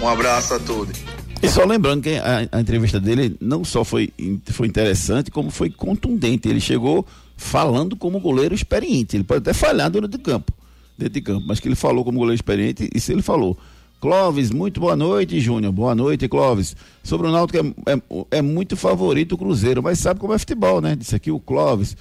Um 0.00 0.08
abraço 0.08 0.54
a 0.54 0.58
todos. 0.58 0.98
E 1.42 1.48
só 1.48 1.64
lembrando 1.64 2.02
que 2.02 2.16
a, 2.16 2.48
a, 2.50 2.60
entrevista 2.60 2.98
dele 2.98 3.36
não 3.40 3.64
só 3.64 3.84
foi, 3.84 4.12
foi 4.46 4.66
interessante, 4.66 5.30
como 5.30 5.50
foi 5.50 5.70
contundente. 5.70 6.48
Ele 6.48 6.60
chegou 6.60 7.06
falando 7.36 7.94
como 7.94 8.18
goleiro 8.18 8.54
experiente. 8.54 9.16
Ele 9.16 9.24
pode 9.24 9.38
até 9.38 9.52
falhar 9.52 9.90
durante 9.90 10.16
o 10.16 10.18
campo, 10.18 10.52
dentro 10.96 11.14
de 11.14 11.20
campo, 11.20 11.44
mas 11.46 11.60
que 11.60 11.68
ele 11.68 11.76
falou 11.76 12.04
como 12.04 12.18
goleiro 12.18 12.34
experiente, 12.34 12.88
e 12.92 13.00
se 13.00 13.12
ele 13.12 13.22
falou. 13.22 13.56
Clóvis, 14.00 14.50
muito 14.50 14.78
boa 14.78 14.94
noite, 14.94 15.40
Júnior. 15.40 15.72
Boa 15.72 15.94
noite, 15.94 16.28
Clóvis. 16.28 16.76
Sobre 17.02 17.28
o 17.28 17.30
Náutico 17.30 17.58
é, 17.86 17.92
é, 17.92 18.38
é, 18.38 18.42
muito 18.42 18.76
favorito 18.76 19.32
o 19.32 19.38
Cruzeiro, 19.38 19.82
mas 19.82 19.98
sabe 19.98 20.20
como 20.20 20.34
é 20.34 20.38
futebol, 20.38 20.80
né? 20.80 20.94
Disse 20.94 21.14
aqui 21.16 21.30
o 21.30 21.40
Clóvis. 21.40 21.96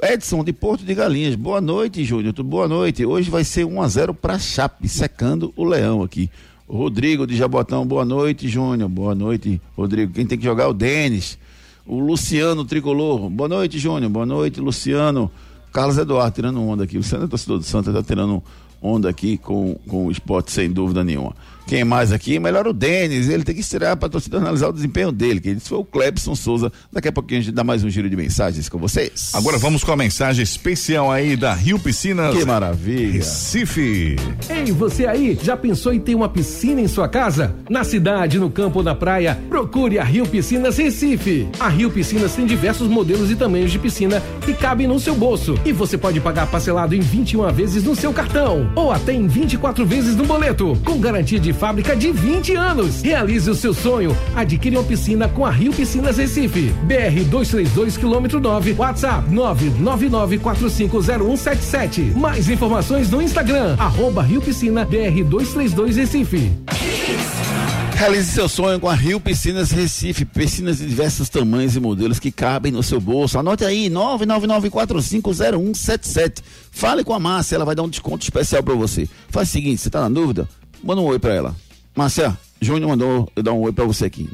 Edson 0.00 0.42
de 0.42 0.52
Porto 0.52 0.84
de 0.84 0.94
Galinhas. 0.94 1.34
Boa 1.34 1.60
noite, 1.60 2.02
Júnior. 2.02 2.32
Boa 2.42 2.66
noite. 2.66 3.04
Hoje 3.04 3.28
vai 3.30 3.44
ser 3.44 3.66
1 3.66 3.82
a 3.82 3.88
0 3.88 4.14
para 4.14 4.38
Chape, 4.38 4.88
secando 4.88 5.52
o 5.54 5.64
Leão 5.64 6.02
aqui. 6.02 6.30
Rodrigo 6.66 7.26
de 7.26 7.36
Jabotão, 7.36 7.86
boa 7.86 8.04
noite, 8.04 8.48
Júnior. 8.48 8.88
Boa 8.88 9.14
noite, 9.14 9.60
Rodrigo. 9.76 10.14
Quem 10.14 10.24
tem 10.24 10.38
que 10.38 10.44
jogar 10.44 10.64
é 10.64 10.66
o 10.68 10.72
Denis. 10.72 11.38
O 11.86 11.98
Luciano 11.98 12.64
Tricolor. 12.64 13.28
Boa 13.28 13.48
noite, 13.48 13.78
Júnior. 13.78 14.10
Boa 14.10 14.24
noite, 14.24 14.60
Luciano. 14.60 15.30
Carlos 15.70 15.98
Eduardo 15.98 16.34
tirando 16.34 16.62
onda 16.62 16.84
aqui. 16.84 16.96
O 16.96 17.00
Luciano 17.00 17.26
é 17.26 17.28
torcedor 17.28 17.58
do 17.58 17.64
Santa, 17.64 17.92
tá 17.92 18.02
tirando 18.02 18.42
onda 18.80 19.10
aqui 19.10 19.36
com, 19.36 19.74
com 19.86 20.06
o 20.06 20.10
esporte, 20.10 20.50
sem 20.52 20.70
dúvida 20.70 21.04
nenhuma. 21.04 21.34
Quem 21.66 21.84
mais 21.84 22.12
aqui? 22.12 22.38
Melhor 22.38 22.66
o 22.66 22.72
Denis, 22.72 23.28
ele 23.28 23.44
tem 23.44 23.54
que 23.54 23.60
estrear 23.60 23.96
para 23.96 24.08
a 24.08 24.10
torcida 24.10 24.38
analisar 24.38 24.68
o 24.68 24.72
desempenho 24.72 25.10
dele, 25.10 25.40
que 25.40 25.56
foi 25.60 25.78
o 25.78 25.84
Clebson 25.84 26.34
Souza. 26.34 26.72
Daqui 26.92 27.08
a 27.08 27.12
pouquinho 27.12 27.40
a 27.40 27.44
gente 27.44 27.54
dá 27.54 27.64
mais 27.64 27.84
um 27.84 27.90
giro 27.90 28.08
de 28.10 28.16
mensagens 28.16 28.68
com 28.68 28.78
vocês. 28.78 29.30
Agora 29.32 29.58
vamos 29.58 29.82
com 29.82 29.92
a 29.92 29.96
mensagem 29.96 30.42
especial 30.42 31.10
aí 31.10 31.36
da 31.36 31.54
Rio 31.54 31.78
Piscinas. 31.78 32.36
Que 32.36 32.44
maravilha. 32.44 33.12
Recife. 33.12 34.16
Ei, 34.50 34.72
você 34.72 35.06
aí, 35.06 35.38
já 35.42 35.56
pensou 35.56 35.92
em 35.92 36.00
ter 36.00 36.14
uma 36.14 36.28
piscina 36.28 36.80
em 36.80 36.88
sua 36.88 37.08
casa? 37.08 37.54
Na 37.70 37.84
cidade, 37.84 38.38
no 38.38 38.50
campo 38.50 38.78
ou 38.78 38.84
na 38.84 38.94
praia, 38.94 39.38
procure 39.48 39.98
a 39.98 40.04
Rio 40.04 40.26
Piscinas 40.26 40.76
Recife. 40.76 41.48
A 41.58 41.68
Rio 41.68 41.90
Piscinas 41.90 42.34
tem 42.34 42.46
diversos 42.46 42.88
modelos 42.88 43.30
e 43.30 43.36
tamanhos 43.36 43.70
de 43.70 43.78
piscina 43.78 44.22
que 44.44 44.52
cabem 44.52 44.86
no 44.86 45.00
seu 45.00 45.14
bolso. 45.14 45.58
E 45.64 45.72
você 45.72 45.96
pode 45.96 46.20
pagar 46.20 46.46
parcelado 46.46 46.94
em 46.94 47.00
21 47.00 47.50
vezes 47.52 47.84
no 47.84 47.96
seu 47.96 48.12
cartão 48.12 48.70
ou 48.74 48.92
até 48.92 49.12
em 49.12 49.26
24 49.26 49.86
vezes 49.86 50.16
no 50.16 50.24
boleto, 50.24 50.78
com 50.84 51.00
garantia 51.00 51.40
de 51.40 51.51
fábrica 51.52 51.94
de 51.94 52.10
20 52.10 52.54
anos. 52.54 53.02
Realize 53.02 53.50
o 53.50 53.54
seu 53.54 53.74
sonho. 53.74 54.16
Adquire 54.34 54.76
uma 54.76 54.84
piscina 54.84 55.28
com 55.28 55.44
a 55.44 55.50
Rio 55.50 55.72
Piscinas 55.72 56.16
Recife. 56.16 56.72
BR 56.84 57.24
232 57.28 57.96
quilômetro 57.96 58.40
9, 58.40 58.74
WhatsApp 58.78 59.28
999450177. 59.30 62.14
Mais 62.14 62.48
informações 62.48 63.10
no 63.10 63.22
Instagram, 63.22 63.76
arroba 63.78 64.22
Rio 64.22 64.40
Piscina 64.40 64.84
BR 64.84 65.24
232 65.24 65.96
Recife. 65.96 66.52
Realize 68.02 68.32
seu 68.32 68.48
sonho 68.48 68.80
com 68.80 68.88
a 68.88 68.94
Rio 68.94 69.20
Piscinas 69.20 69.70
Recife. 69.70 70.24
Piscinas 70.24 70.78
de 70.78 70.86
diversos 70.86 71.28
tamanhos 71.28 71.76
e 71.76 71.80
modelos 71.80 72.18
que 72.18 72.32
cabem 72.32 72.72
no 72.72 72.82
seu 72.82 73.00
bolso. 73.00 73.38
Anote 73.38 73.64
aí, 73.64 73.88
999450177. 73.90 76.42
Fale 76.72 77.04
com 77.04 77.14
a 77.14 77.20
Márcia, 77.20 77.54
ela 77.54 77.64
vai 77.64 77.76
dar 77.76 77.84
um 77.84 77.88
desconto 77.88 78.24
especial 78.24 78.60
para 78.60 78.74
você. 78.74 79.08
Faz 79.28 79.48
o 79.48 79.52
seguinte, 79.52 79.80
você 79.80 79.88
tá 79.88 80.00
na 80.00 80.08
dúvida? 80.08 80.48
Manda 80.82 81.00
um 81.00 81.04
oi 81.04 81.18
para 81.18 81.34
ela. 81.34 81.56
Márcia, 81.94 82.36
Júnior 82.60 82.90
mandou 82.90 83.30
eu 83.36 83.42
dar 83.42 83.52
um 83.52 83.60
oi 83.60 83.72
para 83.72 83.84
você 83.84 84.06
aqui. 84.06 84.28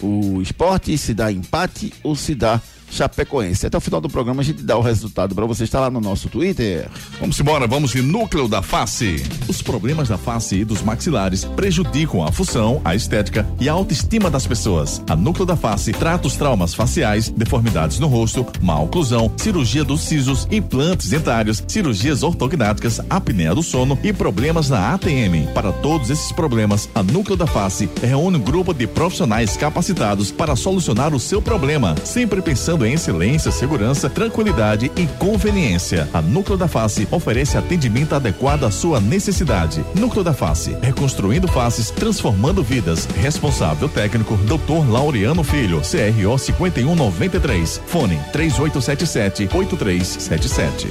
o 0.00 0.40
esporte, 0.40 0.96
se 0.96 1.12
dá 1.12 1.30
empate 1.30 1.92
ou 2.02 2.16
se 2.16 2.34
dá 2.34 2.60
Chapecoense. 2.92 3.66
Até 3.66 3.78
o 3.78 3.80
final 3.80 4.02
do 4.02 4.08
programa 4.08 4.42
a 4.42 4.44
gente 4.44 4.62
dá 4.62 4.76
o 4.76 4.82
resultado 4.82 5.34
para 5.34 5.46
você 5.46 5.64
estar 5.64 5.80
lá 5.80 5.90
no 5.90 6.00
nosso 6.00 6.28
Twitter. 6.28 6.88
Vamos 7.18 7.40
embora, 7.40 7.66
vamos 7.66 7.92
de 7.92 8.02
núcleo 8.02 8.46
da 8.46 8.60
face. 8.60 9.22
Os 9.48 9.62
problemas 9.62 10.08
da 10.08 10.18
face 10.18 10.56
e 10.56 10.64
dos 10.64 10.82
maxilares 10.82 11.44
prejudicam 11.44 12.22
a 12.22 12.30
função, 12.30 12.82
a 12.84 12.94
estética 12.94 13.48
e 13.58 13.68
a 13.68 13.72
autoestima 13.72 14.30
das 14.30 14.46
pessoas. 14.46 15.02
A 15.08 15.16
núcleo 15.16 15.46
da 15.46 15.56
face 15.56 15.90
trata 15.92 16.26
os 16.26 16.36
traumas 16.36 16.74
faciais, 16.74 17.30
deformidades 17.30 17.98
no 17.98 18.08
rosto, 18.08 18.46
má 18.60 18.78
oclusão, 18.78 19.32
cirurgia 19.38 19.84
dos 19.84 20.02
sisos, 20.02 20.46
implantes 20.50 21.08
dentários, 21.08 21.64
cirurgias 21.66 22.22
ortognáticas, 22.22 23.00
apneia 23.08 23.54
do 23.54 23.62
sono 23.62 23.98
e 24.02 24.12
problemas 24.12 24.68
na 24.68 24.92
ATM. 24.92 25.46
Para 25.54 25.72
todos 25.72 26.10
esses 26.10 26.30
problemas, 26.30 26.90
a 26.94 27.02
núcleo 27.02 27.38
da 27.38 27.46
face 27.46 27.88
reúne 28.02 28.36
um 28.36 28.40
grupo 28.40 28.74
de 28.74 28.86
profissionais 28.86 29.56
capacitados 29.56 30.30
para 30.30 30.54
solucionar 30.54 31.14
o 31.14 31.20
seu 31.20 31.40
problema, 31.40 31.94
sempre 32.04 32.42
pensando 32.42 32.81
em 32.84 32.94
excelência, 32.94 33.50
segurança, 33.50 34.08
tranquilidade 34.08 34.90
e 34.96 35.06
conveniência. 35.18 36.08
A 36.12 36.20
Núcleo 36.20 36.56
da 36.56 36.68
Face 36.68 37.06
oferece 37.10 37.56
atendimento 37.56 38.14
adequado 38.14 38.64
à 38.64 38.70
sua 38.70 39.00
necessidade. 39.00 39.84
Núcleo 39.94 40.24
da 40.24 40.32
Face, 40.32 40.76
reconstruindo 40.80 41.48
faces, 41.48 41.90
transformando 41.90 42.62
vidas. 42.62 43.06
Responsável 43.16 43.88
técnico, 43.88 44.36
Dr. 44.38 44.90
Laureano 44.90 45.42
Filho, 45.42 45.80
CRO 45.80 46.38
5193. 46.38 47.80
Fone 47.86 48.18
3877 48.32 49.48
8377. 49.52 50.88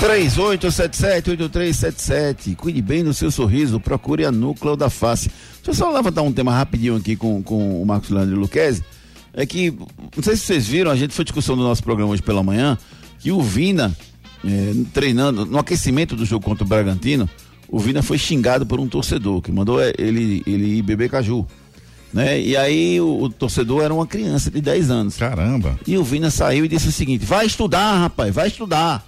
3877-8377. 0.00 2.56
Cuide 2.56 2.82
bem 2.82 3.02
do 3.02 3.14
seu 3.14 3.30
sorriso, 3.30 3.80
procure 3.80 4.24
a 4.24 4.32
núcleo 4.32 4.76
da 4.76 4.90
face. 4.90 5.30
Deixa 5.64 5.70
eu 5.70 5.74
só 5.74 5.90
levantar 5.90 6.22
um 6.22 6.32
tema 6.32 6.52
rapidinho 6.52 6.96
aqui 6.96 7.16
com, 7.16 7.42
com 7.42 7.80
o 7.80 7.86
Marcos 7.86 8.10
Leandro 8.10 8.38
Luquezzi 8.38 8.84
é 9.34 9.44
que, 9.44 9.70
não 10.16 10.22
sei 10.22 10.36
se 10.36 10.42
vocês 10.42 10.66
viram, 10.66 10.90
a 10.90 10.96
gente 10.96 11.12
foi 11.12 11.24
discussão 11.24 11.56
do 11.56 11.62
nosso 11.62 11.82
programa 11.82 12.12
hoje 12.12 12.22
pela 12.22 12.42
manhã, 12.42 12.78
que 13.18 13.32
o 13.32 13.42
Vina, 13.42 13.94
é, 14.44 14.74
treinando, 14.92 15.44
no 15.44 15.58
aquecimento 15.58 16.14
do 16.14 16.24
jogo 16.24 16.44
contra 16.44 16.64
o 16.64 16.66
Bragantino, 16.66 17.28
o 17.68 17.78
Vina 17.78 18.02
foi 18.02 18.16
xingado 18.16 18.64
por 18.64 18.78
um 18.78 18.86
torcedor 18.86 19.42
que 19.42 19.50
mandou 19.50 19.82
é, 19.82 19.92
ele, 19.98 20.42
ele 20.46 20.78
ir 20.78 20.82
beber 20.82 21.10
caju. 21.10 21.46
Né? 22.12 22.40
E 22.40 22.56
aí 22.56 23.00
o, 23.00 23.24
o, 23.24 23.28
torcedor 23.28 23.82
era 23.82 23.92
uma 23.92 24.06
criança 24.06 24.48
de 24.48 24.60
10 24.60 24.90
anos. 24.90 25.16
Caramba. 25.16 25.76
E 25.84 25.98
o 25.98 26.04
Vina 26.04 26.30
saiu 26.30 26.64
e 26.64 26.68
disse 26.68 26.86
o 26.86 26.92
seguinte: 26.92 27.24
vai 27.24 27.44
estudar, 27.44 27.98
rapaz, 27.98 28.32
vai 28.32 28.46
estudar. 28.46 29.04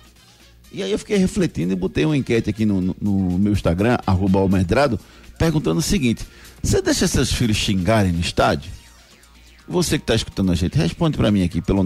E 0.72 0.82
aí 0.82 0.90
eu 0.90 0.98
fiquei 0.98 1.16
refletindo 1.16 1.72
e 1.72 1.76
botei 1.76 2.04
uma 2.04 2.16
enquete 2.16 2.50
aqui 2.50 2.66
no, 2.66 2.80
no, 2.80 2.96
no 3.00 3.38
meu 3.38 3.52
Instagram, 3.52 3.96
arroba 4.04 4.40
Almedrado, 4.40 4.98
perguntando 5.38 5.78
o 5.78 5.82
seguinte: 5.82 6.26
você 6.60 6.82
deixa 6.82 7.06
seus 7.06 7.32
filhos 7.32 7.56
xingarem 7.56 8.10
no 8.10 8.18
estádio? 8.18 8.72
Você 9.68 9.98
que 9.98 10.04
está 10.04 10.14
escutando 10.14 10.52
a 10.52 10.54
gente, 10.54 10.78
responde 10.78 11.16
para 11.16 11.30
mim 11.30 11.42
aqui 11.42 11.60
pelo 11.60 11.82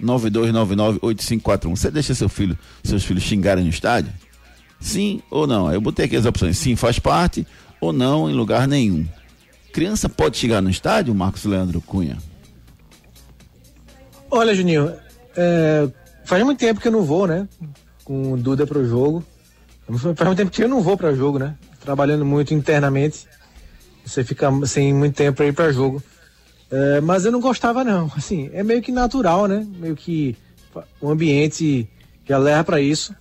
992998541. 0.00 1.70
Você 1.76 1.90
deixa 1.90 2.14
seu 2.14 2.28
filho, 2.28 2.56
seus 2.84 3.02
filhos 3.04 3.24
xingarem 3.24 3.64
no 3.64 3.70
estádio? 3.70 4.12
Sim 4.80 5.20
ou 5.30 5.46
não? 5.46 5.72
Eu 5.72 5.80
botei 5.80 6.06
aqui 6.06 6.16
as 6.16 6.26
opções. 6.26 6.58
Sim, 6.58 6.76
faz 6.76 6.98
parte 6.98 7.46
ou 7.80 7.92
não 7.92 8.30
em 8.30 8.34
lugar 8.34 8.68
nenhum. 8.68 9.06
Criança 9.72 10.08
pode 10.08 10.36
chegar 10.36 10.60
no 10.60 10.70
estádio, 10.70 11.14
Marcos 11.14 11.44
Leandro 11.44 11.80
Cunha? 11.80 12.18
Olha, 14.30 14.54
Juninho, 14.54 14.92
é, 15.36 15.88
faz 16.24 16.44
muito 16.44 16.58
tempo 16.58 16.80
que 16.80 16.88
eu 16.88 16.92
não 16.92 17.02
vou, 17.02 17.26
né? 17.26 17.48
Com 18.04 18.32
o 18.32 18.36
Duda 18.36 18.66
pro 18.66 18.86
jogo. 18.86 19.24
Faz 19.86 20.02
muito 20.04 20.36
tempo 20.36 20.50
que 20.50 20.62
eu 20.62 20.68
não 20.68 20.80
vou 20.80 20.96
para 20.96 21.14
jogo, 21.14 21.38
né? 21.38 21.56
Trabalhando 21.80 22.24
muito 22.24 22.54
internamente. 22.54 23.26
Você 24.04 24.24
fica 24.24 24.50
sem 24.66 24.92
muito 24.94 25.16
tempo 25.16 25.36
para 25.36 25.46
ir 25.46 25.52
para 25.52 25.72
jogo. 25.72 26.02
É, 26.72 27.02
mas 27.02 27.26
eu 27.26 27.30
não 27.30 27.40
gostava, 27.40 27.84
não. 27.84 28.10
Assim, 28.16 28.48
é 28.54 28.62
meio 28.62 28.80
que 28.80 28.90
natural, 28.90 29.46
né? 29.46 29.66
Meio 29.76 29.94
que 29.94 30.34
o 31.00 31.10
ambiente 31.10 31.86
já 32.26 32.38
leva 32.38 32.64
para 32.64 32.80
isso. 32.80 33.14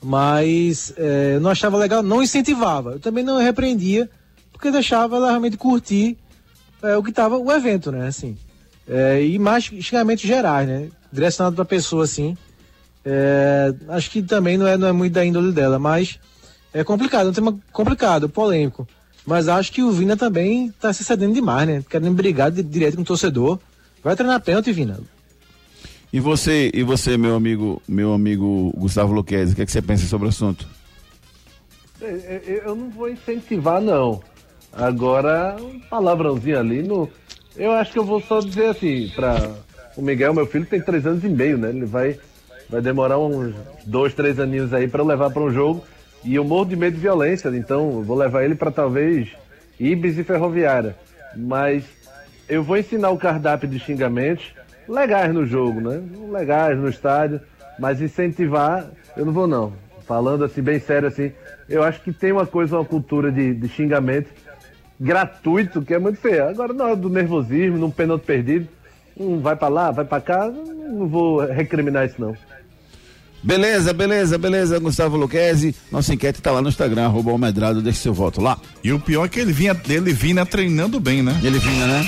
Mas 0.00 0.94
é, 0.96 1.34
eu 1.34 1.40
não 1.40 1.50
achava 1.50 1.76
legal, 1.76 2.02
não 2.02 2.22
incentivava. 2.22 2.92
Eu 2.92 3.00
também 3.00 3.24
não 3.24 3.38
repreendia 3.38 4.08
porque 4.52 4.70
deixava 4.70 5.16
ela 5.16 5.30
realmente 5.30 5.56
curtir 5.56 6.16
é, 6.80 6.96
o 6.96 7.02
que 7.02 7.10
estava 7.10 7.36
o 7.36 7.50
evento, 7.50 7.90
né? 7.90 8.06
Assim, 8.06 8.36
é, 8.88 9.20
e 9.20 9.38
mais 9.38 9.64
xingamentos 9.64 10.24
gerais, 10.24 10.68
né? 10.68 10.88
Direcionado 11.12 11.56
para 11.56 11.64
pessoa 11.64 12.04
assim. 12.04 12.36
É, 13.04 13.74
acho 13.88 14.10
que 14.10 14.22
também 14.22 14.56
não 14.56 14.66
é, 14.66 14.76
não 14.76 14.86
é 14.86 14.92
muito 14.92 15.12
da 15.12 15.24
índole 15.24 15.50
dela, 15.50 15.78
mas 15.78 16.20
é 16.72 16.84
complicado, 16.84 17.26
é 17.26 17.30
um 17.30 17.32
tema 17.32 17.58
complicado, 17.72 18.28
polêmico. 18.28 18.86
Mas 19.26 19.48
acho 19.48 19.72
que 19.72 19.82
o 19.82 19.92
Vina 19.92 20.16
também 20.16 20.66
está 20.66 20.92
se 20.92 21.04
cedendo 21.04 21.34
demais, 21.34 21.66
né? 21.66 21.84
Querendo 21.88 22.12
brigar 22.12 22.50
de, 22.50 22.62
direto 22.62 22.96
com 22.96 23.02
o 23.02 23.04
torcedor. 23.04 23.58
Vai 24.02 24.16
treinar 24.16 24.40
pênalti, 24.40 24.72
Vina. 24.72 24.98
E 26.12 26.20
você, 26.20 26.70
e 26.74 26.82
você, 26.82 27.16
meu 27.16 27.34
amigo, 27.34 27.80
meu 27.88 28.12
amigo 28.12 28.72
Gustavo 28.76 29.12
Luquezzi, 29.12 29.52
o 29.52 29.56
que, 29.56 29.62
é 29.62 29.66
que 29.66 29.72
você 29.72 29.80
pensa 29.80 30.06
sobre 30.06 30.26
o 30.26 30.28
assunto? 30.28 30.66
Eu 32.00 32.74
não 32.74 32.90
vou 32.90 33.08
incentivar, 33.08 33.80
não. 33.80 34.20
Agora, 34.72 35.56
um 35.60 35.78
palavrãozinho 35.78 36.58
ali, 36.58 36.82
no... 36.82 37.08
eu 37.56 37.72
acho 37.72 37.92
que 37.92 37.98
eu 37.98 38.04
vou 38.04 38.20
só 38.20 38.40
dizer 38.40 38.66
assim, 38.66 39.10
para 39.14 39.54
o 39.96 40.02
Miguel, 40.02 40.34
meu 40.34 40.46
filho, 40.46 40.66
tem 40.66 40.80
três 40.80 41.06
anos 41.06 41.22
e 41.22 41.28
meio, 41.28 41.56
né? 41.56 41.68
Ele 41.68 41.86
vai, 41.86 42.18
vai 42.68 42.80
demorar 42.80 43.18
uns 43.18 43.54
dois, 43.86 44.12
três 44.12 44.40
aninhos 44.40 44.74
aí 44.74 44.88
para 44.88 45.02
levar 45.02 45.30
para 45.30 45.42
um 45.42 45.50
jogo. 45.50 45.84
E 46.24 46.34
eu 46.34 46.44
morro 46.44 46.66
de 46.66 46.76
medo 46.76 46.94
de 46.94 47.00
violência, 47.00 47.48
então 47.50 48.02
vou 48.02 48.16
levar 48.16 48.44
ele 48.44 48.54
para 48.54 48.70
talvez 48.70 49.28
Ibis 49.78 50.18
e 50.18 50.24
Ferroviária. 50.24 50.94
Mas 51.36 51.84
eu 52.48 52.62
vou 52.62 52.76
ensinar 52.76 53.10
o 53.10 53.18
cardápio 53.18 53.68
de 53.68 53.78
xingamentos 53.78 54.52
legais 54.88 55.32
no 55.32 55.44
jogo, 55.44 55.80
né? 55.80 56.00
Legais 56.30 56.78
no 56.78 56.88
estádio, 56.88 57.40
mas 57.78 58.00
incentivar, 58.00 58.86
eu 59.16 59.24
não 59.24 59.32
vou 59.32 59.46
não. 59.46 59.72
Falando 60.06 60.44
assim, 60.44 60.62
bem 60.62 60.78
sério 60.78 61.08
assim, 61.08 61.32
eu 61.68 61.82
acho 61.82 62.00
que 62.02 62.12
tem 62.12 62.32
uma 62.32 62.46
coisa, 62.46 62.76
uma 62.76 62.84
cultura 62.84 63.32
de, 63.32 63.54
de 63.54 63.68
xingamento 63.68 64.30
gratuito, 65.00 65.82
que 65.82 65.94
é 65.94 65.98
muito 65.98 66.18
feio. 66.18 66.48
Agora, 66.48 66.72
na 66.72 66.84
hora 66.84 66.96
do 66.96 67.08
nervosismo, 67.08 67.78
num 67.78 67.90
pênalti 67.90 68.24
perdido, 68.24 68.68
um 69.16 69.40
vai 69.40 69.56
para 69.56 69.68
lá, 69.68 69.90
vai 69.90 70.04
para 70.04 70.20
cá, 70.20 70.48
não 70.48 71.08
vou 71.08 71.40
recriminar 71.44 72.06
isso 72.06 72.20
não. 72.20 72.36
Beleza, 73.42 73.92
beleza, 73.92 74.38
beleza, 74.38 74.78
Gustavo 74.78 75.16
Luquezzi. 75.16 75.74
Nossa 75.90 76.14
enquete 76.14 76.40
tá 76.40 76.52
lá 76.52 76.62
no 76.62 76.68
Instagram, 76.68 77.06
arroba 77.06 77.32
Almedrado, 77.32 77.82
deixe 77.82 77.98
seu 77.98 78.14
voto 78.14 78.40
lá. 78.40 78.56
E 78.84 78.92
o 78.92 79.00
pior 79.00 79.24
é 79.24 79.28
que 79.28 79.40
ele 79.40 79.52
vinha, 79.52 79.76
ele 79.88 80.12
vinha 80.12 80.46
treinando 80.46 81.00
bem, 81.00 81.22
né? 81.22 81.38
Ele 81.42 81.58
vinha, 81.58 81.86
né? 81.86 82.00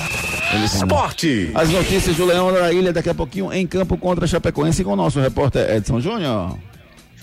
Ele 0.52 0.66
vinha. 0.66 0.84
Esporte! 0.84 1.50
As 1.54 1.68
notícias 1.70 2.16
do 2.16 2.24
Leão 2.24 2.52
da 2.52 2.72
Ilha 2.72 2.92
daqui 2.92 3.10
a 3.10 3.14
pouquinho 3.14 3.52
em 3.52 3.66
campo 3.66 3.96
contra 3.96 4.24
a 4.24 4.28
Chapecoense 4.28 4.84
com 4.84 4.92
o 4.92 4.96
nosso 4.96 5.18
repórter 5.20 5.68
Edson 5.76 6.00
Júnior. 6.00 6.56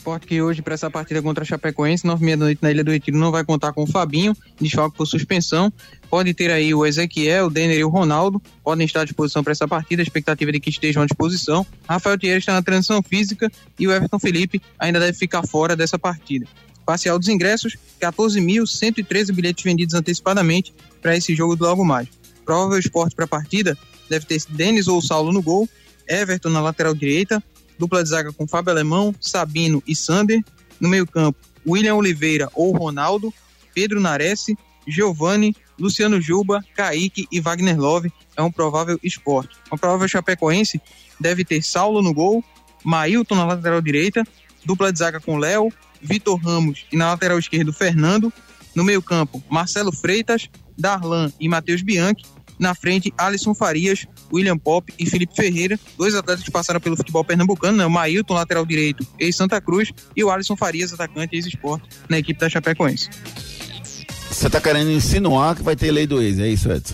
Esporte 0.01 0.25
que 0.25 0.41
hoje, 0.41 0.63
para 0.63 0.73
essa 0.73 0.89
partida 0.89 1.21
contra 1.21 1.43
a 1.43 1.45
Chapecoense, 1.45 2.07
nove 2.07 2.25
meia 2.25 2.35
da 2.35 2.45
noite 2.45 2.57
na 2.59 2.71
Ilha 2.71 2.83
do 2.83 2.89
Retiro, 2.89 3.19
não 3.19 3.29
vai 3.29 3.45
contar 3.45 3.71
com 3.71 3.83
o 3.83 3.87
Fabinho, 3.87 4.35
desfalque 4.59 4.97
por 4.97 5.05
suspensão. 5.05 5.71
Pode 6.09 6.33
ter 6.33 6.49
aí 6.49 6.73
o 6.73 6.83
Ezequiel, 6.83 7.45
o 7.45 7.49
Denner 7.51 7.77
e 7.77 7.83
o 7.83 7.87
Ronaldo, 7.87 8.41
podem 8.63 8.83
estar 8.83 9.01
à 9.01 9.03
disposição 9.03 9.43
para 9.43 9.51
essa 9.51 9.67
partida, 9.67 10.01
a 10.01 10.03
expectativa 10.03 10.49
é 10.49 10.53
de 10.53 10.59
que 10.59 10.71
estejam 10.71 11.03
à 11.03 11.05
disposição. 11.05 11.63
Rafael 11.87 12.17
Thierry 12.17 12.39
está 12.39 12.51
na 12.51 12.63
transição 12.63 13.03
física 13.03 13.51
e 13.77 13.87
o 13.87 13.91
Everton 13.91 14.17
Felipe 14.17 14.59
ainda 14.79 14.99
deve 14.99 15.15
ficar 15.15 15.45
fora 15.45 15.75
dessa 15.75 15.99
partida. 15.99 16.47
Parcial 16.83 17.19
dos 17.19 17.27
ingressos, 17.27 17.77
14.113 18.01 19.31
bilhetes 19.35 19.63
vendidos 19.63 19.93
antecipadamente 19.93 20.73
para 20.99 21.15
esse 21.15 21.35
jogo 21.35 21.55
do 21.55 21.63
logo 21.63 21.85
mais. 21.85 22.07
Provável 22.43 22.79
esporte 22.79 23.15
para 23.15 23.25
a 23.25 23.27
partida 23.27 23.77
deve 24.09 24.25
ter 24.25 24.41
Denis 24.49 24.87
ou 24.87 24.99
Saulo 24.99 25.31
no 25.31 25.43
gol, 25.43 25.69
Everton 26.07 26.49
na 26.49 26.59
lateral 26.59 26.95
direita, 26.95 27.41
dupla 27.77 28.03
de 28.03 28.09
zaga 28.09 28.31
com 28.31 28.47
Fábio 28.47 28.71
Alemão, 28.71 29.13
Sabino 29.19 29.81
e 29.87 29.95
Sander. 29.95 30.43
No 30.79 30.89
meio-campo, 30.89 31.37
William 31.67 31.95
Oliveira 31.95 32.49
ou 32.53 32.75
Ronaldo, 32.75 33.33
Pedro 33.73 33.99
Nares, 33.99 34.45
Giovanni, 34.87 35.55
Luciano 35.77 36.19
Juba, 36.21 36.63
Kaique 36.75 37.27
e 37.31 37.39
Wagner 37.39 37.79
Love. 37.79 38.11
É 38.35 38.41
um 38.41 38.51
provável 38.51 38.99
esporte. 39.03 39.55
Uma 39.71 39.77
provável 39.77 40.07
Chapecoense 40.07 40.81
deve 41.19 41.45
ter 41.45 41.61
Saulo 41.61 42.01
no 42.01 42.13
gol, 42.13 42.43
Mailton 42.83 43.35
na 43.35 43.45
lateral 43.45 43.81
direita, 43.81 44.23
dupla 44.65 44.91
de 44.91 44.99
zaga 44.99 45.19
com 45.19 45.37
Léo, 45.37 45.71
Vitor 46.01 46.39
Ramos 46.39 46.85
e 46.91 46.97
na 46.97 47.11
lateral 47.11 47.37
esquerda 47.37 47.71
Fernando. 47.71 48.33
No 48.73 48.83
meio-campo, 48.83 49.43
Marcelo 49.49 49.91
Freitas, 49.91 50.49
Darlan 50.77 51.31
e 51.39 51.47
Matheus 51.47 51.81
Bianchi. 51.81 52.25
Na 52.61 52.75
frente, 52.75 53.11
Alisson 53.17 53.55
Farias, 53.55 54.05
William 54.31 54.55
Pop 54.55 54.93
e 54.99 55.09
Felipe 55.09 55.35
Ferreira, 55.35 55.79
dois 55.97 56.13
atletas 56.13 56.43
que 56.43 56.51
passaram 56.51 56.79
pelo 56.79 56.95
futebol 56.95 57.25
pernambucano, 57.25 57.75
né? 57.75 57.83
o 57.87 57.89
Mailton, 57.89 58.35
lateral 58.35 58.63
direito, 58.63 59.03
ex-Santa 59.17 59.59
Cruz, 59.59 59.91
e 60.15 60.23
o 60.23 60.29
Alisson 60.29 60.55
Farias, 60.55 60.93
atacante 60.93 61.35
ex-esporte, 61.35 61.89
na 62.07 62.19
equipe 62.19 62.39
da 62.39 62.47
Chapecoense. 62.47 63.09
Você 64.29 64.45
está 64.45 64.61
querendo 64.61 64.91
insinuar 64.91 65.55
que 65.55 65.63
vai 65.63 65.75
ter 65.75 65.89
lei 65.89 66.05
do 66.05 66.21
ex, 66.21 66.37
é 66.37 66.49
isso, 66.49 66.71
Edson? 66.71 66.93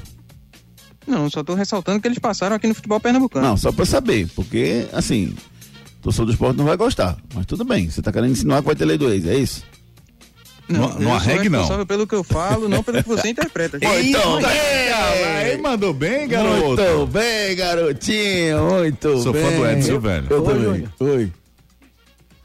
Não, 1.05 1.29
só 1.29 1.41
estou 1.41 1.55
ressaltando 1.55 1.99
que 1.99 2.07
eles 2.07 2.19
passaram 2.19 2.55
aqui 2.55 2.65
no 2.65 2.73
futebol 2.73 3.01
pernambucano. 3.01 3.45
Não, 3.45 3.57
só 3.57 3.69
para 3.69 3.85
saber, 3.85 4.29
porque, 4.35 4.87
assim, 4.93 5.35
torcedor 6.01 6.27
do 6.27 6.31
esporte 6.31 6.57
não 6.57 6.65
vai 6.65 6.77
gostar, 6.77 7.17
mas 7.35 7.45
tudo 7.45 7.65
bem, 7.65 7.89
você 7.89 7.99
está 7.99 8.11
querendo 8.13 8.31
insinuar 8.31 8.61
que 8.61 8.67
vai 8.67 8.75
ter 8.75 8.85
lei 8.85 8.97
do 8.97 9.11
ex, 9.11 9.25
é 9.25 9.37
isso? 9.37 9.63
Não, 10.67 10.89
não, 10.89 10.99
não 10.99 11.13
arregue, 11.13 11.49
não. 11.49 11.85
pelo 11.85 12.05
que 12.05 12.15
eu 12.15 12.23
falo, 12.23 12.67
não 12.67 12.83
pelo 12.83 13.01
que 13.01 13.07
você 13.07 13.29
interpreta. 13.29 13.77
Então, 14.07 14.37
aí 14.37 15.57
mandou 15.57 15.93
bem, 15.93 16.27
garoto. 16.27 16.81
Muito 16.81 17.07
bem, 17.07 17.55
garotinho, 17.55 18.63
muito 18.71 19.21
Sou 19.21 19.33
bem. 19.33 19.41
Sou 19.41 19.51
fã 19.51 19.57
do 19.57 19.69
Edson, 19.69 19.99
velho. 19.99 20.27
Eu 20.29 20.43
Oi, 20.43 20.45
também. 20.45 20.63
Júnior. 20.63 20.89
Oi. 20.99 21.31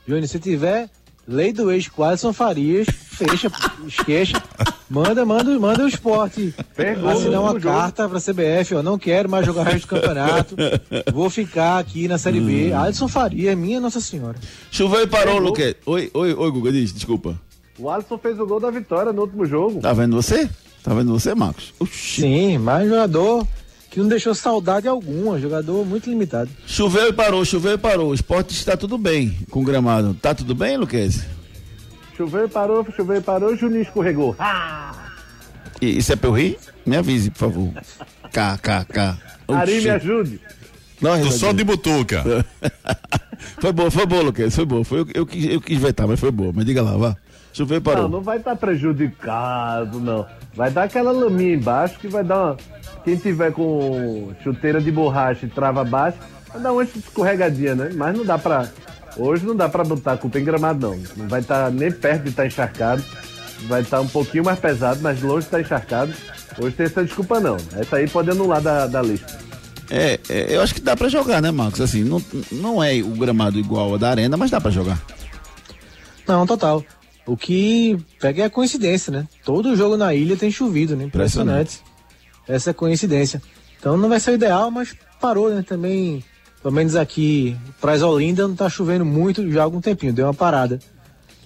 Júnior, 0.06 0.28
se 0.28 0.38
tiver 0.38 0.88
lei 1.26 1.52
do 1.52 1.70
ex 1.70 1.88
Quadson 1.88 2.32
Farias, 2.32 2.86
fecha, 2.88 3.50
esqueça, 3.86 4.42
manda, 4.90 5.24
manda, 5.24 5.58
manda 5.58 5.84
o 5.84 5.88
esporte 5.88 6.54
assinar 7.10 7.40
uma 7.40 7.58
carta 7.60 8.08
pra 8.08 8.20
CBF, 8.20 8.74
ó, 8.74 8.82
não 8.82 8.98
quero 8.98 9.28
mais 9.28 9.46
jogar 9.46 9.62
o 9.62 9.64
resto 9.64 9.86
do 9.86 9.88
campeonato, 9.88 10.56
vou 11.12 11.30
ficar 11.30 11.78
aqui 11.78 12.08
na 12.08 12.18
Série 12.18 12.40
B. 12.40 12.72
Hum. 12.72 12.78
Alisson 12.80 13.08
Faria, 13.08 13.54
minha 13.54 13.80
Nossa 13.80 14.00
Senhora. 14.00 14.36
Choveu 14.70 15.02
e 15.02 15.06
parou, 15.06 15.38
Luque. 15.38 15.76
Oi, 15.86 16.10
oi, 16.12 16.34
oi, 16.34 16.50
Guga, 16.50 16.72
diz, 16.72 16.92
desculpa. 16.92 17.38
O 17.78 17.88
Alisson 17.88 18.18
fez 18.18 18.38
o 18.38 18.46
gol 18.46 18.60
da 18.60 18.70
vitória 18.70 19.12
no 19.12 19.22
último 19.22 19.46
jogo. 19.46 19.80
Tá 19.80 19.92
vendo 19.92 20.14
você? 20.14 20.48
Tá 20.82 20.92
vendo 20.94 21.12
você, 21.12 21.34
Marcos? 21.34 21.72
Oxi. 21.78 22.22
Sim, 22.22 22.58
mais 22.58 22.88
jogador 22.88 23.46
que 23.90 24.00
não 24.00 24.08
deixou 24.08 24.34
saudade 24.34 24.88
alguma, 24.88 25.38
jogador 25.38 25.84
muito 25.84 26.08
limitado. 26.08 26.50
Choveu 26.66 27.08
e 27.08 27.12
parou, 27.12 27.44
choveu 27.44 27.74
e 27.74 27.78
parou. 27.78 28.10
O 28.10 28.14
esporte 28.14 28.54
está 28.54 28.76
tudo 28.76 28.96
bem 28.96 29.36
com 29.50 29.60
o 29.60 29.64
gramado. 29.64 30.14
Tá 30.14 30.34
tudo 30.34 30.54
bem, 30.54 30.76
Luquez? 30.76 31.24
Choveu 32.16 32.46
e 32.46 32.48
parou, 32.48 32.86
choveu 32.96 33.16
e 33.16 33.20
parou, 33.20 33.52
o 33.52 33.56
Juninho 33.56 33.82
escorregou. 33.82 34.34
Ah! 34.38 35.10
E, 35.80 35.98
isso 35.98 36.12
é 36.12 36.16
pra 36.16 36.28
eu 36.30 36.32
rir? 36.32 36.58
Me 36.86 36.96
avise, 36.96 37.30
por 37.30 37.38
favor. 37.38 37.72
K, 38.32 38.58
K, 38.58 38.84
K. 38.84 39.18
Ari, 39.48 39.80
me 39.80 39.90
ajude. 39.90 40.40
Não, 41.00 41.20
Tô 41.20 41.30
só 41.30 41.52
de 41.52 41.64
butuca. 41.64 42.24
foi 43.60 43.72
boa, 43.72 43.90
foi 43.90 44.06
boa, 44.06 44.22
Luquez, 44.22 44.54
foi 44.54 44.64
boa. 44.64 44.84
Foi, 44.84 45.00
eu, 45.00 45.06
eu, 45.14 45.28
eu, 45.32 45.50
eu 45.50 45.60
quis 45.60 45.78
vetar, 45.78 46.06
mas 46.06 46.18
foi 46.18 46.30
boa. 46.30 46.52
Mas 46.54 46.64
diga 46.64 46.82
lá, 46.82 46.96
vá. 46.96 47.16
Parou. 47.82 48.02
Não, 48.04 48.08
não 48.08 48.20
vai 48.22 48.38
estar 48.38 48.52
tá 48.52 48.56
prejudicado, 48.56 50.00
não. 50.00 50.26
Vai 50.54 50.70
dar 50.70 50.84
aquela 50.84 51.12
laminha 51.12 51.54
embaixo 51.54 51.98
que 51.98 52.08
vai 52.08 52.24
dar 52.24 52.38
uma. 52.38 52.56
Quem 53.04 53.16
tiver 53.16 53.52
com 53.52 54.32
chuteira 54.42 54.80
de 54.80 54.90
borracha 54.90 55.46
e 55.46 55.48
trava 55.48 55.84
baixa, 55.84 56.18
vai 56.52 56.62
dar 56.62 56.72
uma 56.72 56.82
escorregadinha, 56.84 57.74
né? 57.74 57.90
Mas 57.94 58.16
não 58.16 58.24
dá 58.24 58.38
pra. 58.38 58.68
Hoje 59.16 59.44
não 59.44 59.54
dá 59.54 59.68
pra 59.68 59.84
botar 59.84 60.12
a 60.12 60.16
culpa 60.16 60.38
em 60.38 60.44
gramado, 60.44 60.88
não. 60.88 60.96
Não 61.16 61.28
vai 61.28 61.40
estar 61.40 61.64
tá 61.64 61.70
nem 61.70 61.90
perto 61.90 62.22
de 62.22 62.30
estar 62.30 62.42
tá 62.42 62.46
encharcado. 62.46 63.04
Vai 63.68 63.82
estar 63.82 63.98
tá 63.98 64.02
um 64.02 64.08
pouquinho 64.08 64.44
mais 64.44 64.58
pesado, 64.58 65.00
mas 65.02 65.20
longe 65.22 65.40
de 65.40 65.44
estar 65.46 65.58
tá 65.58 65.62
encharcado. 65.62 66.12
Hoje 66.58 66.74
tem 66.74 66.86
essa 66.86 67.04
desculpa 67.04 67.40
não. 67.40 67.56
Essa 67.76 67.96
aí 67.96 68.08
pode 68.08 68.30
anular 68.30 68.60
da, 68.60 68.86
da 68.86 69.02
lista. 69.02 69.38
É, 69.90 70.18
é, 70.28 70.56
eu 70.56 70.62
acho 70.62 70.74
que 70.74 70.80
dá 70.80 70.96
pra 70.96 71.08
jogar, 71.08 71.42
né, 71.42 71.50
Marcos? 71.50 71.80
Assim, 71.80 72.02
não, 72.02 72.22
não 72.50 72.82
é 72.82 73.00
o 73.02 73.10
gramado 73.10 73.58
igual 73.58 73.92
ao 73.92 73.98
da 73.98 74.08
arena, 74.08 74.36
mas 74.38 74.50
dá 74.50 74.60
pra 74.60 74.70
jogar. 74.70 74.98
Não, 76.26 76.46
total. 76.46 76.82
O 77.26 77.36
que 77.36 77.96
pega 78.20 78.42
é 78.42 78.46
a 78.46 78.50
coincidência, 78.50 79.12
né? 79.12 79.28
Todo 79.44 79.76
jogo 79.76 79.96
na 79.96 80.14
ilha 80.14 80.36
tem 80.36 80.50
chovido, 80.50 80.96
né? 80.96 81.04
Impressionante. 81.04 81.80
Essa 82.48 82.70
é 82.70 82.72
a 82.72 82.74
coincidência. 82.74 83.40
Então 83.78 83.96
não 83.96 84.08
vai 84.08 84.18
ser 84.18 84.32
o 84.32 84.34
ideal, 84.34 84.70
mas 84.70 84.94
parou, 85.20 85.50
né? 85.50 85.62
Também, 85.62 86.24
pelo 86.60 86.74
menos 86.74 86.96
aqui, 86.96 87.56
Praia 87.80 88.06
Olinda 88.06 88.46
não 88.48 88.56
tá 88.56 88.68
chovendo 88.68 89.04
muito 89.04 89.48
já 89.50 89.60
há 89.60 89.64
algum 89.64 89.80
tempinho, 89.80 90.12
deu 90.12 90.26
uma 90.26 90.34
parada. 90.34 90.80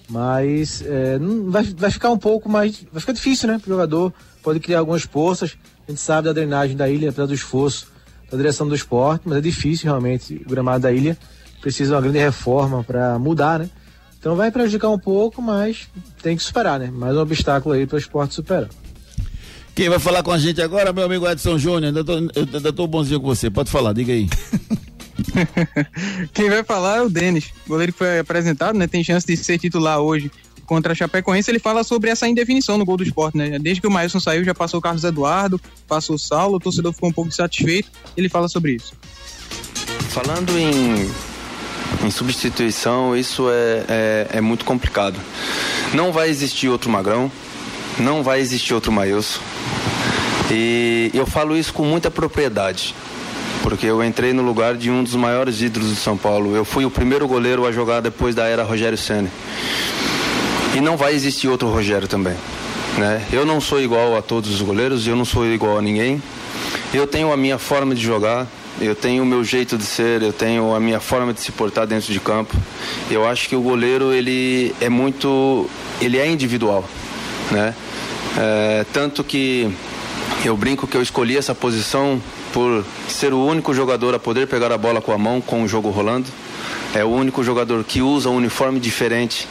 Mas 0.09 0.81
é, 0.85 1.19
não, 1.19 1.51
vai, 1.51 1.63
vai 1.63 1.91
ficar 1.91 2.09
um 2.09 2.17
pouco 2.17 2.49
mais. 2.49 2.83
Vai 2.91 3.01
ficar 3.01 3.13
difícil, 3.13 3.47
né? 3.47 3.59
Pro 3.59 3.69
jogador. 3.69 4.13
Pode 4.41 4.59
criar 4.59 4.79
algumas 4.79 5.05
poças. 5.05 5.57
A 5.87 5.91
gente 5.91 6.01
sabe 6.01 6.27
da 6.27 6.33
drenagem 6.33 6.75
da 6.75 6.89
ilha, 6.89 7.09
apesar 7.09 7.25
do 7.25 7.33
esforço 7.33 7.87
da 8.29 8.37
direção 8.37 8.67
do 8.67 8.75
esporte, 8.75 9.23
mas 9.25 9.37
é 9.37 9.41
difícil 9.41 9.85
realmente. 9.85 10.41
O 10.45 10.49
gramado 10.49 10.83
da 10.83 10.91
ilha 10.91 11.17
precisa 11.61 11.91
de 11.91 11.95
uma 11.95 12.01
grande 12.01 12.19
reforma 12.19 12.83
para 12.83 13.17
mudar, 13.19 13.59
né? 13.59 13.69
Então 14.19 14.35
vai 14.35 14.51
prejudicar 14.51 14.89
um 14.89 14.99
pouco, 14.99 15.41
mas 15.41 15.87
tem 16.21 16.35
que 16.35 16.43
superar, 16.43 16.79
né? 16.79 16.89
Mais 16.91 17.15
um 17.15 17.19
obstáculo 17.19 17.75
aí 17.75 17.85
para 17.85 17.95
o 17.95 17.99
esporte 17.99 18.33
superar. 18.33 18.69
Quem 19.75 19.89
vai 19.89 19.99
falar 19.99 20.23
com 20.23 20.31
a 20.31 20.39
gente 20.39 20.59
agora, 20.61 20.91
meu 20.91 21.05
amigo 21.05 21.29
Edson 21.29 21.57
Júnior? 21.57 21.85
Ainda 21.85 22.03
tô, 22.03 22.13
eu 22.13 22.47
ainda 22.53 22.73
tô 22.73 22.87
bonzinho 22.87 23.21
com 23.21 23.27
você. 23.27 23.49
Pode 23.49 23.69
falar, 23.69 23.93
diga 23.93 24.11
aí. 24.11 24.27
Quem 26.33 26.49
vai 26.49 26.63
falar 26.63 26.97
é 26.97 27.01
o 27.01 27.09
Denis, 27.09 27.51
goleiro 27.67 27.91
que 27.91 27.97
foi 27.99 28.19
apresentado, 28.19 28.77
né? 28.77 28.87
Tem 28.87 29.03
chance 29.03 29.25
de 29.25 29.37
ser 29.37 29.59
titular 29.59 29.99
hoje 29.99 30.31
contra 30.65 30.93
a 30.93 30.95
Chapecoense. 30.95 31.49
Ele 31.49 31.59
fala 31.59 31.83
sobre 31.83 32.09
essa 32.09 32.27
indefinição 32.27 32.77
no 32.77 32.85
gol 32.85 32.97
do 32.97 33.03
esporte, 33.03 33.37
né? 33.37 33.59
Desde 33.59 33.79
que 33.79 33.87
o 33.87 33.91
Mailson 33.91 34.19
saiu, 34.19 34.43
já 34.43 34.53
passou 34.53 34.79
o 34.79 34.81
Carlos 34.81 35.03
Eduardo, 35.03 35.61
passou 35.87 36.15
o 36.15 36.19
Saulo, 36.19 36.57
o 36.57 36.59
torcedor 36.59 36.91
ficou 36.91 37.09
um 37.09 37.13
pouco 37.13 37.29
insatisfeito. 37.29 37.89
Ele 38.15 38.29
fala 38.29 38.49
sobre 38.49 38.73
isso. 38.73 38.93
Falando 40.09 40.57
em 40.57 41.07
em 42.03 42.11
substituição, 42.11 43.15
isso 43.15 43.49
é, 43.49 43.83
é, 43.87 44.27
é, 44.33 44.41
muito 44.41 44.65
complicado. 44.65 45.19
Não 45.93 46.11
vai 46.11 46.29
existir 46.29 46.69
outro 46.69 46.89
Magrão, 46.89 47.31
não 47.99 48.23
vai 48.23 48.39
existir 48.39 48.73
outro 48.73 48.91
Mailson. 48.91 49.39
E 50.51 51.11
eu 51.13 51.25
falo 51.25 51.57
isso 51.57 51.73
com 51.73 51.83
muita 51.83 52.09
propriedade, 52.09 52.95
porque 53.61 53.85
eu 53.85 54.03
entrei 54.03 54.31
no 54.31 54.41
lugar 54.41 54.75
de 54.75 54.89
um 54.89 55.03
dos 55.03 55.15
maiores 55.15 55.61
ídolos 55.61 55.89
de 55.89 55.95
São 55.97 56.17
Paulo. 56.17 56.55
Eu 56.55 56.63
fui 56.63 56.85
o 56.85 56.91
primeiro 56.91 57.27
goleiro 57.27 57.65
a 57.65 57.71
jogar 57.71 57.99
depois 57.99 58.33
da 58.33 58.45
era 58.45 58.63
Rogério 58.63 58.97
Senna. 58.97 59.29
E 60.75 60.81
não 60.81 60.95
vai 60.95 61.13
existir 61.13 61.47
outro 61.47 61.69
Rogério 61.69 62.07
também. 62.07 62.35
Né? 62.97 63.23
Eu 63.31 63.45
não 63.45 63.59
sou 63.59 63.81
igual 63.81 64.17
a 64.17 64.21
todos 64.21 64.49
os 64.49 64.61
goleiros, 64.61 65.05
eu 65.05 65.15
não 65.15 65.25
sou 65.25 65.45
igual 65.45 65.77
a 65.77 65.81
ninguém. 65.81 66.21
Eu 66.93 67.05
tenho 67.05 67.31
a 67.31 67.37
minha 67.37 67.57
forma 67.57 67.93
de 67.93 68.01
jogar, 68.01 68.47
eu 68.79 68.95
tenho 68.95 69.23
o 69.23 69.25
meu 69.25 69.43
jeito 69.43 69.77
de 69.77 69.83
ser, 69.83 70.21
eu 70.21 70.31
tenho 70.31 70.75
a 70.75 70.79
minha 70.79 70.99
forma 70.99 71.33
de 71.33 71.41
se 71.41 71.51
portar 71.51 71.87
dentro 71.87 72.13
de 72.13 72.19
campo. 72.19 72.55
Eu 73.09 73.27
acho 73.27 73.49
que 73.49 73.55
o 73.55 73.61
goleiro 73.61 74.13
ele 74.13 74.75
é 74.79 74.89
muito, 74.89 75.67
ele 75.99 76.17
é 76.17 76.27
individual, 76.27 76.87
né? 77.51 77.73
É, 78.37 78.85
tanto 78.93 79.23
que 79.23 79.69
eu 80.45 80.55
brinco 80.55 80.85
que 80.85 80.95
eu 80.95 81.01
escolhi 81.01 81.35
essa 81.37 81.55
posição 81.55 82.21
por 82.53 82.85
ser 83.09 83.33
o 83.33 83.43
único 83.43 83.73
jogador 83.73 84.13
a 84.13 84.19
poder 84.19 84.47
pegar 84.47 84.71
a 84.71 84.77
bola 84.77 85.01
com 85.01 85.11
a 85.11 85.17
mão 85.17 85.41
com 85.41 85.63
o 85.63 85.67
jogo 85.67 85.89
rolando. 85.89 86.27
É 86.93 87.03
o 87.03 87.09
único 87.09 87.43
jogador 87.43 87.83
que 87.83 88.01
usa 88.01 88.29
um 88.29 88.35
uniforme 88.35 88.79
diferente. 88.79 89.47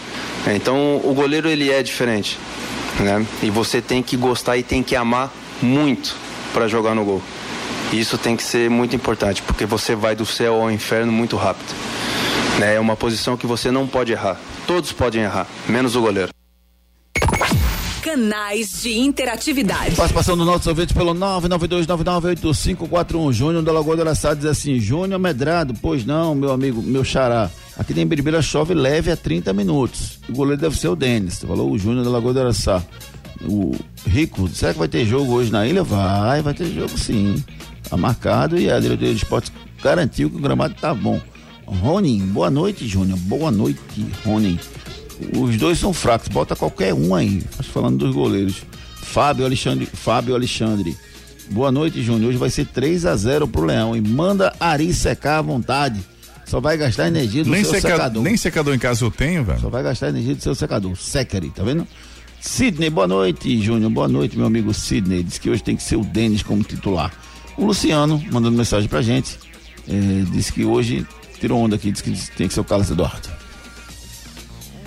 Então 0.46 1.00
o 1.02 1.12
goleiro 1.14 1.48
ele 1.48 1.70
é 1.70 1.82
diferente, 1.82 2.38
né? 3.00 3.26
E 3.42 3.50
você 3.50 3.80
tem 3.82 4.02
que 4.02 4.16
gostar 4.16 4.56
e 4.56 4.62
tem 4.62 4.82
que 4.82 4.94
amar 4.94 5.32
muito 5.60 6.14
para 6.52 6.68
jogar 6.68 6.94
no 6.94 7.04
gol. 7.04 7.22
Isso 7.92 8.18
tem 8.18 8.36
que 8.36 8.42
ser 8.42 8.68
muito 8.68 8.96
importante, 8.96 9.42
porque 9.42 9.64
você 9.64 9.94
vai 9.94 10.16
do 10.16 10.26
céu 10.26 10.60
ao 10.60 10.68
inferno 10.70 11.10
muito 11.12 11.36
rápido. 11.36 11.72
Né? 12.58 12.74
É 12.74 12.80
uma 12.80 12.96
posição 12.96 13.36
que 13.36 13.46
você 13.46 13.70
não 13.70 13.86
pode 13.86 14.10
errar. 14.12 14.40
Todos 14.66 14.90
podem 14.92 15.22
errar, 15.22 15.46
menos 15.68 15.94
o 15.94 16.00
goleiro. 16.00 16.30
Canais 18.02 18.82
de 18.82 18.98
interatividade. 18.98 19.94
Participação 19.94 20.36
do 20.36 20.44
nosso 20.44 20.68
ouvinte 20.68 20.92
pelo 20.94 21.14
992998541. 21.14 23.32
Júnior 23.32 23.62
da 23.62 23.72
Lagoa 23.72 23.96
do 23.96 24.02
Araçá 24.02 24.32
diz 24.32 24.46
assim: 24.46 24.78
Júnior 24.78 25.20
Medrado, 25.20 25.74
pois 25.82 26.06
não, 26.06 26.34
meu 26.34 26.52
amigo, 26.52 26.80
meu 26.82 27.04
xará. 27.04 27.50
Aqui 27.76 28.00
em 28.00 28.06
Biribeira 28.06 28.40
chove 28.40 28.72
leve 28.72 29.10
a 29.10 29.16
30 29.16 29.52
minutos. 29.52 30.18
O 30.28 30.32
goleiro 30.32 30.60
deve 30.60 30.78
ser 30.78 30.88
o 30.88 30.96
Denis. 30.96 31.40
Falou 31.40 31.70
o 31.70 31.78
Júnior 31.78 32.04
da 32.04 32.10
Lagoa 32.10 32.32
do 32.32 32.40
Araçá. 32.40 32.82
O 33.42 33.74
Rico, 34.06 34.48
será 34.48 34.72
que 34.72 34.78
vai 34.78 34.88
ter 34.88 35.04
jogo 35.04 35.32
hoje 35.32 35.50
na 35.50 35.66
ilha? 35.66 35.82
Vai, 35.82 36.42
vai 36.42 36.54
ter 36.54 36.66
jogo 36.66 36.96
sim. 36.98 37.42
Tá 37.88 37.96
marcado 37.96 38.58
e 38.58 38.70
a 38.70 38.80
diretoria 38.80 39.14
de 39.14 39.22
esportes 39.22 39.52
garantiu 39.82 40.30
que 40.30 40.36
o 40.36 40.40
gramado 40.40 40.74
tá 40.74 40.92
bom. 40.94 41.20
Ronin, 41.64 42.18
boa 42.26 42.50
noite, 42.50 42.86
Júnior. 42.86 43.18
Boa 43.20 43.50
noite, 43.50 43.80
Ronin. 44.24 44.58
Os 45.36 45.56
dois 45.56 45.78
são 45.78 45.92
fracos, 45.92 46.28
bota 46.28 46.54
qualquer 46.54 46.94
um 46.94 47.14
aí. 47.14 47.42
Falando 47.72 47.98
dos 47.98 48.14
goleiros. 48.14 48.62
Fábio 48.96 49.44
Alexandre, 49.44 49.86
Fábio 49.86 50.34
Alexandre. 50.34 50.96
Boa 51.50 51.70
noite, 51.70 52.02
Júnior. 52.02 52.30
Hoje 52.30 52.38
vai 52.38 52.50
ser 52.50 52.66
3 52.66 53.06
a 53.06 53.16
0 53.16 53.46
pro 53.48 53.64
Leão. 53.64 53.96
E 53.96 54.00
manda 54.00 54.52
Ari 54.58 54.92
secar 54.92 55.38
à 55.38 55.42
vontade. 55.42 56.00
Só 56.44 56.60
vai 56.60 56.76
gastar 56.76 57.08
energia 57.08 57.42
do 57.42 57.50
nem 57.50 57.64
seu 57.64 57.74
seca, 57.74 57.88
secador. 57.88 58.22
Nem 58.22 58.36
secador 58.36 58.74
em 58.74 58.78
casa 58.78 59.04
eu 59.04 59.10
tenho, 59.10 59.44
velho. 59.44 59.60
Só 59.60 59.68
vai 59.68 59.82
gastar 59.82 60.08
energia 60.08 60.34
do 60.34 60.42
seu 60.42 60.54
secador. 60.54 60.96
Secari, 60.96 61.50
tá 61.50 61.64
vendo? 61.64 61.86
Sidney, 62.40 62.90
boa 62.90 63.06
noite, 63.06 63.60
Júnior. 63.60 63.90
Boa 63.90 64.08
noite, 64.08 64.36
meu 64.36 64.46
amigo 64.46 64.72
Sidney. 64.72 65.22
Diz 65.22 65.38
que 65.38 65.50
hoje 65.50 65.62
tem 65.62 65.76
que 65.76 65.82
ser 65.82 65.96
o 65.96 66.04
Denis 66.04 66.42
como 66.42 66.62
titular. 66.62 67.12
O 67.56 67.64
Luciano 67.64 68.22
mandando 68.30 68.56
mensagem 68.56 68.88
pra 68.88 69.02
gente. 69.02 69.38
É, 69.88 70.24
disse 70.30 70.52
que 70.52 70.64
hoje 70.64 71.06
tirou 71.40 71.60
onda 71.60 71.76
aqui, 71.76 71.90
disse 71.90 72.02
que 72.02 72.36
tem 72.36 72.48
que 72.48 72.54
ser 72.54 72.60
o 72.60 72.64
Carlos 72.64 72.90
Eduardo. 72.90 73.28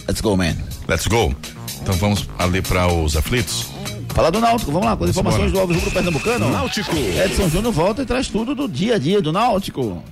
Let's 0.07 0.21
go, 0.21 0.35
man. 0.35 0.55
Let's 0.87 1.07
go. 1.07 1.35
Então 1.81 1.95
vamos 1.95 2.27
ali 2.37 2.61
para 2.61 2.91
os 2.91 3.15
aflitos. 3.15 3.67
Falar 4.09 4.31
do 4.31 4.39
Náutico, 4.39 4.71
vamos 4.71 4.87
lá, 4.87 4.97
com 4.97 5.03
as 5.03 5.11
informações 5.11 5.51
do 5.51 5.59
Alves 5.59 5.77
Rubro 5.77 5.91
Pernambucano. 5.91 6.49
Náutico. 6.49 6.95
Edson 6.95 7.47
Júnior 7.47 7.71
volta 7.71 8.01
e 8.01 8.05
traz 8.05 8.27
tudo 8.27 8.53
do 8.53 8.67
dia 8.67 8.95
a 8.95 8.97
dia 8.97 9.21
do 9.21 9.31
Náutico. 9.31 10.03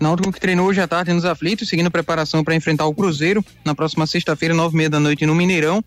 Náutico 0.00 0.32
que 0.32 0.40
treinou 0.40 0.66
hoje 0.66 0.80
à 0.80 0.86
tarde 0.86 1.12
nos 1.12 1.24
aflitos, 1.24 1.68
seguindo 1.68 1.90
preparação 1.90 2.44
para 2.44 2.54
enfrentar 2.54 2.86
o 2.86 2.94
Cruzeiro 2.94 3.44
na 3.64 3.74
próxima 3.74 4.06
sexta-feira, 4.06 4.54
nove 4.54 4.74
e 4.74 4.76
meia 4.76 4.90
da 4.90 5.00
noite 5.00 5.24
no 5.24 5.34
Mineirão. 5.34 5.82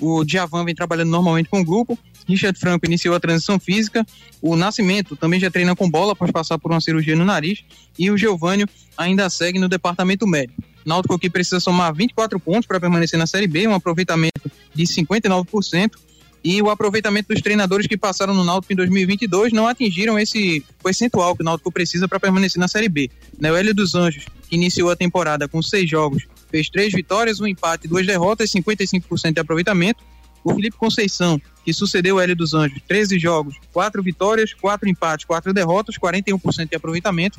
O 0.00 0.24
Djavan 0.24 0.64
vem 0.64 0.74
trabalhando 0.74 1.10
normalmente 1.10 1.48
com 1.48 1.60
o 1.60 1.64
grupo. 1.64 1.98
Richard 2.26 2.58
Franco 2.58 2.86
iniciou 2.86 3.14
a 3.14 3.20
transição 3.20 3.58
física. 3.58 4.06
O 4.40 4.54
Nascimento 4.54 5.16
também 5.16 5.40
já 5.40 5.50
treina 5.50 5.74
com 5.74 5.90
bola 5.90 6.12
após 6.12 6.30
passar 6.30 6.58
por 6.58 6.70
uma 6.70 6.80
cirurgia 6.80 7.16
no 7.16 7.24
nariz. 7.24 7.64
E 7.98 8.10
o 8.10 8.16
Geovânio 8.16 8.68
ainda 8.96 9.28
segue 9.30 9.58
no 9.58 9.68
departamento 9.68 10.26
médico. 10.26 10.62
Náutico 10.84 11.18
que 11.18 11.28
precisa 11.28 11.60
somar 11.60 11.94
24 11.94 12.38
pontos 12.38 12.66
para 12.66 12.80
permanecer 12.80 13.18
na 13.18 13.26
Série 13.26 13.46
B, 13.46 13.66
um 13.66 13.74
aproveitamento 13.74 14.50
de 14.74 14.84
59%. 14.84 15.92
E 16.42 16.62
o 16.62 16.70
aproveitamento 16.70 17.34
dos 17.34 17.42
treinadores 17.42 17.86
que 17.86 17.96
passaram 17.96 18.32
no 18.32 18.44
Náutico 18.44 18.72
em 18.72 18.76
2022 18.76 19.52
não 19.52 19.66
atingiram 19.66 20.18
esse 20.18 20.64
percentual 20.82 21.34
que 21.34 21.42
o 21.42 21.44
Náutico 21.44 21.72
precisa 21.72 22.06
para 22.06 22.20
permanecer 22.20 22.60
na 22.60 22.68
Série 22.68 22.88
B. 22.88 23.10
Né, 23.38 23.50
o 23.50 23.56
Hélio 23.56 23.74
dos 23.74 23.94
Anjos, 23.94 24.24
que 24.48 24.54
iniciou 24.54 24.90
a 24.90 24.96
temporada 24.96 25.48
com 25.48 25.60
seis 25.60 25.90
jogos, 25.90 26.22
fez 26.50 26.68
três 26.68 26.92
vitórias, 26.92 27.40
um 27.40 27.46
empate 27.46 27.88
duas 27.88 28.06
derrotas, 28.06 28.50
55% 28.50 29.32
de 29.32 29.40
aproveitamento. 29.40 30.02
O 30.44 30.54
Felipe 30.54 30.76
Conceição, 30.76 31.40
que 31.64 31.72
sucedeu 31.72 32.16
o 32.16 32.20
Hélio 32.20 32.36
dos 32.36 32.54
Anjos, 32.54 32.80
13 32.86 33.18
jogos, 33.18 33.56
quatro 33.72 34.02
vitórias, 34.02 34.54
quatro 34.54 34.88
empates, 34.88 35.26
quatro 35.26 35.52
derrotas, 35.52 35.96
41% 35.98 36.68
de 36.68 36.76
aproveitamento. 36.76 37.38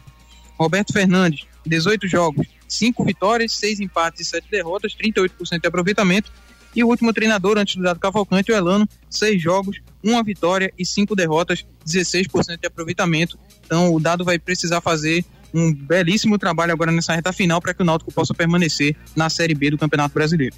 Roberto 0.57 0.91
Fernandes, 0.91 1.47
18 1.65 2.07
jogos, 2.07 2.47
5 2.67 3.03
vitórias, 3.05 3.53
6 3.53 3.79
empates 3.79 4.21
e 4.21 4.25
7 4.25 4.47
derrotas, 4.51 4.93
38% 4.93 5.61
de 5.61 5.67
aproveitamento. 5.67 6.31
E 6.75 6.83
o 6.83 6.87
último 6.87 7.13
treinador 7.13 7.57
antes 7.57 7.75
do 7.75 7.83
Dado 7.83 7.99
Cavalcante, 7.99 8.51
o 8.51 8.55
Elano, 8.55 8.87
6 9.09 9.41
jogos, 9.41 9.79
1 10.03 10.23
vitória 10.23 10.71
e 10.77 10.85
5 10.85 11.15
derrotas, 11.15 11.65
16% 11.85 12.59
de 12.59 12.67
aproveitamento. 12.67 13.39
Então 13.65 13.93
o 13.93 13.99
Dado 13.99 14.23
vai 14.23 14.37
precisar 14.37 14.81
fazer 14.81 15.25
um 15.53 15.73
belíssimo 15.73 16.37
trabalho 16.37 16.71
agora 16.71 16.91
nessa 16.91 17.13
reta 17.13 17.33
final 17.33 17.61
para 17.61 17.73
que 17.73 17.81
o 17.81 17.85
Náutico 17.85 18.11
possa 18.11 18.33
permanecer 18.33 18.95
na 19.15 19.29
Série 19.29 19.55
B 19.55 19.71
do 19.71 19.77
Campeonato 19.77 20.13
Brasileiro. 20.13 20.55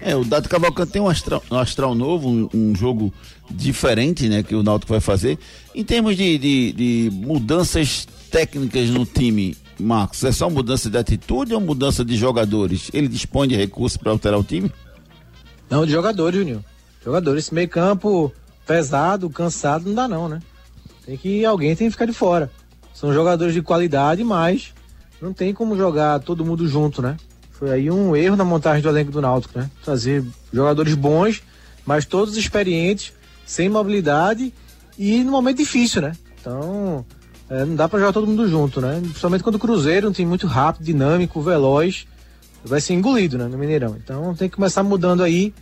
É, 0.00 0.14
o 0.14 0.24
Dado 0.24 0.48
Cavalcante 0.48 0.92
tem 0.92 1.00
um 1.00 1.08
astral, 1.08 1.42
um 1.50 1.56
astral 1.56 1.94
novo, 1.94 2.28
um, 2.28 2.48
um, 2.52 2.74
jogo 2.74 3.12
diferente, 3.50 4.28
né, 4.28 4.42
que 4.42 4.54
o 4.54 4.62
Náutico 4.62 4.92
vai 4.92 5.00
fazer. 5.00 5.38
Em 5.74 5.84
termos 5.84 6.16
de, 6.16 6.36
de, 6.36 6.72
de 6.72 7.10
mudanças 7.12 8.06
técnicas 8.30 8.90
no 8.90 9.06
time, 9.06 9.56
Marcos, 9.78 10.22
é 10.24 10.32
só 10.32 10.50
mudança 10.50 10.90
de 10.90 10.98
atitude 10.98 11.54
ou 11.54 11.60
mudança 11.60 12.04
de 12.04 12.16
jogadores? 12.16 12.90
Ele 12.92 13.08
dispõe 13.08 13.48
de 13.48 13.56
recursos 13.56 13.96
para 13.96 14.12
alterar 14.12 14.38
o 14.38 14.44
time? 14.44 14.70
Não, 15.70 15.86
de 15.86 15.92
jogadores, 15.92 16.38
Júnior. 16.38 16.62
Jogadores. 17.04 17.44
Esse 17.44 17.54
meio 17.54 17.68
campo 17.68 18.32
pesado, 18.66 19.28
cansado, 19.30 19.86
não 19.86 19.94
dá 19.94 20.08
não, 20.08 20.28
né? 20.28 20.40
Tem 21.04 21.16
que 21.16 21.44
alguém 21.44 21.74
tem 21.76 21.86
que 21.86 21.92
ficar 21.92 22.06
de 22.06 22.12
fora. 22.12 22.50
São 22.94 23.12
jogadores 23.12 23.52
de 23.52 23.60
qualidade, 23.60 24.22
mas 24.24 24.72
não 25.20 25.32
tem 25.32 25.52
como 25.52 25.76
jogar 25.76 26.20
todo 26.20 26.44
mundo 26.44 26.66
junto, 26.66 27.02
né? 27.02 27.16
Foi 27.50 27.70
aí 27.70 27.90
um 27.90 28.14
erro 28.14 28.36
na 28.36 28.44
montagem 28.44 28.82
do 28.82 28.88
elenco 28.88 29.10
do 29.10 29.20
Náutico, 29.20 29.58
né? 29.58 29.68
Trazer 29.84 30.24
jogadores 30.52 30.94
bons, 30.94 31.42
mas 31.84 32.06
todos 32.06 32.36
experientes, 32.36 33.12
sem 33.44 33.68
mobilidade 33.68 34.54
e 34.96 35.22
no 35.24 35.32
momento 35.32 35.58
difícil, 35.58 36.02
né? 36.02 36.12
Então, 36.40 37.04
é, 37.50 37.64
não 37.64 37.74
dá 37.74 37.88
para 37.88 37.98
jogar 37.98 38.12
todo 38.12 38.26
mundo 38.26 38.48
junto, 38.48 38.80
né? 38.80 39.00
Principalmente 39.00 39.42
quando 39.42 39.56
o 39.56 39.58
Cruzeiro, 39.58 40.08
um 40.08 40.12
time 40.12 40.28
muito 40.28 40.46
rápido, 40.46 40.84
dinâmico, 40.84 41.40
veloz, 41.40 42.06
vai 42.64 42.80
ser 42.80 42.94
engolido, 42.94 43.36
né, 43.36 43.46
no 43.46 43.58
Mineirão. 43.58 43.96
Então 44.02 44.34
tem 44.34 44.48
que 44.48 44.56
começar 44.56 44.82
mudando 44.82 45.22
aí 45.22 45.52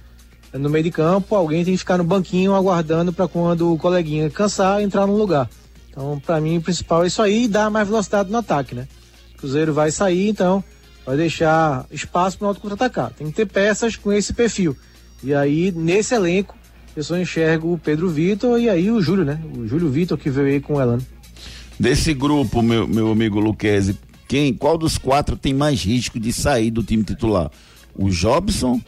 no 0.53 0.68
meio 0.68 0.85
de 0.85 0.91
campo, 0.91 1.35
alguém 1.35 1.64
tem 1.64 1.72
que 1.72 1.78
ficar 1.78 1.97
no 1.97 2.05
banquinho 2.05 2.55
aguardando 2.55 3.12
para 3.12 3.26
quando 3.26 3.72
o 3.72 3.78
coleguinha 3.78 4.28
cansar 4.30 4.83
entrar 4.83 5.07
no 5.07 5.16
lugar. 5.16 5.49
Então, 5.93 6.18
para 6.24 6.40
mim, 6.40 6.57
o 6.57 6.62
principal 6.62 7.05
é 7.05 7.07
isso 7.07 7.20
aí 7.20 7.45
e 7.45 7.49
dar 7.49 7.70
mais 7.70 7.86
velocidade 7.86 8.32
no 8.32 8.38
ataque, 8.38 8.74
né? 8.74 8.88
O 9.34 9.38
Cruzeiro 9.38 9.74
vai 9.74 9.90
sair, 9.90 10.30
então 10.30 10.64
vai 11.05 11.18
deixar 11.18 11.84
espaço 11.90 12.38
para 12.38 12.45
o 12.45 12.49
Náutico 12.49 12.66
contra-atacar. 12.66 13.12
Tem 13.12 13.26
que 13.26 13.34
ter 13.34 13.47
peças 13.47 13.95
com 13.95 14.11
esse 14.11 14.32
perfil. 14.32 14.74
E 15.22 15.34
aí, 15.34 15.70
nesse 15.70 16.14
elenco, 16.14 16.57
eu 16.97 17.05
só 17.05 17.16
enxergo 17.18 17.74
o 17.74 17.78
Pedro 17.78 18.09
Vitor 18.09 18.59
e 18.59 18.70
aí 18.70 18.90
o 18.90 19.03
Júlio, 19.03 19.24
né? 19.24 19.38
O 19.55 19.66
Júlio 19.66 19.90
Vitor 19.90 20.16
que 20.16 20.30
veio 20.30 20.49
aí 20.49 20.61
com 20.61 20.74
o 20.74 20.80
Elano. 20.80 21.05
Desse 21.78 22.14
grupo, 22.14 22.62
meu, 22.62 22.86
meu 22.88 23.11
amigo 23.11 23.38
Luquezzi, 23.38 23.99
quem, 24.28 24.55
qual 24.55 24.78
dos 24.78 24.97
quatro 24.97 25.36
tem 25.36 25.53
mais 25.53 25.82
risco 25.82 26.18
de 26.18 26.32
sair 26.32 26.70
do 26.70 26.82
time 26.82 27.05
titular? 27.05 27.51
O 27.95 28.09
Jobson, 28.09 28.80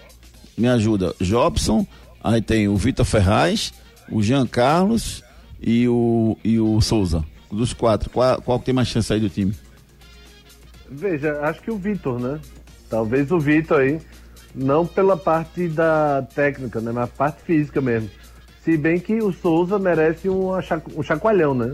me 0.56 0.68
ajuda, 0.68 1.14
Jobson, 1.20 1.86
aí 2.22 2.40
tem 2.40 2.68
o 2.68 2.76
Vitor 2.76 3.04
Ferraz, 3.04 3.74
o 4.10 4.22
Jean 4.22 4.46
Carlos 4.46 5.23
e 5.64 5.88
o, 5.88 6.36
e 6.44 6.60
o 6.60 6.80
Souza. 6.80 7.24
Dos 7.50 7.72
quatro, 7.72 8.10
qual, 8.10 8.40
qual 8.42 8.58
tem 8.58 8.74
mais 8.74 8.88
chance 8.88 9.12
aí 9.12 9.20
do 9.20 9.30
time? 9.30 9.54
Veja, 10.90 11.40
acho 11.40 11.62
que 11.62 11.70
o 11.70 11.78
Vitor, 11.78 12.20
né? 12.20 12.38
Talvez 12.90 13.30
o 13.30 13.38
Vitor 13.38 13.80
aí, 13.80 13.98
não 14.54 14.86
pela 14.86 15.16
parte 15.16 15.68
da 15.68 16.26
técnica, 16.34 16.80
né? 16.80 16.92
Mas 16.92 17.04
a 17.04 17.06
parte 17.06 17.42
física 17.42 17.80
mesmo. 17.80 18.10
Se 18.62 18.76
bem 18.76 18.98
que 18.98 19.14
o 19.22 19.32
Souza 19.32 19.78
merece 19.78 20.28
um, 20.28 20.50
um 20.96 21.02
chacoalhão, 21.02 21.54
né? 21.54 21.72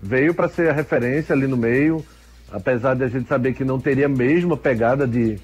Veio 0.00 0.34
para 0.34 0.48
ser 0.48 0.70
a 0.70 0.72
referência 0.72 1.34
ali 1.34 1.46
no 1.46 1.56
meio, 1.56 2.04
apesar 2.52 2.94
de 2.94 3.04
a 3.04 3.08
gente 3.08 3.28
saber 3.28 3.54
que 3.54 3.64
não 3.64 3.80
teria 3.80 4.06
a 4.06 4.08
mesma 4.08 4.56
pegada 4.56 5.06
de, 5.06 5.38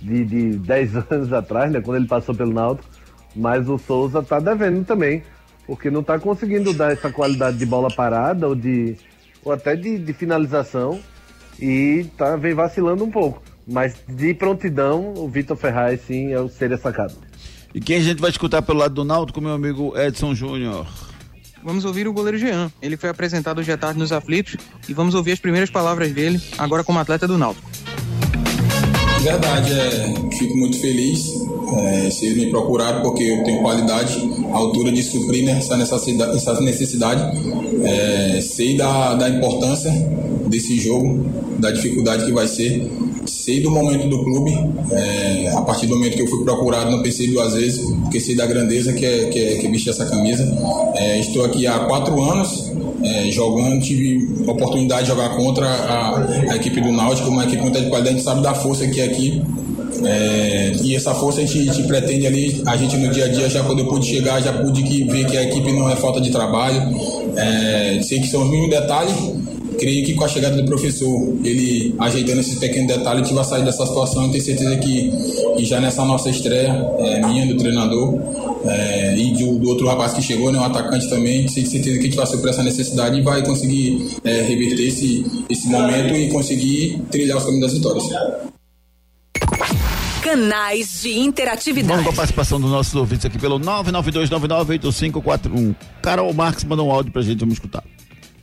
de, 0.00 0.24
de 0.24 0.58
10 0.58 0.96
anos 1.10 1.32
atrás, 1.32 1.70
né? 1.70 1.80
Quando 1.80 1.96
ele 1.96 2.08
passou 2.08 2.34
pelo 2.34 2.52
Náutico. 2.52 2.88
Mas 3.34 3.68
o 3.68 3.78
Souza 3.78 4.22
tá 4.22 4.40
devendo 4.40 4.84
também, 4.84 5.22
porque 5.70 5.88
não 5.88 6.02
tá 6.02 6.18
conseguindo 6.18 6.72
dar 6.72 6.90
essa 6.90 7.12
qualidade 7.12 7.56
de 7.56 7.64
bola 7.64 7.88
parada 7.94 8.48
ou 8.48 8.56
de 8.56 8.96
ou 9.44 9.52
até 9.52 9.76
de, 9.76 10.00
de 10.00 10.12
finalização 10.12 10.98
e 11.60 12.06
tá, 12.16 12.34
vem 12.34 12.54
vacilando 12.54 13.04
um 13.04 13.10
pouco. 13.10 13.40
Mas 13.68 13.94
de 14.08 14.34
prontidão, 14.34 15.14
o 15.14 15.28
Vitor 15.28 15.56
Ferraz 15.56 16.00
sim 16.00 16.32
é 16.32 16.40
o 16.40 16.48
seria 16.48 16.76
sacado. 16.76 17.14
E 17.72 17.80
quem 17.80 17.98
a 17.98 18.00
gente 18.00 18.20
vai 18.20 18.30
escutar 18.30 18.62
pelo 18.62 18.80
lado 18.80 18.94
do 18.94 19.04
Náutico, 19.04 19.40
meu 19.40 19.52
amigo 19.52 19.96
Edson 19.96 20.34
Júnior? 20.34 20.88
Vamos 21.62 21.84
ouvir 21.84 22.08
o 22.08 22.12
goleiro 22.12 22.36
Jean. 22.36 22.68
Ele 22.82 22.96
foi 22.96 23.08
apresentado 23.08 23.60
hoje 23.60 23.70
à 23.70 23.78
tarde 23.78 23.96
nos 23.96 24.10
aflitos 24.10 24.56
e 24.88 24.92
vamos 24.92 25.14
ouvir 25.14 25.30
as 25.30 25.38
primeiras 25.38 25.70
palavras 25.70 26.10
dele 26.12 26.40
agora 26.58 26.82
como 26.82 26.98
atleta 26.98 27.28
do 27.28 27.38
Náutico. 27.38 27.70
Verdade, 29.22 29.72
é, 29.72 30.14
fico 30.38 30.56
muito 30.56 30.80
feliz 30.80 31.40
é, 31.78 32.10
ser 32.10 32.34
me 32.34 32.46
procurado 32.46 33.02
porque 33.02 33.22
eu 33.22 33.44
tenho 33.44 33.60
qualidade, 33.60 34.18
altura 34.52 34.90
de 34.90 35.02
suprir 35.02 35.48
essa 35.48 35.76
necessidade. 35.76 36.36
Essa 36.36 36.60
necessidade. 36.60 37.38
É, 37.84 38.40
sei 38.40 38.76
da, 38.76 39.14
da 39.14 39.28
importância 39.28 39.90
desse 40.46 40.78
jogo, 40.80 41.24
da 41.58 41.70
dificuldade 41.70 42.24
que 42.24 42.32
vai 42.32 42.48
ser. 42.48 42.90
Sei 43.26 43.60
do 43.60 43.70
momento 43.70 44.08
do 44.08 44.24
clube, 44.24 44.52
é, 44.90 45.52
a 45.54 45.62
partir 45.62 45.86
do 45.86 45.94
momento 45.94 46.16
que 46.16 46.22
eu 46.22 46.26
fui 46.26 46.42
procurado, 46.42 46.90
não 46.90 47.02
pensei 47.02 47.28
duas 47.28 47.52
vezes, 47.52 47.80
porque 48.02 48.18
sei 48.18 48.34
da 48.34 48.46
grandeza 48.46 48.92
que 48.92 49.04
é, 49.04 49.26
que, 49.26 49.38
é, 49.38 49.58
que 49.58 49.68
vestir 49.68 49.90
essa 49.90 50.06
camisa. 50.06 50.42
É, 50.96 51.20
estou 51.20 51.44
aqui 51.44 51.66
há 51.66 51.80
quatro 51.80 52.20
anos, 52.22 52.70
é, 53.02 53.30
jogando, 53.30 53.80
tive 53.80 54.28
a 54.46 54.52
oportunidade 54.52 55.02
de 55.02 55.08
jogar 55.08 55.30
contra 55.36 55.66
a, 55.66 56.18
a, 56.52 56.56
equipe 56.56 56.80
do 56.80 56.92
Náutico, 56.92 57.28
uma 57.28 57.44
equipe 57.44 57.62
muito 57.62 57.80
de 57.80 57.88
qualidade, 57.88 58.08
a 58.08 58.18
gente 58.18 58.24
sabe 58.24 58.42
da 58.42 58.54
força 58.54 58.86
que 58.86 59.00
é 59.00 59.08
aqui. 59.10 59.42
É, 60.04 60.72
e 60.82 60.96
essa 60.96 61.14
força 61.14 61.40
a 61.40 61.44
gente, 61.44 61.68
a 61.68 61.72
gente, 61.72 61.86
pretende 61.86 62.26
ali, 62.26 62.62
a 62.66 62.76
gente 62.76 62.96
no 62.96 63.10
dia 63.10 63.26
a 63.26 63.28
dia, 63.28 63.50
já 63.50 63.62
quando 63.62 63.80
eu 63.80 63.86
pude 63.86 64.06
chegar, 64.06 64.40
já 64.40 64.52
pude 64.52 64.82
que, 64.82 65.04
ver 65.04 65.26
que 65.26 65.36
a 65.36 65.42
equipe 65.42 65.72
não 65.72 65.90
é 65.90 65.96
falta 65.96 66.20
de 66.20 66.30
trabalho. 66.30 66.80
É, 67.36 68.00
sei 68.02 68.20
que 68.20 68.28
são 68.28 68.42
os 68.42 68.50
mínimos 68.50 68.70
detalhes, 68.70 69.14
creio 69.78 70.04
que 70.04 70.14
com 70.14 70.24
a 70.24 70.28
chegada 70.28 70.56
do 70.56 70.64
professor, 70.64 71.36
ele 71.42 71.94
ajeitando 71.98 72.40
esses 72.40 72.58
pequenos 72.58 72.86
detalhes, 72.86 73.22
a 73.22 73.24
gente 73.24 73.34
vai 73.34 73.44
sair 73.44 73.64
dessa 73.64 73.86
situação 73.86 74.26
e 74.26 74.30
tenho 74.30 74.44
certeza 74.44 74.76
que, 74.76 75.10
que 75.56 75.64
já 75.64 75.80
nessa 75.80 76.04
nossa 76.04 76.28
estreia, 76.28 76.86
é, 76.98 77.26
minha, 77.26 77.46
do 77.46 77.56
treinador, 77.56 78.20
é, 78.66 79.16
e 79.16 79.32
do, 79.32 79.58
do, 79.58 79.68
outro 79.70 79.86
rapaz 79.86 80.12
que 80.12 80.20
chegou, 80.20 80.52
né, 80.52 80.58
um 80.58 80.64
atacante 80.64 81.08
também, 81.08 81.46
tenho 81.46 81.66
certeza 81.66 81.98
que 81.98 82.00
a 82.00 82.10
gente 82.10 82.16
vai 82.16 82.26
por 82.26 82.48
essa 82.50 82.62
necessidade 82.62 83.18
e 83.18 83.22
vai 83.22 83.42
conseguir 83.42 84.18
é, 84.22 84.42
reverter 84.42 84.86
esse, 84.86 85.24
esse 85.48 85.66
momento 85.68 86.14
e 86.14 86.28
conseguir 86.28 87.00
trilhar 87.10 87.38
os 87.38 87.44
caminhos 87.44 87.66
das 87.66 87.72
vitórias. 87.72 88.04
Canais 90.22 91.00
de 91.00 91.18
interatividade. 91.18 91.92
Vamos 91.92 92.04
com 92.04 92.12
a 92.12 92.16
participação 92.16 92.60
dos 92.60 92.70
nossos 92.70 92.94
ouvintes 92.94 93.24
aqui 93.24 93.38
pelo 93.38 93.58
992998541. 93.60 95.74
Carol 96.02 96.30
Marques 96.34 96.64
mandou 96.64 96.88
um 96.88 96.92
áudio 96.92 97.10
pra 97.10 97.22
gente, 97.22 97.40
vamos 97.40 97.54
escutar. 97.54 97.82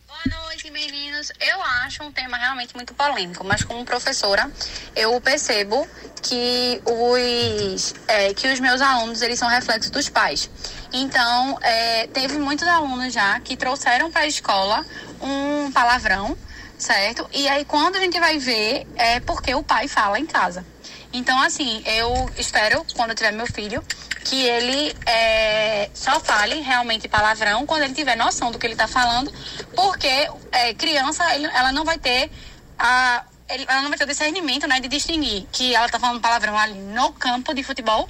Boa 0.07 0.19
noite, 0.43 0.71
meninos. 0.71 1.31
Eu 1.39 1.61
acho 1.85 2.01
um 2.03 2.11
tema 2.11 2.35
realmente 2.35 2.75
muito 2.75 2.95
polêmico, 2.95 3.45
mas 3.45 3.63
como 3.63 3.85
professora, 3.85 4.51
eu 4.95 5.21
percebo 5.21 5.87
que 6.23 6.81
os, 6.83 7.93
é, 8.07 8.33
que 8.33 8.47
os 8.47 8.59
meus 8.59 8.81
alunos 8.81 9.21
eles 9.21 9.37
são 9.37 9.47
reflexos 9.47 9.91
dos 9.91 10.09
pais. 10.09 10.49
Então, 10.91 11.59
é, 11.61 12.07
teve 12.07 12.39
muitos 12.39 12.67
alunos 12.67 13.13
já 13.13 13.39
que 13.39 13.55
trouxeram 13.55 14.09
para 14.11 14.21
a 14.21 14.27
escola 14.27 14.83
um 15.21 15.71
palavrão, 15.71 16.35
certo? 16.77 17.29
E 17.31 17.47
aí, 17.47 17.63
quando 17.65 17.97
a 17.97 17.99
gente 17.99 18.19
vai 18.19 18.39
ver, 18.39 18.87
é 18.95 19.19
porque 19.19 19.53
o 19.53 19.61
pai 19.61 19.87
fala 19.87 20.19
em 20.19 20.25
casa. 20.25 20.65
Então, 21.13 21.41
assim, 21.41 21.81
eu 21.85 22.29
espero, 22.37 22.85
quando 22.95 23.11
eu 23.11 23.15
tiver 23.15 23.31
meu 23.31 23.47
filho, 23.47 23.83
que 24.23 24.43
ele 24.43 24.93
é, 25.05 25.89
só 25.93 26.19
fale 26.19 26.59
realmente 26.61 27.07
palavrão 27.07 27.65
quando 27.65 27.83
ele 27.83 27.93
tiver 27.93 28.17
noção 28.17 28.51
do 28.51 28.59
que 28.59 28.67
ele 28.67 28.73
está 28.73 28.87
falando, 28.87 29.31
porque 29.73 30.29
é, 30.51 30.73
criança, 30.73 31.33
ele, 31.33 31.45
ela 31.47 31.71
não 31.71 31.85
vai 31.85 31.97
ter 31.97 32.29
a, 32.77 33.23
ela 33.47 33.81
não 33.81 33.89
vai 33.89 33.97
ter 33.97 34.03
o 34.03 34.07
discernimento, 34.07 34.67
né, 34.67 34.79
de 34.79 34.87
distinguir 34.89 35.47
que 35.51 35.73
ela 35.73 35.85
está 35.85 35.99
falando 35.99 36.19
palavrão 36.19 36.57
ali 36.57 36.73
no 36.73 37.13
campo 37.13 37.53
de 37.53 37.63
futebol 37.63 38.09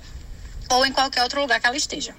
ou 0.70 0.86
em 0.86 0.92
qualquer 0.92 1.22
outro 1.24 1.40
lugar 1.40 1.60
que 1.60 1.68
ela 1.68 1.78
esteja. 1.78 2.16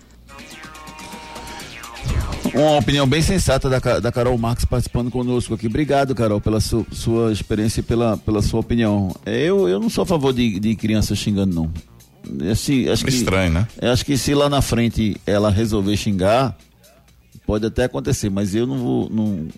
Uma 2.55 2.79
opinião 2.79 3.07
bem 3.07 3.23
sensata 3.23 3.69
da, 3.69 4.01
da 4.01 4.13
Carol 4.13 4.37
Marques 4.39 4.65
participando 4.65 5.11
conosco 5.11 5.55
aqui. 5.55 5.67
Obrigado, 5.67 6.15
Carol, 6.15 6.41
pela 6.41 6.61
su, 6.61 6.87
sua 6.91 7.33
experiência 7.33 7.81
e 7.81 7.83
pela, 7.83 8.17
pela 8.17 8.43
sua 8.43 8.61
opinião. 8.61 9.15
Eu, 9.27 9.69
eu 9.69 9.81
não 9.81 9.91
sou 9.91 10.03
a 10.03 10.07
favor 10.07 10.33
de, 10.33 10.59
de 10.59 10.75
criança 10.75 11.15
xingando, 11.15 11.55
não. 11.55 12.51
Assim, 12.51 12.89
acho 12.89 13.05
que, 13.05 13.11
Estranho, 13.11 13.53
né? 13.53 13.69
Acho 13.81 14.05
que 14.05 14.17
se 14.17 14.35
lá 14.35 14.49
na 14.49 14.61
frente 14.61 15.17
ela 15.27 15.51
resolver 15.51 15.97
xingar, 15.97 16.57
pode 17.47 17.67
até 17.67 17.85
acontecer, 17.85 18.31
mas 18.31 18.55
eu 18.55 18.67
não 18.67 18.79
vou, 18.79 19.11
não, 19.11 19.49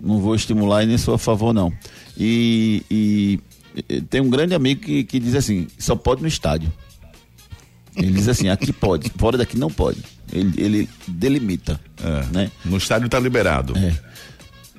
não 0.00 0.18
vou 0.18 0.34
estimular 0.34 0.82
e 0.82 0.86
nem 0.86 0.98
sou 0.98 1.14
a 1.14 1.18
favor, 1.18 1.52
não. 1.52 1.72
E, 2.16 2.82
e, 2.90 3.40
e 3.88 4.00
tem 4.00 4.20
um 4.20 4.30
grande 4.30 4.54
amigo 4.54 4.80
que, 4.80 5.04
que 5.04 5.20
diz 5.20 5.34
assim: 5.34 5.68
só 5.78 5.94
pode 5.94 6.22
no 6.22 6.28
estádio. 6.28 6.72
Ele 7.98 8.12
diz 8.12 8.28
assim: 8.28 8.48
aqui 8.48 8.72
pode, 8.72 9.10
fora 9.16 9.36
daqui 9.36 9.58
não 9.58 9.70
pode. 9.70 10.02
Ele, 10.32 10.62
ele 10.62 10.88
delimita. 11.06 11.80
É, 12.02 12.24
né? 12.32 12.50
No 12.64 12.76
estádio 12.76 13.06
está 13.06 13.18
liberado. 13.18 13.76
É. 13.76 13.94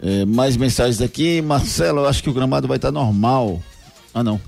É, 0.02 0.26
mais 0.26 0.56
mensagens 0.56 1.02
aqui. 1.02 1.42
Marcelo, 1.42 2.00
eu 2.00 2.08
acho 2.08 2.24
que 2.24 2.30
o 2.30 2.34
gramado 2.34 2.68
vai 2.68 2.78
estar 2.78 2.90
tá 2.90 2.92
normal. 2.92 3.62
Ah, 4.14 4.24
não. 4.24 4.40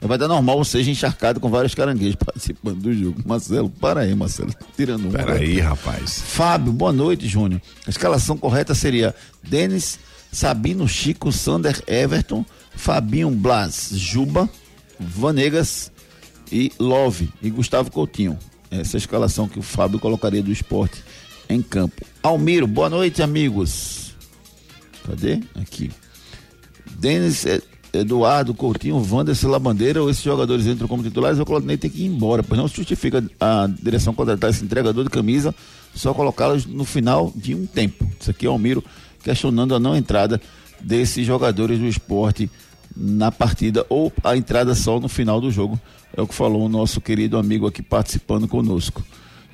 Vai 0.00 0.16
estar 0.16 0.28
tá 0.28 0.34
normal, 0.34 0.58
ou 0.58 0.64
seja, 0.64 0.90
encharcado 0.90 1.40
com 1.40 1.48
vários 1.48 1.74
caranguejos 1.74 2.16
participando 2.22 2.80
do 2.80 2.92
jogo. 2.92 3.22
Marcelo, 3.24 3.70
para 3.70 4.00
aí, 4.00 4.14
Marcelo. 4.14 4.52
Tirando 4.76 5.08
um. 5.08 5.10
Pera 5.10 5.34
aí, 5.34 5.58
rapaz. 5.60 6.20
Fábio, 6.20 6.72
boa 6.72 6.92
noite, 6.92 7.26
Júnior. 7.26 7.62
A 7.86 7.90
escalação 7.90 8.36
correta 8.36 8.74
seria 8.74 9.14
Denis, 9.42 9.98
Sabino, 10.30 10.86
Chico, 10.86 11.32
Sander, 11.32 11.82
Everton, 11.86 12.44
Fabinho, 12.76 13.30
Blas, 13.30 13.90
Juba, 13.92 14.48
Vanegas 15.00 15.90
e 16.54 16.70
Love 16.78 17.28
e 17.42 17.50
Gustavo 17.50 17.90
Coutinho. 17.90 18.38
Essa 18.70 18.96
é 18.96 18.98
escalação 18.98 19.48
que 19.48 19.58
o 19.58 19.62
Fábio 19.62 19.98
colocaria 19.98 20.40
do 20.40 20.52
esporte 20.52 21.02
em 21.48 21.60
campo. 21.60 22.06
Almiro, 22.22 22.68
boa 22.68 22.88
noite, 22.88 23.22
amigos. 23.22 24.14
Cadê? 25.04 25.40
Aqui. 25.56 25.90
Denis, 26.96 27.44
Eduardo, 27.92 28.54
Coutinho, 28.54 28.96
Wanderson, 28.96 29.48
Labandeira, 29.48 30.00
ou 30.00 30.08
esses 30.08 30.22
jogadores 30.22 30.66
entram 30.66 30.86
como 30.86 31.02
titulares, 31.02 31.40
o 31.40 31.44
Claudinei 31.44 31.76
tem 31.76 31.90
que 31.90 32.02
ir 32.02 32.06
embora, 32.06 32.44
pois 32.44 32.58
não 32.58 32.68
justifica 32.68 33.22
a 33.40 33.68
direção 33.82 34.14
contratar 34.14 34.50
esse 34.50 34.64
entregador 34.64 35.02
de 35.02 35.10
camisa, 35.10 35.52
só 35.92 36.14
colocá-los 36.14 36.66
no 36.66 36.84
final 36.84 37.32
de 37.34 37.52
um 37.54 37.66
tempo. 37.66 38.08
Isso 38.18 38.30
aqui 38.30 38.46
é 38.46 38.48
Almiro 38.48 38.82
questionando 39.24 39.74
a 39.74 39.80
não 39.80 39.96
entrada 39.96 40.40
desses 40.80 41.26
jogadores 41.26 41.80
do 41.80 41.86
esporte 41.86 42.48
na 42.96 43.32
partida 43.32 43.84
ou 43.88 44.12
a 44.22 44.36
entrada 44.36 44.74
só 44.74 45.00
no 45.00 45.08
final 45.08 45.40
do 45.40 45.50
jogo. 45.50 45.78
É 46.16 46.22
o 46.22 46.26
que 46.26 46.34
falou 46.34 46.64
o 46.64 46.68
nosso 46.68 47.00
querido 47.00 47.36
amigo 47.36 47.66
aqui 47.66 47.82
participando 47.82 48.46
conosco. 48.46 49.02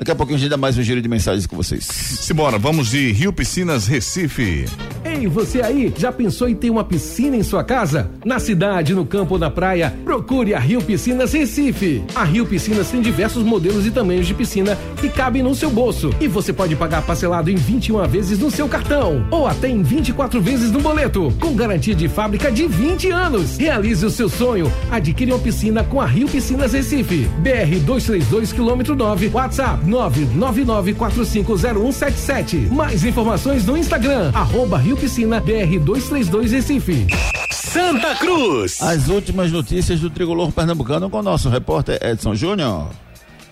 Daqui 0.01 0.13
a 0.13 0.15
pouquinho 0.15 0.39
a 0.39 0.41
gente 0.41 0.49
dá 0.49 0.57
mais 0.57 0.79
um 0.79 0.83
giro 0.83 1.03
de 1.03 1.09
mensagens 1.11 1.47
com 1.47 1.55
vocês. 1.55 1.85
Simbora, 1.85 2.57
vamos 2.59 2.89
de 2.89 3.13
Rio 3.13 3.35
Piscinas 3.35 3.87
Recife. 3.87 4.65
Ei, 5.05 5.27
você 5.27 5.61
aí, 5.61 5.93
já 5.95 6.11
pensou 6.11 6.49
em 6.49 6.55
ter 6.55 6.71
uma 6.71 6.83
piscina 6.83 7.37
em 7.37 7.43
sua 7.43 7.63
casa? 7.63 8.11
Na 8.25 8.39
cidade, 8.39 8.95
no 8.95 9.05
campo 9.05 9.35
ou 9.35 9.39
na 9.39 9.51
praia, 9.51 9.95
procure 10.03 10.55
a 10.55 10.59
Rio 10.59 10.81
Piscinas 10.81 11.35
Recife. 11.35 12.03
A 12.15 12.25
Rio 12.25 12.47
Piscinas 12.47 12.91
tem 12.91 13.03
diversos 13.03 13.45
modelos 13.45 13.85
e 13.85 13.91
tamanhos 13.91 14.27
de 14.27 14.33
piscina 14.33 14.79
que 14.99 15.11
cabem 15.11 15.43
no 15.43 15.55
seu 15.55 15.69
bolso. 15.69 16.15
E 16.19 16.27
você 16.27 16.51
pode 16.51 16.75
pagar 16.77 17.03
parcelado 17.03 17.51
em 17.51 17.57
21 17.57 18.09
vezes 18.09 18.39
no 18.39 18.51
seu 18.51 18.67
cartão 18.67 19.27
ou 19.31 19.47
até 19.47 19.69
em 19.69 19.83
24 19.83 20.41
vezes 20.41 20.71
no 20.71 20.81
boleto, 20.81 21.31
com 21.39 21.55
garantia 21.55 21.95
de 21.95 22.09
fábrica 22.09 22.51
de 22.51 22.67
20 22.67 23.11
anos. 23.11 23.59
Realize 23.59 24.07
o 24.07 24.11
seu 24.11 24.31
sonho. 24.31 24.73
Adquire 24.91 25.31
uma 25.31 25.39
piscina 25.39 25.85
com 25.85 26.01
a 26.01 26.07
Rio 26.07 26.27
Piscinas 26.27 26.73
Recife. 26.73 27.29
BR 27.41 27.79
232 27.85 28.51
quilômetro 28.51 28.97
9, 28.97 29.29
WhatsApp 29.29 29.90
999450177. 29.91 32.71
Mais 32.71 33.05
informações 33.05 33.67
no 33.67 33.77
Instagram, 33.77 34.31
arroba 34.33 34.79
Rio 34.79 34.97
Piscina 34.97 35.41
BR 35.41 35.81
232 35.81 36.53
Recife. 36.53 37.09
Santa 37.53 38.15
Cruz. 38.17 38.81
As 38.81 39.09
últimas 39.09 39.53
notícias 39.53 40.01
do 40.01 40.11
tricolor 40.11 40.51
pernambucano 40.51 41.11
com 41.11 41.19
o 41.19 41.23
nosso 41.23 41.49
repórter 41.49 41.99
Edson 42.03 42.35
Júnior. 42.35 42.89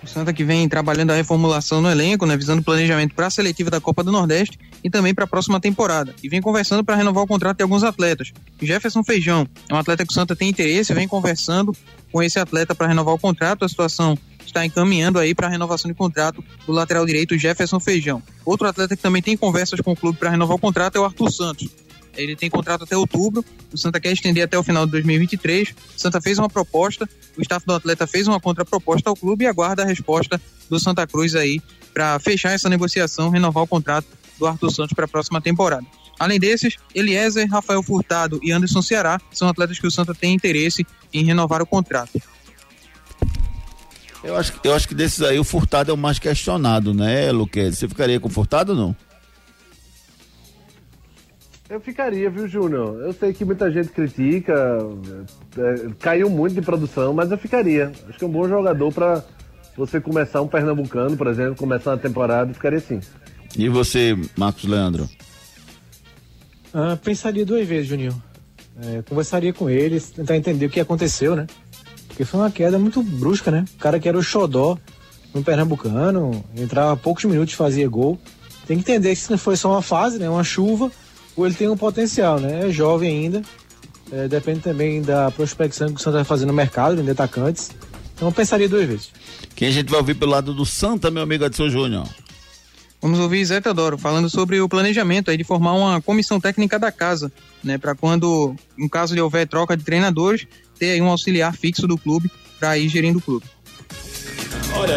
O 0.01 0.07
Santa 0.07 0.31
que 0.31 0.45
vem 0.45 0.67
trabalhando 0.69 1.11
a 1.11 1.15
reformulação 1.15 1.81
no 1.81 1.89
elenco, 1.89 2.25
né, 2.25 2.37
visando 2.37 2.61
o 2.61 2.63
planejamento 2.63 3.13
para 3.13 3.27
a 3.27 3.29
seletiva 3.29 3.69
da 3.69 3.81
Copa 3.81 4.03
do 4.03 4.11
Nordeste 4.11 4.57
e 4.83 4.89
também 4.89 5.13
para 5.13 5.25
a 5.25 5.27
próxima 5.27 5.59
temporada. 5.59 6.15
E 6.23 6.29
vem 6.29 6.41
conversando 6.41 6.83
para 6.83 6.95
renovar 6.95 7.23
o 7.23 7.27
contrato 7.27 7.57
de 7.57 7.63
alguns 7.63 7.83
atletas. 7.83 8.31
Jefferson 8.61 9.03
Feijão 9.03 9.47
é 9.69 9.73
um 9.73 9.77
atleta 9.77 10.05
que 10.05 10.11
o 10.11 10.13
Santa 10.13 10.35
tem 10.35 10.49
interesse, 10.49 10.93
vem 10.93 11.07
conversando 11.07 11.75
com 12.11 12.23
esse 12.23 12.39
atleta 12.39 12.73
para 12.73 12.87
renovar 12.87 13.13
o 13.13 13.19
contrato. 13.19 13.65
A 13.65 13.69
situação 13.69 14.17
está 14.49 14.65
encaminhando 14.65 15.19
aí 15.19 15.33
para 15.33 15.47
a 15.47 15.49
renovação 15.49 15.89
de 15.89 15.95
contrato 15.95 16.43
do 16.65 16.71
lateral 16.71 17.05
direito 17.05 17.37
Jefferson 17.37 17.79
Feijão. 17.79 18.21
Outro 18.45 18.67
atleta 18.67 18.95
que 18.95 19.01
também 19.01 19.21
tem 19.21 19.37
conversas 19.37 19.79
com 19.81 19.91
o 19.91 19.95
clube 19.95 20.17
para 20.17 20.29
renovar 20.29 20.55
o 20.55 20.59
contrato 20.59 20.97
é 20.97 20.99
o 20.99 21.05
Arthur 21.05 21.31
Santos. 21.31 21.69
Ele 22.15 22.35
tem 22.35 22.49
contrato 22.49 22.83
até 22.83 22.97
outubro, 22.97 23.45
o 23.71 23.77
Santa 23.77 23.99
quer 23.99 24.11
estender 24.11 24.43
até 24.43 24.57
o 24.57 24.63
final 24.63 24.85
de 24.85 24.91
2023. 24.91 25.69
O 25.69 25.73
Santa 25.99 26.19
fez 26.19 26.37
uma 26.37 26.49
proposta, 26.49 27.07
o 27.37 27.41
staff 27.41 27.65
do 27.65 27.73
atleta 27.73 28.05
fez 28.05 28.27
uma 28.27 28.39
contraproposta 28.39 29.09
ao 29.09 29.15
clube 29.15 29.45
e 29.45 29.47
aguarda 29.47 29.83
a 29.83 29.85
resposta 29.85 30.41
do 30.69 30.79
Santa 30.79 31.07
Cruz 31.07 31.35
aí 31.35 31.61
para 31.93 32.19
fechar 32.19 32.51
essa 32.51 32.67
negociação, 32.67 33.29
renovar 33.29 33.63
o 33.63 33.67
contrato 33.67 34.07
do 34.37 34.45
Arthur 34.45 34.71
Santos 34.71 34.93
para 34.93 35.05
a 35.05 35.07
próxima 35.07 35.39
temporada. 35.39 35.85
Além 36.19 36.39
desses, 36.39 36.75
Eliezer, 36.93 37.49
Rafael 37.49 37.81
Furtado 37.81 38.39
e 38.43 38.51
Anderson 38.51 38.81
Ceará 38.81 39.19
são 39.31 39.47
atletas 39.47 39.79
que 39.79 39.87
o 39.87 39.91
Santa 39.91 40.13
tem 40.13 40.33
interesse 40.33 40.85
em 41.13 41.23
renovar 41.23 41.61
o 41.61 41.65
contrato. 41.65 42.19
Eu 44.23 44.35
acho, 44.35 44.53
eu 44.63 44.73
acho 44.73 44.87
que 44.87 44.95
desses 44.95 45.21
aí 45.21 45.39
o 45.39 45.43
Furtado 45.43 45.91
é 45.91 45.93
o 45.93 45.97
mais 45.97 46.19
questionado, 46.19 46.93
né, 46.93 47.31
Luquez? 47.31 47.77
Você 47.77 47.87
ficaria 47.87 48.19
com 48.19 48.27
o 48.27 48.31
Furtado 48.31 48.73
ou 48.73 48.77
não? 48.77 48.95
Eu 51.69 51.79
ficaria, 51.79 52.29
viu, 52.29 52.47
Júnior? 52.47 52.99
Eu 52.99 53.13
sei 53.13 53.31
que 53.31 53.45
muita 53.45 53.71
gente 53.71 53.89
critica, 53.89 54.79
é, 55.55 55.87
caiu 55.99 56.29
muito 56.29 56.55
de 56.55 56.61
produção, 56.61 57.13
mas 57.13 57.29
eu 57.29 57.37
ficaria. 57.37 57.91
Acho 58.09 58.17
que 58.17 58.25
é 58.25 58.27
um 58.27 58.31
bom 58.31 58.47
jogador 58.49 58.91
para 58.91 59.23
você 59.77 60.01
começar 60.01 60.41
um 60.41 60.47
pernambucano, 60.47 61.15
por 61.15 61.27
exemplo, 61.27 61.55
começar 61.55 61.91
uma 61.91 61.97
temporada, 61.97 62.53
ficaria 62.53 62.79
sim. 62.79 62.99
E 63.55 63.69
você, 63.69 64.17
Marcos 64.35 64.65
Leandro? 64.65 65.07
Ah, 66.73 66.97
pensaria 67.01 67.45
duas 67.45 67.67
vezes, 67.67 67.87
Juninho. 67.87 68.19
É, 68.81 69.01
conversaria 69.03 69.53
com 69.53 69.69
eles, 69.69 70.09
tentar 70.09 70.37
entender 70.37 70.65
o 70.65 70.69
que 70.69 70.79
aconteceu, 70.79 71.35
né? 71.35 71.45
Porque 72.19 72.29
foi 72.29 72.41
uma 72.41 72.51
queda 72.51 72.77
muito 72.77 73.01
brusca, 73.01 73.49
né? 73.49 73.63
O 73.75 73.79
cara 73.79 73.97
que 73.97 74.09
era 74.09 74.17
o 74.17 74.21
xodó 74.21 74.77
no 75.33 75.41
Pernambucano, 75.41 76.43
entrava 76.53 76.97
poucos 76.97 77.23
minutos 77.23 77.53
fazia 77.53 77.87
gol. 77.87 78.19
Tem 78.67 78.75
que 78.75 78.81
entender 78.81 79.15
que 79.15 79.21
isso 79.21 79.31
não 79.31 79.37
foi 79.37 79.55
só 79.55 79.71
uma 79.71 79.81
fase, 79.81 80.19
né? 80.19 80.29
Uma 80.29 80.43
chuva, 80.43 80.91
ou 81.33 81.45
ele 81.45 81.55
tem 81.55 81.69
um 81.69 81.77
potencial, 81.77 82.37
né? 82.37 82.67
É 82.67 82.71
jovem 82.71 83.09
ainda. 83.09 83.41
É, 84.11 84.27
depende 84.27 84.59
também 84.59 85.01
da 85.01 85.31
prospecção 85.31 85.93
que 85.93 85.93
o 85.93 86.03
Santa 86.03 86.17
vai 86.17 86.25
fazer 86.25 86.45
no 86.45 86.51
mercado, 86.51 87.01
em 87.01 87.09
atacantes. 87.09 87.71
Então 88.13 88.27
eu 88.27 88.33
pensaria 88.33 88.67
duas 88.67 88.85
vezes. 88.85 89.11
Quem 89.55 89.69
a 89.69 89.71
gente 89.71 89.89
vai 89.89 90.01
ouvir 90.01 90.15
pelo 90.15 90.31
lado 90.31 90.53
do 90.53 90.65
Santa, 90.65 91.09
meu 91.09 91.23
amigo 91.23 91.45
Edson 91.45 91.69
Júnior? 91.69 92.05
Vamos 93.01 93.17
ouvir 93.19 93.45
Zé 93.45 93.61
Teodoro 93.61 93.97
falando 93.97 94.29
sobre 94.29 94.59
o 94.59 94.67
planejamento 94.67 95.31
aí 95.31 95.37
de 95.37 95.45
formar 95.45 95.71
uma 95.71 96.01
comissão 96.01 96.37
técnica 96.37 96.77
da 96.77 96.91
casa, 96.91 97.31
né, 97.63 97.77
para 97.77 97.95
quando, 97.95 98.53
em 98.77 98.89
caso 98.89 99.15
de 99.15 99.21
houver 99.21 99.47
troca 99.47 99.77
de 99.77 99.85
treinadores, 99.85 100.45
ter 100.79 100.91
aí 100.91 101.01
um 101.01 101.09
auxiliar 101.09 101.53
fixo 101.53 101.87
do 101.87 101.97
clube 101.97 102.31
para 102.59 102.77
ir 102.77 102.87
gerindo 102.87 103.19
o 103.19 103.21
clube. 103.21 103.45
Olha, 104.75 104.95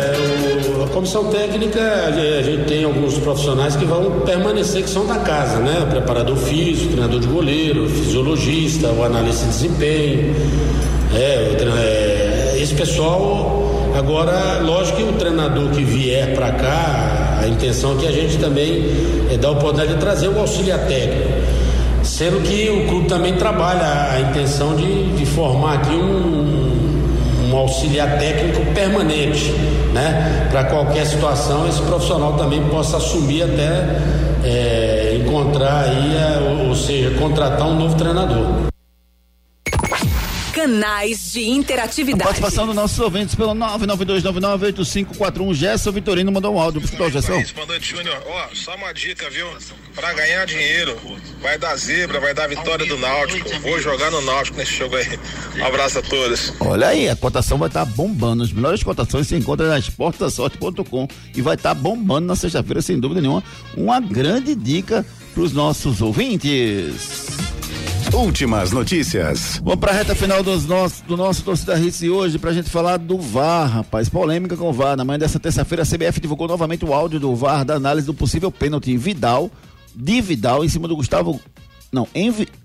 o, 0.78 0.84
a 0.84 0.88
comissão 0.88 1.24
técnica, 1.30 1.80
a 2.06 2.42
gente 2.42 2.64
tem 2.66 2.84
alguns 2.84 3.18
profissionais 3.18 3.74
que 3.74 3.84
vão 3.84 4.20
permanecer, 4.20 4.82
que 4.82 4.90
são 4.90 5.06
da 5.06 5.16
casa, 5.16 5.58
né? 5.58 5.80
O 5.82 5.86
preparador 5.86 6.36
físico, 6.36 6.92
treinador 6.92 7.20
de 7.20 7.26
goleiro, 7.26 7.84
o 7.84 7.88
fisiologista, 7.88 8.92
o 8.92 9.02
analista 9.02 9.46
de 9.46 9.52
desempenho. 9.52 10.34
É, 11.14 11.56
é, 11.78 12.58
esse 12.60 12.74
pessoal, 12.74 13.92
agora, 13.96 14.60
lógico 14.60 14.98
que 14.98 15.02
o 15.04 15.12
treinador 15.14 15.70
que 15.70 15.82
vier 15.82 16.34
para 16.34 16.52
cá, 16.52 17.40
a 17.42 17.48
intenção 17.48 17.96
é 17.96 18.00
que 18.00 18.06
a 18.06 18.12
gente 18.12 18.38
também 18.38 18.84
é, 19.30 19.36
dá 19.36 19.48
a 19.48 19.50
oportunidade 19.52 19.94
de 19.94 20.00
trazer 20.00 20.28
o 20.28 20.38
auxiliar 20.38 20.86
técnico. 20.86 21.28
Sendo 22.02 22.40
que 22.42 22.68
o 22.68 22.88
clube 22.88 23.06
também 23.06 23.34
trabalha 23.34 24.12
a 24.12 24.20
intenção 24.20 24.74
de, 24.74 25.12
de 25.12 25.24
formar 25.24 25.74
aqui 25.74 25.94
um, 25.94 27.48
um 27.48 27.56
auxiliar 27.56 28.18
técnico 28.18 28.64
permanente, 28.74 29.52
né? 29.92 30.48
Para 30.50 30.64
qualquer 30.64 31.06
situação, 31.06 31.68
esse 31.68 31.80
profissional 31.82 32.34
também 32.34 32.62
possa 32.68 32.96
assumir 32.96 33.42
até 33.42 33.86
é, 34.44 35.16
encontrar 35.20 35.84
aí, 35.84 36.60
ou, 36.60 36.68
ou 36.68 36.74
seja, 36.74 37.10
contratar 37.18 37.68
um 37.68 37.76
novo 37.76 37.94
treinador. 37.96 38.71
Canais 40.62 41.32
de 41.32 41.42
interatividade. 41.42 42.22
A 42.22 42.26
participação 42.26 42.66
dos 42.66 42.76
nossos 42.76 42.96
ouvintes 43.00 43.34
pelo 43.34 43.52
992998541. 43.52 45.54
Gerson 45.54 45.90
Vitorino 45.90 46.30
mandou 46.30 46.54
um 46.54 46.60
áudio 46.60 46.80
pro 46.80 47.04
o 47.04 47.10
Gerson. 47.10 47.42
Boa 47.52 47.66
noite, 47.66 47.90
Júnior. 47.90 48.22
Ó, 48.24 48.46
só 48.54 48.76
uma 48.76 48.92
dica, 48.92 49.28
viu? 49.28 49.48
Pra 49.92 50.12
ganhar 50.12 50.46
dinheiro, 50.46 50.96
vai 51.40 51.58
dar 51.58 51.74
zebra, 51.74 52.20
vai 52.20 52.32
dar 52.32 52.48
vitória 52.48 52.86
do 52.86 52.96
Náutico. 52.96 53.58
Vou 53.58 53.80
jogar 53.80 54.12
no 54.12 54.20
Náutico 54.20 54.56
nesse 54.56 54.76
jogo 54.76 54.94
aí. 54.94 55.18
Um 55.58 55.64
abraço 55.64 55.98
a 55.98 56.02
todos. 56.02 56.52
Olha 56.60 56.86
aí, 56.86 57.08
a 57.08 57.16
cotação 57.16 57.58
vai 57.58 57.66
estar 57.66 57.84
tá 57.84 57.92
bombando. 57.96 58.44
As 58.44 58.52
melhores 58.52 58.84
cotações 58.84 59.26
se 59.26 59.34
encontram 59.34 59.66
na 59.66 59.80
esportasorte.com 59.80 61.08
e 61.34 61.42
vai 61.42 61.56
estar 61.56 61.70
tá 61.70 61.74
bombando 61.74 62.28
na 62.28 62.36
sexta-feira, 62.36 62.80
sem 62.80 63.00
dúvida 63.00 63.20
nenhuma. 63.20 63.42
Uma 63.76 63.98
grande 63.98 64.54
dica 64.54 65.04
para 65.34 65.42
os 65.42 65.52
nossos 65.52 66.00
ouvintes. 66.00 67.41
Últimas 68.12 68.72
notícias. 68.72 69.58
Vamos 69.64 69.80
para 69.80 69.90
a 69.90 69.94
reta 69.94 70.14
final 70.14 70.42
dos 70.42 70.66
nossos, 70.66 71.00
do 71.00 71.16
nosso 71.16 71.42
Torcida 71.42 71.78
Hits 71.80 71.98
de 71.98 72.10
hoje 72.10 72.38
para 72.38 72.50
a 72.50 72.52
gente 72.52 72.68
falar 72.68 72.98
do 72.98 73.16
VAR, 73.18 73.66
rapaz. 73.66 74.10
Polêmica 74.10 74.54
com 74.54 74.68
o 74.68 74.72
VAR. 74.72 74.98
Na 74.98 75.04
manhã 75.04 75.18
dessa 75.18 75.40
terça-feira, 75.40 75.82
a 75.82 75.86
CBF 75.86 76.20
divulgou 76.20 76.46
novamente 76.46 76.84
o 76.84 76.92
áudio 76.92 77.18
do 77.18 77.34
VAR 77.34 77.64
da 77.64 77.74
análise 77.74 78.06
do 78.06 78.12
possível 78.12 78.52
pênalti 78.52 78.94
Vidal, 78.98 79.50
de 79.94 80.20
Vidal, 80.20 80.62
em 80.62 80.68
cima 80.68 80.86
do 80.86 80.94
Gustavo 80.94 81.40
não, 81.92 82.08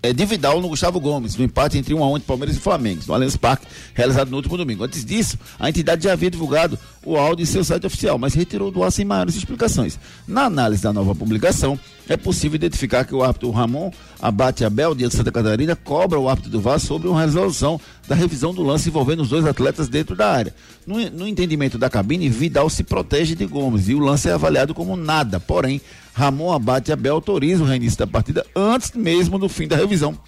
é, 0.02 0.10
de 0.10 0.24
Vidal 0.24 0.58
no 0.58 0.70
Gustavo 0.70 0.98
Gomes, 0.98 1.36
no 1.36 1.44
empate 1.44 1.76
entre 1.76 1.92
1 1.92 2.02
a 2.02 2.10
1 2.12 2.16
entre 2.16 2.26
Palmeiras 2.26 2.56
e 2.56 2.60
Flamengo, 2.60 3.02
no 3.06 3.12
Allianz 3.12 3.36
Parque, 3.36 3.66
realizado 3.92 4.30
no 4.30 4.38
último 4.38 4.56
domingo. 4.56 4.82
Antes 4.82 5.04
disso, 5.04 5.38
a 5.58 5.68
entidade 5.68 6.04
já 6.04 6.14
havia 6.14 6.30
divulgado 6.30 6.78
o 7.04 7.14
áudio 7.14 7.42
em 7.42 7.46
seu 7.46 7.62
site 7.62 7.86
oficial, 7.86 8.16
mas 8.16 8.32
retirou 8.32 8.70
do 8.70 8.82
ar 8.82 8.90
sem 8.90 9.04
maiores 9.04 9.36
explicações. 9.36 9.98
Na 10.26 10.44
análise 10.44 10.82
da 10.82 10.94
nova 10.94 11.14
publicação, 11.14 11.78
é 12.08 12.16
possível 12.16 12.56
identificar 12.56 13.04
que 13.04 13.14
o 13.14 13.22
árbitro 13.22 13.50
Ramon 13.50 13.90
Abate 14.18 14.64
Abel, 14.64 14.94
de 14.94 15.08
Santa 15.10 15.30
Catarina, 15.30 15.76
cobra 15.76 16.18
o 16.18 16.26
árbitro 16.26 16.50
do 16.50 16.60
VAR 16.60 16.80
sobre 16.80 17.06
uma 17.06 17.20
resolução 17.20 17.78
da 18.08 18.14
revisão 18.14 18.54
do 18.54 18.62
lance 18.62 18.88
envolvendo 18.88 19.20
os 19.20 19.28
dois 19.28 19.44
atletas 19.44 19.88
dentro 19.88 20.16
da 20.16 20.30
área. 20.30 20.54
No, 20.86 20.98
no 21.10 21.26
entendimento 21.26 21.76
da 21.76 21.90
cabine, 21.90 22.30
Vidal 22.30 22.70
se 22.70 22.82
protege 22.82 23.34
de 23.34 23.44
Gomes 23.44 23.90
e 23.90 23.94
o 23.94 23.98
lance 23.98 24.26
é 24.26 24.32
avaliado 24.32 24.72
como 24.72 24.96
nada, 24.96 25.38
porém, 25.38 25.82
Ramon 26.18 26.52
Abate 26.52 26.90
Abel 26.90 27.14
autoriza 27.14 27.62
o 27.62 27.66
reinício 27.66 27.96
da 27.96 28.06
partida 28.06 28.44
antes 28.54 28.90
mesmo 28.92 29.38
do 29.38 29.48
fim 29.48 29.68
da 29.68 29.76
revisão. 29.76 30.18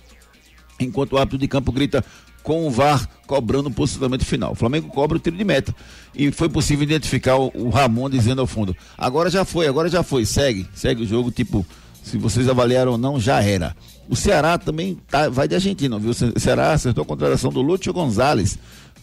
Enquanto 0.79 1.15
o 1.15 1.19
árbitro 1.19 1.39
de 1.39 1.49
campo 1.49 1.73
grita 1.73 2.05
com 2.45 2.65
o 2.65 2.71
VAR 2.71 3.09
cobrando 3.27 3.69
o 3.69 3.73
posicionamento 3.73 4.25
final. 4.25 4.53
O 4.53 4.55
Flamengo 4.55 4.89
cobra 4.89 5.17
o 5.17 5.21
tiro 5.21 5.37
de 5.37 5.45
meta. 5.45 5.75
E 6.15 6.31
foi 6.31 6.49
possível 6.49 6.85
identificar 6.85 7.37
o, 7.37 7.51
o 7.55 7.71
Ramon 7.71 8.09
dizendo 8.09 8.41
ao 8.41 8.47
fundo: 8.47 8.75
agora 8.97 9.29
já 9.29 9.45
foi, 9.45 9.67
agora 9.67 9.89
já 9.89 10.05
foi, 10.05 10.25
segue, 10.25 10.65
segue 10.73 11.03
o 11.03 11.07
jogo, 11.07 11.33
tipo, 11.33 11.67
se 12.05 12.17
vocês 12.17 12.49
avaliaram 12.49 12.93
ou 12.93 12.99
não, 12.99 13.19
já 13.19 13.43
era. 13.43 13.77
O 14.09 14.15
Ceará 14.15 14.59
também 14.59 14.97
tá, 15.09 15.29
vai 15.29 15.49
de 15.49 15.57
Argentina, 15.57 15.99
viu? 15.99 16.11
O 16.11 16.41
Ceará 16.41 16.73
acertou 16.73 17.03
a 17.03 17.07
contratação 17.07 17.51
do 17.51 17.61
Lúcio 17.61 17.93
Gonzalez 17.93 18.57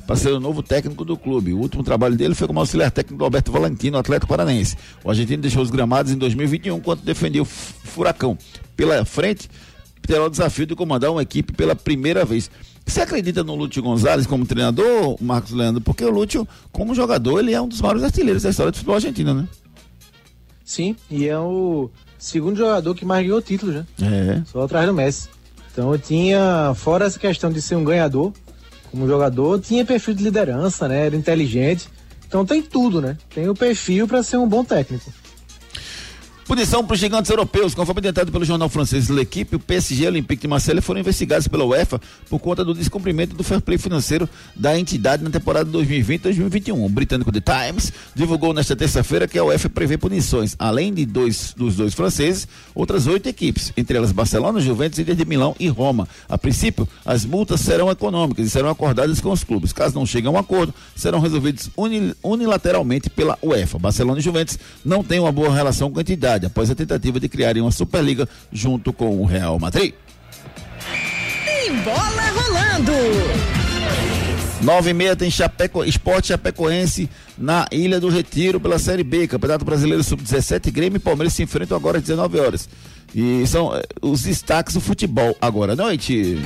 para 0.07 0.15
ser 0.15 0.31
o 0.31 0.39
novo 0.39 0.63
técnico 0.63 1.03
do 1.03 1.17
clube. 1.17 1.53
O 1.53 1.59
último 1.59 1.83
trabalho 1.83 2.15
dele 2.15 2.33
foi 2.33 2.47
como 2.47 2.61
auxiliar 2.61 2.89
técnico 2.89 3.19
do 3.19 3.25
Alberto 3.25 3.51
Valentino, 3.51 3.97
Atlético 3.97 4.27
Paranense. 4.27 4.77
O 5.03 5.09
argentino 5.09 5.41
deixou 5.41 5.61
os 5.61 5.69
gramados 5.69 6.13
em 6.13 6.17
2021 6.17 6.79
quando 6.79 7.01
defendeu 7.01 7.43
o 7.43 7.45
Furacão. 7.45 8.37
Pela 8.77 9.03
frente, 9.03 9.49
terá 10.01 10.23
o 10.23 10.29
desafio 10.29 10.65
de 10.65 10.75
comandar 10.75 11.11
uma 11.11 11.21
equipe 11.21 11.51
pela 11.51 11.75
primeira 11.75 12.23
vez. 12.23 12.49
Você 12.85 13.01
acredita 13.01 13.43
no 13.43 13.53
Lúcio 13.53 13.83
Gonzalez 13.83 14.25
como 14.25 14.45
treinador, 14.45 15.17
Marcos 15.21 15.51
Leandro? 15.51 15.81
Porque 15.81 16.05
o 16.05 16.09
Lúcio, 16.09 16.47
como 16.71 16.95
jogador, 16.95 17.39
ele 17.39 17.53
é 17.53 17.61
um 17.61 17.67
dos 17.67 17.81
maiores 17.81 18.03
artilheiros 18.03 18.43
da 18.43 18.49
história 18.49 18.71
do 18.71 18.75
futebol 18.75 18.95
argentino, 18.95 19.33
né? 19.33 19.47
Sim, 20.63 20.95
e 21.11 21.27
é 21.27 21.37
o 21.37 21.89
segundo 22.17 22.57
jogador 22.57 22.95
que 22.95 23.03
mais 23.03 23.25
ganhou 23.25 23.41
títulos, 23.41 23.75
né? 23.75 23.85
É. 24.01 24.41
Só 24.45 24.61
atrás 24.61 24.87
do 24.87 24.93
Messi. 24.93 25.27
Então 25.71 25.91
eu 25.91 25.99
tinha, 25.99 26.73
fora 26.75 27.05
essa 27.05 27.19
questão 27.19 27.51
de 27.51 27.61
ser 27.61 27.75
um 27.75 27.83
ganhador, 27.83 28.31
como 28.91 29.07
jogador, 29.07 29.59
tinha 29.59 29.85
perfil 29.85 30.13
de 30.13 30.23
liderança, 30.23 30.87
né? 30.87 31.05
Era 31.05 31.15
inteligente. 31.15 31.89
Então 32.27 32.45
tem 32.45 32.61
tudo, 32.61 33.01
né? 33.01 33.17
Tem 33.33 33.47
o 33.47 33.55
perfil 33.55 34.07
para 34.07 34.21
ser 34.23 34.37
um 34.37 34.47
bom 34.47 34.63
técnico. 34.63 35.11
Punição 36.47 36.81
para 36.81 36.93
os 36.93 36.99
gigantes 37.01 37.29
europeus. 37.29 37.75
Conforme 37.75 38.01
tentado 38.01 38.31
pelo 38.31 38.45
jornal 38.45 38.69
francês 38.69 39.09
L'Equipe, 39.09 39.57
o 39.57 39.59
PSG 39.59 40.03
e 40.03 40.05
o 40.05 40.09
Olympique 40.09 40.43
de 40.43 40.47
Marseille 40.47 40.79
foram 40.79 41.01
investigados 41.01 41.45
pela 41.45 41.65
UEFA 41.65 41.99
por 42.29 42.39
conta 42.39 42.63
do 42.63 42.73
descumprimento 42.73 43.35
do 43.35 43.43
fair 43.43 43.59
play 43.59 43.77
financeiro 43.77 44.29
da 44.55 44.79
entidade 44.79 45.25
na 45.25 45.29
temporada 45.29 45.69
2020-2021. 45.69 46.85
O 46.85 46.87
britânico 46.87 47.33
The 47.33 47.41
Times 47.41 47.91
divulgou 48.15 48.53
nesta 48.53 48.77
terça-feira 48.77 49.27
que 49.27 49.37
a 49.37 49.43
UEFA 49.43 49.69
prevê 49.69 49.97
punições, 49.97 50.55
além 50.57 50.93
de 50.93 51.05
dois 51.05 51.53
dos 51.53 51.75
dois 51.75 51.93
franceses, 51.93 52.47
outras 52.73 53.07
oito 53.07 53.27
equipes, 53.27 53.73
entre 53.75 53.97
elas 53.97 54.13
Barcelona, 54.13 54.61
Juventus, 54.61 54.99
Inter 54.99 55.15
de 55.15 55.25
Milão 55.25 55.53
e 55.59 55.67
Roma. 55.67 56.07
A 56.29 56.37
princípio, 56.37 56.87
as 57.05 57.25
multas 57.25 57.59
serão 57.59 57.91
econômicas 57.91 58.47
e 58.47 58.49
serão 58.49 58.69
acordadas 58.69 59.19
com 59.19 59.33
os 59.33 59.43
clubes. 59.43 59.73
Caso 59.73 59.95
não 59.95 60.05
chegue 60.05 60.27
a 60.27 60.31
um 60.31 60.37
acordo, 60.37 60.73
serão 60.95 61.19
resolvidos 61.19 61.69
unilateralmente 62.23 63.09
pela 63.09 63.37
UEFA. 63.43 63.77
Barcelona 63.77 64.19
e 64.19 64.23
Juventus 64.23 64.57
não 64.85 65.03
têm 65.03 65.19
uma 65.19 65.31
boa 65.31 65.53
relação 65.53 65.91
com 65.91 65.99
a 65.99 66.01
entidade 66.01 66.36
após 66.45 66.69
a 66.69 66.75
tentativa 66.75 67.19
de 67.19 67.27
criarem 67.27 67.61
uma 67.61 67.71
Superliga 67.71 68.27
junto 68.51 68.93
com 68.93 69.19
o 69.19 69.25
Real 69.25 69.57
Madrid. 69.59 69.93
E 71.47 71.71
bola 71.83 72.29
rolando! 72.31 72.91
Nove 74.61 74.89
e 74.89 74.93
meia 74.93 75.15
tem 75.15 75.29
Chapeco, 75.29 75.83
Esporte 75.83 76.29
Chapecoense 76.29 77.09
na 77.37 77.67
Ilha 77.71 77.99
do 77.99 78.09
Retiro 78.09 78.59
pela 78.59 78.79
Série 78.79 79.03
B. 79.03 79.27
Campeonato 79.27 79.63
Brasileiro 79.63 80.03
Sub-17, 80.03 80.71
Grêmio 80.71 80.97
e 80.97 80.99
Palmeiras 80.99 81.33
se 81.33 81.43
enfrentam 81.43 81.77
agora 81.77 81.97
às 81.97 82.03
19 82.03 82.39
horas. 82.39 82.67
E 83.13 83.45
são 83.45 83.75
eh, 83.75 83.83
os 84.01 84.23
destaques 84.23 84.73
do 84.73 84.81
futebol 84.81 85.37
agora 85.39 85.73
à 85.73 85.75
noite. 85.75 86.37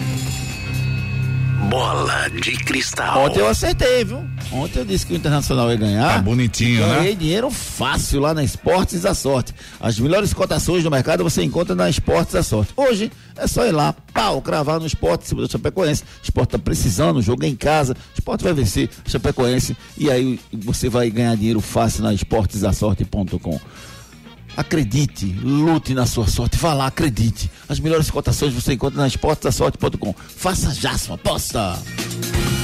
Bola 1.70 2.30
de 2.30 2.52
cristal. 2.58 3.26
Ontem 3.26 3.40
eu 3.40 3.48
acertei, 3.48 4.04
viu? 4.04 4.24
Ontem 4.52 4.80
eu 4.80 4.86
disse 4.86 5.06
que 5.06 5.14
o 5.14 5.16
Internacional 5.16 5.70
ia 5.70 5.78
ganhar. 5.78 6.16
Tá 6.16 6.22
bonitinho, 6.22 6.86
né? 6.86 6.96
Ganhei 6.96 7.16
dinheiro 7.16 7.50
fácil 7.50 8.20
lá 8.20 8.34
na 8.34 8.44
Esportes 8.44 9.02
da 9.02 9.14
Sorte. 9.14 9.54
As 9.80 9.98
melhores 9.98 10.34
cotações 10.34 10.84
do 10.84 10.92
mercado 10.92 11.24
você 11.24 11.44
encontra 11.44 11.74
na 11.74 11.90
Esportes 11.90 12.34
da 12.34 12.44
Sorte. 12.44 12.74
Hoje 12.76 13.12
é 13.38 13.48
só 13.48 13.66
ir 13.66 13.72
lá, 13.72 13.94
pau, 14.14 14.42
cravar 14.42 14.80
no 14.80 14.86
esporte, 14.86 15.28
se 15.28 15.36
você 15.36 15.52
Chapecoense. 15.54 16.04
O 16.04 16.24
esporte 16.24 16.50
tá 16.52 16.60
precisando, 16.60 17.18
o 17.18 17.22
jogo 17.22 17.46
é 17.46 17.48
em 17.48 17.56
casa. 17.56 17.94
O 17.94 18.14
esporte 18.16 18.44
vai 18.44 18.54
vencer, 18.54 18.90
Chapecoense. 19.06 19.76
E 19.98 20.10
aí 20.10 20.40
você 20.52 20.90
vai 20.90 21.10
ganhar 21.10 21.36
dinheiro 21.36 21.62
fácil 21.62 22.04
na 22.04 22.14
esportesdasorte.com. 22.14 23.60
Acredite, 24.56 25.26
lute 25.44 25.94
na 25.94 26.06
sua 26.06 26.28
sorte. 26.28 26.58
Vá 26.58 26.74
lá, 26.74 26.88
acredite. 26.88 27.50
As 27.68 27.80
melhores 27.80 28.10
cotações 28.10 28.54
você 28.54 28.74
encontra 28.74 29.02
na 29.02 29.08
esportesdasorte.com. 29.08 30.14
Faça 30.14 30.74
já 30.74 30.98
sua 30.98 31.16
aposta. 31.16 31.80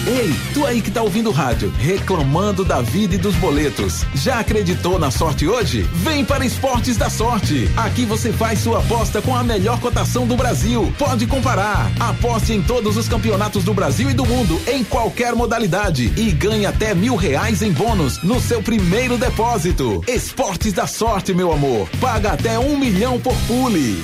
Ei, 0.07 0.33
tu 0.53 0.65
aí 0.65 0.81
que 0.81 0.89
tá 0.89 1.01
ouvindo 1.01 1.29
o 1.29 1.33
rádio, 1.33 1.69
reclamando 1.77 2.63
da 2.63 2.81
vida 2.81 3.15
e 3.15 3.17
dos 3.17 3.35
boletos. 3.35 4.05
Já 4.15 4.39
acreditou 4.39 4.97
na 4.97 5.11
sorte 5.11 5.45
hoje? 5.45 5.81
Vem 5.95 6.23
para 6.23 6.45
Esportes 6.45 6.95
da 6.95 7.09
Sorte. 7.09 7.69
Aqui 7.75 8.05
você 8.05 8.31
faz 8.31 8.59
sua 8.59 8.79
aposta 8.79 9.21
com 9.21 9.35
a 9.35 9.43
melhor 9.43 9.81
cotação 9.81 10.25
do 10.25 10.37
Brasil. 10.37 10.93
Pode 10.97 11.27
comparar. 11.27 11.91
Aposte 11.99 12.53
em 12.53 12.61
todos 12.61 12.95
os 12.95 13.09
campeonatos 13.09 13.65
do 13.65 13.73
Brasil 13.73 14.09
e 14.09 14.13
do 14.13 14.25
mundo, 14.25 14.57
em 14.65 14.81
qualquer 14.81 15.35
modalidade. 15.35 16.13
E 16.15 16.31
ganhe 16.31 16.65
até 16.65 16.95
mil 16.95 17.17
reais 17.17 17.61
em 17.61 17.73
bônus 17.73 18.23
no 18.23 18.39
seu 18.39 18.63
primeiro 18.63 19.17
depósito. 19.17 20.01
Esportes 20.07 20.71
da 20.71 20.87
Sorte, 20.87 21.33
meu 21.33 21.51
amor. 21.51 21.76
Paga 21.99 22.31
até 22.33 22.57
um 22.57 22.77
milhão 22.77 23.19
por 23.19 23.35
pule. 23.47 24.03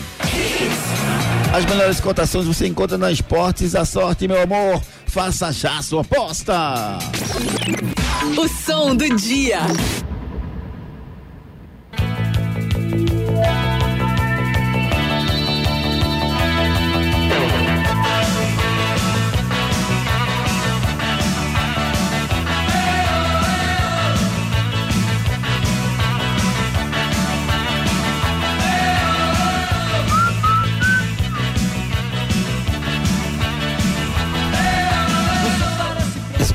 As 1.53 1.65
melhores 1.65 1.99
cotações 1.99 2.45
você 2.45 2.67
encontra 2.67 2.97
na 2.97 3.11
Esportes 3.11 3.71
da 3.71 3.85
Sorte, 3.85 4.27
meu 4.27 4.41
amor. 4.41 4.81
Faça 5.05 5.51
já 5.51 5.81
sua 5.81 6.01
aposta. 6.01 6.97
O 8.37 8.47
som 8.47 8.95
do 8.95 9.15
dia. 9.15 9.59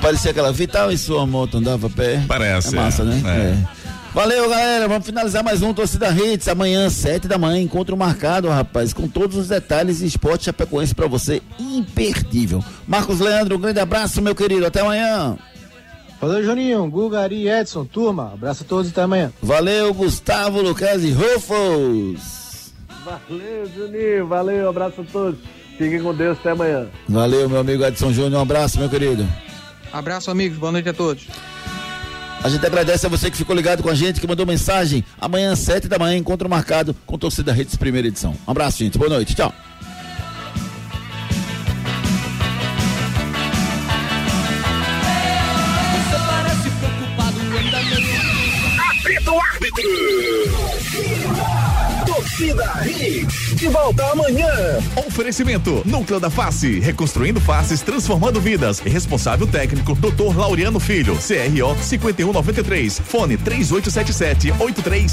Parecia 0.08 0.30
aquela 0.30 0.50
Vital 0.50 0.90
e 0.90 0.96
sua 0.96 1.26
moto 1.26 1.58
andava 1.58 1.86
a 1.86 1.90
pé. 1.90 2.24
Parece, 2.26 2.74
É 2.74 2.80
massa, 2.80 3.02
é, 3.02 3.04
né? 3.04 3.22
é. 3.26 3.78
Valeu, 4.14 4.48
galera. 4.48 4.88
Vamos 4.88 5.04
finalizar 5.04 5.44
mais 5.44 5.60
um 5.62 5.74
Torcida 5.74 6.08
Hits. 6.10 6.48
Amanhã, 6.48 6.88
sete 6.88 7.28
da 7.28 7.36
manhã, 7.36 7.60
encontro 7.60 7.94
marcado, 7.94 8.48
rapaz, 8.48 8.94
com 8.94 9.06
todos 9.06 9.36
os 9.36 9.48
detalhes 9.48 9.98
de 9.98 10.06
esporte 10.06 10.46
chapecoense 10.46 10.94
pra 10.94 11.06
você. 11.06 11.42
Imperdível. 11.60 12.64
Marcos 12.86 13.20
Leandro, 13.20 13.56
um 13.56 13.60
grande 13.60 13.80
abraço, 13.80 14.22
meu 14.22 14.34
querido. 14.34 14.64
Até 14.64 14.80
amanhã. 14.80 15.36
Valeu, 16.18 16.42
Juninho, 16.42 16.90
Gugari, 16.90 17.46
Edson, 17.46 17.84
turma. 17.84 18.32
Abraço 18.32 18.62
a 18.62 18.66
todos 18.66 18.86
e 18.88 18.90
até 18.92 19.02
amanhã. 19.02 19.30
Valeu, 19.42 19.92
Gustavo 19.92 20.62
Lucas 20.62 21.04
e 21.04 21.10
Rufus. 21.10 22.72
Valeu, 23.04 23.70
Juninho. 23.76 24.26
Valeu, 24.26 24.70
abraço 24.70 25.02
a 25.02 25.04
todos. 25.04 25.38
Fiquem 25.76 26.02
com 26.02 26.14
Deus, 26.14 26.38
até 26.40 26.52
amanhã. 26.52 26.86
Valeu, 27.06 27.46
meu 27.46 27.60
amigo 27.60 27.84
Edson 27.84 28.10
Júnior. 28.10 28.38
Um 28.40 28.42
abraço, 28.42 28.78
meu 28.80 28.88
querido. 28.88 29.28
Abraço, 29.92 30.30
amigos. 30.30 30.58
Boa 30.58 30.72
noite 30.72 30.88
a 30.88 30.94
todos. 30.94 31.26
A 32.42 32.48
gente 32.48 32.64
agradece 32.64 33.04
a 33.04 33.08
você 33.08 33.30
que 33.30 33.36
ficou 33.36 33.54
ligado 33.54 33.82
com 33.82 33.88
a 33.88 33.94
gente, 33.94 34.20
que 34.20 34.26
mandou 34.26 34.46
mensagem. 34.46 35.04
Amanhã, 35.20 35.56
sete 35.56 35.88
da 35.88 35.98
manhã, 35.98 36.16
encontro 36.16 36.48
marcado 36.48 36.94
com 37.04 37.18
Torcida 37.18 37.52
Redes, 37.52 37.74
primeira 37.76 38.06
edição. 38.06 38.36
Um 38.46 38.50
abraço, 38.50 38.78
gente. 38.78 38.96
Boa 38.96 39.10
noite. 39.10 39.34
Tchau. 39.34 39.52
Árbitro! 49.08 49.98
Torcida 52.06 52.64
Hits, 52.86 53.47
de 53.58 53.68
volta 53.68 54.04
amanhã. 54.12 54.48
Oferecimento: 55.06 55.82
Núcleo 55.84 56.20
da 56.20 56.30
Face, 56.30 56.78
reconstruindo 56.78 57.40
faces, 57.40 57.82
transformando 57.82 58.40
vidas. 58.40 58.78
Responsável 58.78 59.46
técnico: 59.46 59.94
Dr. 59.94 60.36
Laureano 60.36 60.78
Filho, 60.78 61.16
CRO 61.16 61.76
5193. 61.82 63.00
Fone 63.04 63.36
3877 63.36 64.52
83 64.58 65.12